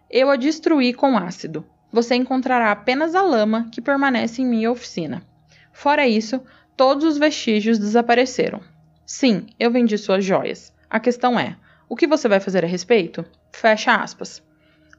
Eu 0.09 0.29
a 0.29 0.35
destruí 0.35 0.93
com 0.93 1.17
ácido. 1.17 1.65
Você 1.91 2.15
encontrará 2.15 2.71
apenas 2.71 3.15
a 3.15 3.21
lama 3.21 3.67
que 3.71 3.81
permanece 3.81 4.41
em 4.41 4.45
minha 4.45 4.71
oficina. 4.71 5.23
Fora 5.73 6.07
isso, 6.07 6.41
todos 6.77 7.03
os 7.03 7.17
vestígios 7.17 7.79
desapareceram. 7.79 8.61
Sim, 9.05 9.47
eu 9.59 9.71
vendi 9.71 9.97
suas 9.97 10.23
joias. 10.23 10.73
A 10.89 10.99
questão 10.99 11.39
é: 11.39 11.57
o 11.87 11.95
que 11.95 12.05
você 12.05 12.27
vai 12.27 12.39
fazer 12.39 12.63
a 12.63 12.67
respeito? 12.67 13.25
Fecha 13.51 13.95
aspas. 13.95 14.43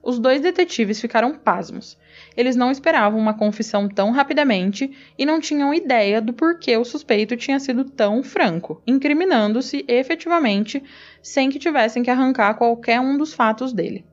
Os 0.03 0.19
dois 0.19 0.41
detetives 0.41 1.01
ficaram 1.01 1.35
pasmos. 1.35 1.97
Eles 2.37 2.57
não 2.57 2.71
esperavam 2.71 3.21
uma 3.21 3.35
confissão 3.35 3.87
tão 3.87 4.11
rapidamente 4.11 4.91
e 5.19 5.27
não 5.27 5.39
tinham 5.39 5.75
ideia 5.75 6.21
do 6.23 6.33
porquê 6.33 6.77
o 6.77 6.85
suspeito 6.85 7.37
tinha 7.37 7.61
sido 7.61 7.85
tão 7.85 8.23
franco, 8.23 8.83
incriminando-se 8.87 9.85
efetivamente 9.87 10.83
sem 11.23 11.51
que 11.51 11.59
tivessem 11.59 12.03
que 12.03 12.11
arrancar 12.11 12.55
qualquer 12.55 12.99
um 12.99 13.19
dos 13.19 13.35
fatos 13.35 13.73
dele. 13.75 14.05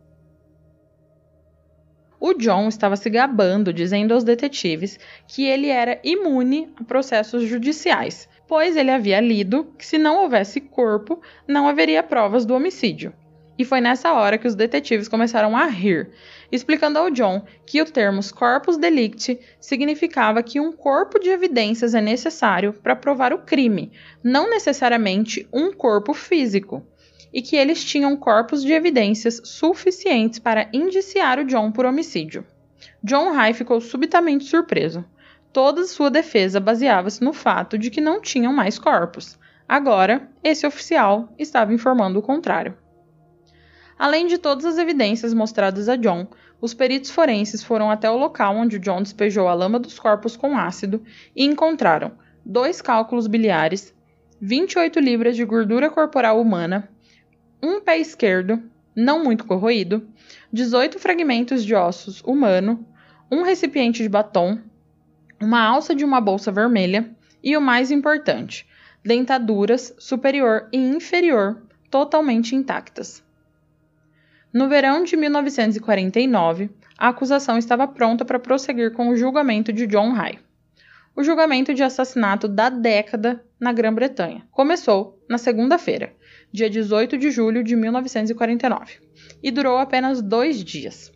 O 2.20 2.34
John 2.34 2.68
estava 2.68 2.96
se 2.96 3.10
gabando, 3.10 3.72
dizendo 3.72 4.14
aos 4.14 4.24
detetives 4.24 5.00
que 5.28 5.46
ele 5.46 5.68
era 5.68 6.00
imune 6.04 6.74
a 6.76 6.84
processos 6.84 7.44
judiciais, 7.44 8.28
pois 8.48 8.76
ele 8.76 8.90
havia 8.90 9.20
lido 9.20 9.72
que 9.78 9.86
se 9.86 10.00
não 10.00 10.24
houvesse 10.24 10.60
corpo, 10.60 11.22
não 11.48 11.68
haveria 11.68 12.02
provas 12.02 12.46
do 12.46 12.56
homicídio. 12.56 13.14
E 13.58 13.66
foi 13.66 13.82
nessa 13.82 14.14
hora 14.14 14.38
que 14.38 14.48
os 14.48 14.56
detetives 14.56 15.08
começaram 15.08 15.58
a 15.58 15.66
rir, 15.66 16.12
explicando 16.52 17.00
ao 17.00 17.10
John 17.10 17.44
que 17.66 17.82
o 17.82 17.86
termo 17.86 18.22
corpus 18.34 18.78
delicti 18.78 19.40
significava 19.60 20.44
que 20.44 20.60
um 20.60 20.72
corpo 20.72 21.20
de 21.20 21.30
evidências 21.30 21.96
é 21.96 22.02
necessário 22.02 22.72
para 22.72 22.96
provar 22.96 23.34
o 23.34 23.40
crime, 23.40 23.92
não 24.24 24.50
necessariamente 24.50 25.48
um 25.52 25.74
corpo 25.74 26.14
físico, 26.14 26.86
e 27.34 27.42
que 27.42 27.56
eles 27.56 27.84
tinham 27.84 28.16
corpos 28.16 28.64
de 28.64 28.74
evidências 28.74 29.42
suficientes 29.44 30.40
para 30.40 30.70
indiciar 30.74 31.40
o 31.40 31.46
John 31.46 31.72
por 31.72 31.86
homicídio. 31.86 32.46
John 33.04 33.32
High 33.32 33.54
ficou 33.54 33.80
subitamente 33.80 34.46
surpreso. 34.46 35.06
Toda 35.52 35.86
sua 35.86 36.10
defesa 36.10 36.60
baseava-se 36.60 37.24
no 37.24 37.34
fato 37.34 37.78
de 37.78 37.90
que 37.90 38.02
não 38.02 38.22
tinham 38.22 38.54
mais 38.54 38.78
corpos. 38.78 39.38
Agora, 39.68 40.30
esse 40.44 40.66
oficial 40.66 41.34
estava 41.38 41.74
informando 41.74 42.20
o 42.20 42.22
contrário. 42.22 42.78
Além 43.98 44.28
de 44.28 44.38
todas 44.38 44.66
as 44.66 44.78
evidências 44.78 45.34
mostradas 45.34 45.90
a 45.90 45.96
John, 45.96 46.28
os 46.62 46.74
peritos 46.74 47.10
forenses 47.10 47.64
foram 47.64 47.90
até 47.90 48.10
o 48.10 48.18
local 48.18 48.56
onde 48.56 48.80
John 48.80 49.02
despejou 49.02 49.48
a 49.48 49.54
lama 49.54 49.80
dos 49.80 50.00
corpos 50.00 50.38
com 50.38 50.58
ácido 50.58 51.04
e 51.36 51.44
encontraram 51.44 52.12
dois 52.46 52.82
cálculos 52.82 53.28
biliares, 53.28 53.94
28 54.40 55.00
libras 55.00 55.36
de 55.36 55.44
gordura 55.44 55.90
corporal 55.90 56.40
humana, 56.40 56.90
um 57.62 57.82
pé 57.82 57.98
esquerdo, 57.98 58.62
não 58.96 59.24
muito 59.24 59.46
corroído, 59.46 60.08
18 60.52 61.00
fragmentos 61.00 61.64
de 61.64 61.76
ossos 61.76 62.22
humano, 62.22 62.86
um 63.32 63.44
recipiente 63.44 64.02
de 64.02 64.10
batom, 64.10 64.60
uma 65.40 65.62
alça 65.62 65.94
de 65.94 66.04
uma 66.04 66.20
bolsa 66.20 66.52
vermelha 66.52 67.10
e 67.44 67.56
o 67.56 67.62
mais 67.62 67.92
importante, 67.92 68.68
dentaduras 69.04 69.94
superior 69.98 70.68
e 70.72 70.78
inferior 70.78 71.62
totalmente 71.90 72.56
intactas. 72.56 73.24
No 74.54 74.68
verão 74.68 75.04
de 75.04 75.16
1949, 75.16 76.70
a 76.98 77.10
acusação 77.10 77.58
estava 77.58 77.88
pronta 77.88 78.26
para 78.26 78.40
prosseguir 78.40 78.94
com 78.94 79.10
o 79.10 79.16
julgamento 79.16 79.72
de 79.72 79.86
John 79.86 80.12
High. 80.14 80.40
O 81.16 81.24
julgamento 81.24 81.74
de 81.74 81.84
assassinato 81.84 82.48
da 82.48 82.70
década 82.70 83.44
na 83.60 83.74
Grã-Bretanha 83.74 84.48
começou 84.52 85.20
na 85.30 85.38
segunda-feira, 85.38 86.14
dia 86.52 86.70
18 86.70 87.18
de 87.18 87.32
julho 87.32 87.64
de 87.64 87.76
1949, 87.76 89.00
e 89.42 89.52
durou 89.52 89.78
apenas 89.78 90.22
dois 90.22 90.64
dias. 90.64 91.12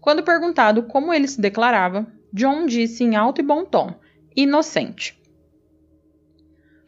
Quando 0.00 0.22
perguntado 0.22 0.84
como 0.84 1.12
ele 1.12 1.26
se 1.26 1.40
declarava, 1.40 2.06
John 2.32 2.66
disse 2.66 3.02
em 3.02 3.16
alto 3.16 3.40
e 3.40 3.44
bom 3.44 3.64
tom: 3.64 3.94
inocente. 4.36 5.18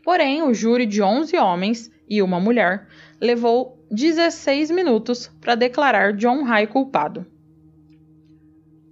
Porém, 0.05 0.43
o 0.43 0.55
júri 0.55 0.87
de 0.87 1.03
11 1.03 1.37
homens 1.37 1.91
e 2.09 2.23
uma 2.23 2.41
mulher 2.41 2.87
levou 3.21 3.79
16 3.91 4.71
minutos 4.71 5.29
para 5.41 5.55
declarar 5.55 6.13
John 6.13 6.43
High 6.45 6.67
culpado. 6.67 7.27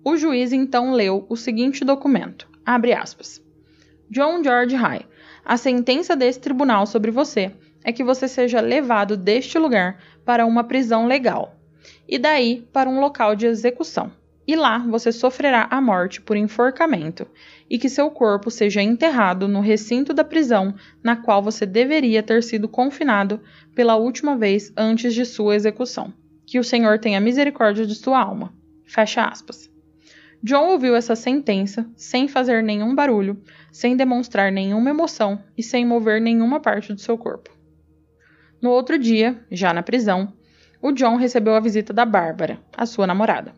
O 0.04 0.16
juiz 0.16 0.52
então 0.52 0.92
leu 0.92 1.26
o 1.28 1.36
seguinte 1.36 1.84
documento. 1.84 2.48
John 4.10 4.42
George 4.42 4.76
High, 4.76 5.06
a 5.44 5.56
sentença 5.56 6.16
desse 6.16 6.40
tribunal 6.40 6.86
sobre 6.86 7.10
você 7.10 7.54
é 7.86 7.92
que 7.92 8.02
você 8.02 8.26
seja 8.26 8.60
levado 8.60 9.16
deste 9.16 9.56
lugar 9.60 10.02
para 10.24 10.44
uma 10.44 10.64
prisão 10.64 11.06
legal 11.06 11.56
e 12.08 12.18
daí 12.18 12.68
para 12.72 12.90
um 12.90 12.98
local 12.98 13.36
de 13.36 13.46
execução. 13.46 14.10
E 14.44 14.56
lá 14.56 14.78
você 14.78 15.12
sofrerá 15.12 15.68
a 15.70 15.80
morte 15.80 16.20
por 16.20 16.36
enforcamento 16.36 17.28
e 17.70 17.78
que 17.78 17.88
seu 17.88 18.10
corpo 18.10 18.50
seja 18.50 18.82
enterrado 18.82 19.46
no 19.46 19.60
recinto 19.60 20.12
da 20.12 20.24
prisão 20.24 20.74
na 21.02 21.14
qual 21.14 21.40
você 21.40 21.64
deveria 21.64 22.24
ter 22.24 22.42
sido 22.42 22.68
confinado 22.68 23.40
pela 23.72 23.94
última 23.94 24.36
vez 24.36 24.72
antes 24.76 25.14
de 25.14 25.24
sua 25.24 25.54
execução. 25.54 26.12
Que 26.44 26.58
o 26.58 26.64
Senhor 26.64 26.98
tenha 26.98 27.20
misericórdia 27.20 27.86
de 27.86 27.94
sua 27.94 28.20
alma. 28.20 28.52
Fecha 28.84 29.24
aspas. 29.24 29.70
John 30.42 30.70
ouviu 30.70 30.94
essa 30.94 31.14
sentença 31.14 31.88
sem 31.96 32.26
fazer 32.26 32.62
nenhum 32.62 32.94
barulho, 32.94 33.40
sem 33.72 33.96
demonstrar 33.96 34.50
nenhuma 34.50 34.90
emoção 34.90 35.42
e 35.56 35.62
sem 35.62 35.84
mover 35.84 36.20
nenhuma 36.20 36.60
parte 36.60 36.92
do 36.92 37.00
seu 37.00 37.16
corpo. 37.16 37.55
No 38.60 38.70
outro 38.70 38.98
dia, 38.98 39.38
já 39.50 39.72
na 39.72 39.82
prisão, 39.82 40.32
o 40.80 40.92
John 40.92 41.16
recebeu 41.16 41.54
a 41.54 41.60
visita 41.60 41.92
da 41.92 42.04
Bárbara, 42.04 42.58
a 42.76 42.86
sua 42.86 43.06
namorada. 43.06 43.52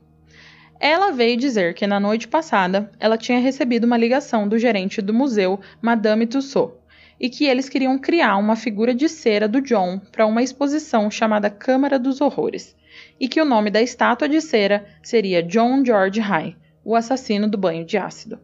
Ela 0.81 1.11
veio 1.11 1.37
dizer 1.37 1.75
que 1.75 1.87
na 1.87 1.99
noite 1.99 2.29
passada 2.29 2.91
ela 3.01 3.19
tinha 3.19 3.41
recebido 3.41 3.85
uma 3.85 3.97
ligação 3.97 4.49
do 4.49 4.59
gerente 4.59 5.03
do 5.03 5.13
museu, 5.13 5.61
Madame 5.83 6.27
Tussaud, 6.27 6.75
e 7.21 7.29
que 7.29 7.45
eles 7.45 7.69
queriam 7.69 7.99
criar 7.99 8.37
uma 8.37 8.55
figura 8.55 8.95
de 8.95 9.09
cera 9.09 9.49
do 9.49 9.61
John 9.61 9.99
para 10.13 10.27
uma 10.27 10.43
exposição 10.43 11.11
chamada 11.11 11.51
Câmara 11.51 11.99
dos 11.99 12.21
Horrores, 12.21 12.77
e 13.19 13.29
que 13.29 13.41
o 13.41 13.45
nome 13.45 13.71
da 13.71 13.83
estátua 13.83 14.29
de 14.29 14.41
cera 14.41 14.87
seria 15.03 15.43
John 15.43 15.85
George 15.85 16.21
High, 16.21 16.57
o 16.85 16.95
assassino 16.95 17.49
do 17.49 17.59
banho 17.59 17.85
de 17.85 17.99
ácido. 17.99 18.39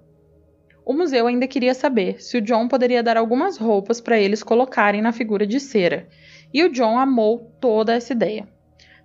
O 0.84 0.92
museu 0.92 1.26
ainda 1.26 1.46
queria 1.46 1.72
saber 1.72 2.22
se 2.22 2.36
o 2.36 2.40
John 2.42 2.68
poderia 2.68 3.02
dar 3.02 3.16
algumas 3.16 3.56
roupas 3.56 4.00
para 4.00 4.18
eles 4.18 4.42
colocarem 4.42 5.00
na 5.00 5.12
figura 5.12 5.46
de 5.46 5.58
cera, 5.58 6.06
e 6.54 6.62
o 6.62 6.70
John 6.70 6.96
amou 6.96 7.52
toda 7.60 7.92
essa 7.92 8.12
ideia. 8.12 8.46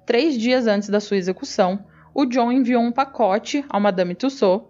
Três 0.06 0.38
dias 0.38 0.68
antes 0.68 0.88
da 0.90 1.00
sua 1.00 1.18
execução, 1.18 1.84
o 2.14 2.26
John 2.26 2.52
enviou 2.52 2.84
um 2.84 2.92
pacote 2.92 3.66
ao 3.68 3.82
Madame 3.82 4.14
Tussaud, 4.14 4.66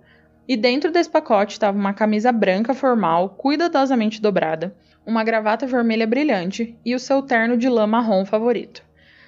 e 0.47 0.57
dentro 0.57 0.91
desse 0.91 1.09
pacote 1.09 1.53
estava 1.53 1.77
uma 1.77 1.93
camisa 1.93 2.31
branca 2.31 2.73
formal, 2.73 3.35
cuidadosamente 3.37 4.21
dobrada, 4.21 4.73
uma 5.05 5.23
gravata 5.23 5.67
vermelha 5.67 6.07
brilhante 6.07 6.75
e 6.83 6.95
o 6.95 6.99
seu 6.99 7.21
terno 7.21 7.57
de 7.57 7.69
lã 7.69 7.85
marrom 7.85 8.25
favorito. 8.25 8.83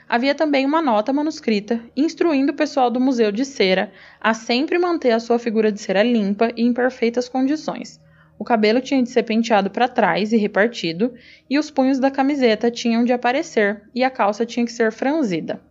Havia 0.09 0.33
também 0.33 0.65
uma 0.65 0.81
nota 0.81 1.13
manuscrita 1.13 1.79
instruindo 1.95 2.51
o 2.51 2.55
pessoal 2.55 2.89
do 2.89 2.99
Museu 2.99 3.31
de 3.31 3.45
Cera 3.45 3.91
a 4.19 4.33
sempre 4.33 4.79
manter 4.79 5.11
a 5.11 5.19
sua 5.19 5.37
figura 5.37 5.71
de 5.71 5.79
cera 5.79 6.03
limpa 6.03 6.51
e 6.55 6.63
em 6.63 6.73
perfeitas 6.73 7.29
condições. 7.29 7.99
O 8.41 8.43
cabelo 8.43 8.81
tinha 8.81 9.03
de 9.03 9.09
ser 9.11 9.21
penteado 9.21 9.69
para 9.69 9.87
trás 9.87 10.33
e 10.33 10.35
repartido, 10.35 11.13
e 11.47 11.59
os 11.59 11.69
punhos 11.69 11.99
da 11.99 12.09
camiseta 12.09 12.71
tinham 12.71 13.05
de 13.05 13.13
aparecer 13.13 13.83
e 13.93 14.03
a 14.03 14.09
calça 14.09 14.47
tinha 14.47 14.65
que 14.65 14.71
ser 14.71 14.91
franzida. 14.91 15.61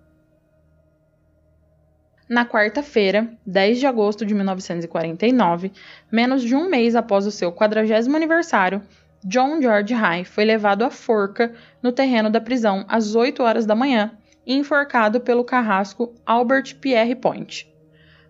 Na 2.29 2.47
quarta-feira, 2.47 3.29
10 3.45 3.81
de 3.81 3.87
agosto 3.89 4.25
de 4.25 4.37
1949, 4.37 5.73
menos 6.13 6.45
de 6.45 6.55
um 6.55 6.69
mês 6.69 6.95
após 6.95 7.27
o 7.27 7.33
seu 7.33 7.53
quadragésimo 7.53 8.15
aniversário, 8.15 8.81
John 9.25 9.61
George 9.61 9.93
High 9.93 10.25
foi 10.25 10.45
levado 10.45 10.85
à 10.85 10.91
forca 10.91 11.53
no 11.83 11.91
terreno 11.91 12.31
da 12.31 12.41
prisão 12.41 12.85
às 12.87 13.17
8 13.17 13.43
horas 13.43 13.67
da 13.67 13.75
manhã 13.75 14.13
e 14.47 14.55
enforcado 14.55 15.21
pelo 15.21 15.43
carrasco 15.43 16.15
Albert 16.25 16.77
Pierre 16.77 17.17
Point. 17.17 17.69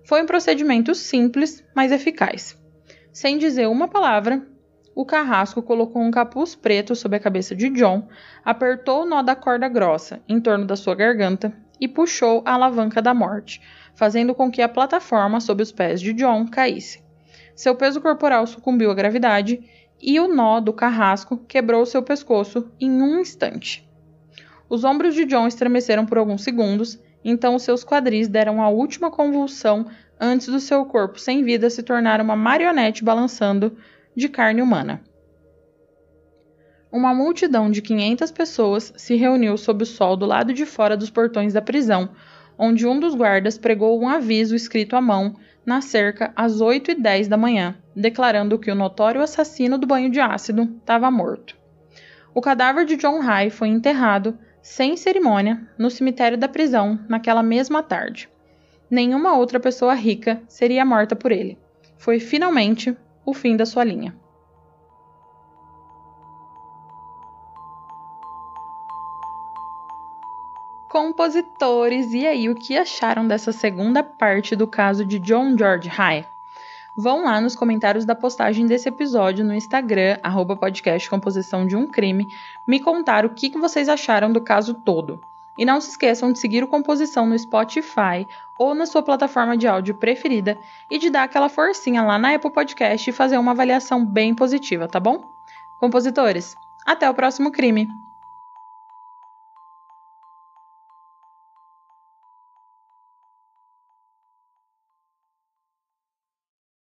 Foi 0.02 0.22
um 0.22 0.26
procedimento 0.26 0.94
simples, 0.94 1.62
mas 1.76 1.92
eficaz. 1.92 2.58
Sem 3.12 3.38
dizer 3.38 3.68
uma 3.68 3.88
palavra, 3.88 4.46
o 4.94 5.04
carrasco 5.04 5.62
colocou 5.62 6.00
um 6.00 6.10
capuz 6.10 6.54
preto 6.54 6.94
sobre 6.94 7.16
a 7.16 7.20
cabeça 7.20 7.56
de 7.56 7.68
John, 7.70 8.06
apertou 8.44 9.02
o 9.02 9.06
nó 9.06 9.22
da 9.22 9.34
corda 9.34 9.68
grossa 9.68 10.20
em 10.28 10.40
torno 10.40 10.64
da 10.64 10.76
sua 10.76 10.94
garganta 10.94 11.52
e 11.80 11.88
puxou 11.88 12.42
a 12.44 12.52
alavanca 12.52 13.00
da 13.02 13.14
morte, 13.14 13.60
fazendo 13.94 14.34
com 14.34 14.50
que 14.50 14.62
a 14.62 14.68
plataforma 14.68 15.40
sob 15.40 15.62
os 15.62 15.72
pés 15.72 16.00
de 16.00 16.12
John 16.12 16.46
caísse. 16.46 17.02
Seu 17.54 17.74
peso 17.74 18.00
corporal 18.00 18.46
sucumbiu 18.46 18.90
à 18.90 18.94
gravidade 18.94 19.60
e 20.00 20.20
o 20.20 20.28
nó 20.28 20.60
do 20.60 20.72
carrasco 20.72 21.36
quebrou 21.36 21.84
seu 21.84 22.02
pescoço 22.02 22.70
em 22.80 22.90
um 23.02 23.20
instante. 23.20 23.88
Os 24.68 24.84
ombros 24.84 25.14
de 25.14 25.24
John 25.24 25.48
estremeceram 25.48 26.06
por 26.06 26.16
alguns 26.16 26.44
segundos, 26.44 26.98
então 27.24 27.58
seus 27.58 27.84
quadris 27.84 28.28
deram 28.28 28.62
a 28.62 28.68
última 28.68 29.10
convulsão 29.10 29.86
antes 30.20 30.48
do 30.48 30.60
seu 30.60 30.84
corpo 30.84 31.18
sem 31.18 31.42
vida 31.42 31.70
se 31.70 31.82
tornar 31.82 32.20
uma 32.20 32.36
marionete 32.36 33.02
balançando 33.02 33.76
de 34.14 34.28
carne 34.28 34.60
humana. 34.60 35.00
Uma 36.92 37.14
multidão 37.14 37.70
de 37.70 37.80
500 37.80 38.30
pessoas 38.32 38.92
se 38.96 39.14
reuniu 39.16 39.56
sob 39.56 39.84
o 39.84 39.86
sol 39.86 40.16
do 40.16 40.26
lado 40.26 40.52
de 40.52 40.66
fora 40.66 40.96
dos 40.96 41.08
portões 41.08 41.52
da 41.52 41.62
prisão, 41.62 42.10
onde 42.58 42.86
um 42.86 42.98
dos 42.98 43.14
guardas 43.14 43.56
pregou 43.56 43.98
um 43.98 44.08
aviso 44.08 44.54
escrito 44.54 44.96
à 44.96 45.00
mão 45.00 45.36
na 45.64 45.80
cerca 45.80 46.32
às 46.34 46.60
8 46.60 46.90
e 46.90 46.94
10 46.94 47.28
da 47.28 47.36
manhã, 47.36 47.76
declarando 47.94 48.58
que 48.58 48.70
o 48.70 48.74
notório 48.74 49.22
assassino 49.22 49.78
do 49.78 49.86
banho 49.86 50.10
de 50.10 50.20
ácido 50.20 50.62
estava 50.80 51.10
morto. 51.10 51.56
O 52.34 52.40
cadáver 52.40 52.84
de 52.84 52.96
John 52.96 53.20
High 53.20 53.50
foi 53.50 53.68
enterrado, 53.68 54.36
sem 54.60 54.96
cerimônia, 54.96 55.66
no 55.78 55.90
cemitério 55.90 56.36
da 56.36 56.48
prisão 56.48 56.98
naquela 57.08 57.42
mesma 57.42 57.82
tarde. 57.82 58.28
Nenhuma 58.90 59.36
outra 59.36 59.60
pessoa 59.60 59.94
rica 59.94 60.42
seria 60.48 60.84
morta 60.84 61.14
por 61.14 61.30
ele. 61.30 61.58
Foi 61.98 62.18
finalmente 62.18 62.96
o 63.24 63.32
fim 63.32 63.56
da 63.56 63.64
sua 63.64 63.84
linha. 63.84 64.14
compositores. 70.90 72.12
E 72.12 72.26
aí, 72.26 72.48
o 72.48 72.54
que 72.54 72.76
acharam 72.76 73.26
dessa 73.26 73.52
segunda 73.52 74.02
parte 74.02 74.56
do 74.56 74.66
caso 74.66 75.04
de 75.04 75.20
John 75.20 75.56
George 75.56 75.88
High? 75.88 76.26
Vão 76.98 77.24
lá 77.24 77.40
nos 77.40 77.54
comentários 77.54 78.04
da 78.04 78.14
postagem 78.14 78.66
desse 78.66 78.88
episódio 78.88 79.44
no 79.44 79.54
Instagram, 79.54 80.18
arroba 80.22 80.56
podcast 80.56 81.08
Composição 81.08 81.64
de 81.64 81.76
um 81.76 81.86
Crime, 81.86 82.26
me 82.66 82.80
contar 82.80 83.24
o 83.24 83.30
que, 83.30 83.56
vocês 83.56 83.88
acharam 83.88 84.32
do 84.32 84.42
caso 84.42 84.74
todo. 84.74 85.20
E 85.58 85.64
não 85.64 85.80
se 85.80 85.90
esqueçam 85.90 86.32
de 86.32 86.38
seguir 86.38 86.62
o 86.64 86.68
Composição 86.68 87.26
no 87.26 87.38
Spotify 87.38 88.26
ou 88.58 88.74
na 88.74 88.86
sua 88.86 89.02
plataforma 89.02 89.56
de 89.56 89.66
áudio 89.66 89.94
preferida 89.94 90.58
e 90.90 90.98
de 90.98 91.10
dar 91.10 91.24
aquela 91.24 91.48
forcinha 91.48 92.02
lá 92.02 92.18
na 92.18 92.34
Apple 92.34 92.52
Podcast 92.52 93.08
e 93.08 93.12
fazer 93.12 93.38
uma 93.38 93.52
avaliação 93.52 94.04
bem 94.04 94.34
positiva, 94.34 94.88
tá 94.88 95.00
bom? 95.00 95.30
Compositores, 95.78 96.56
até 96.86 97.08
o 97.08 97.14
próximo 97.14 97.50
crime! 97.50 97.88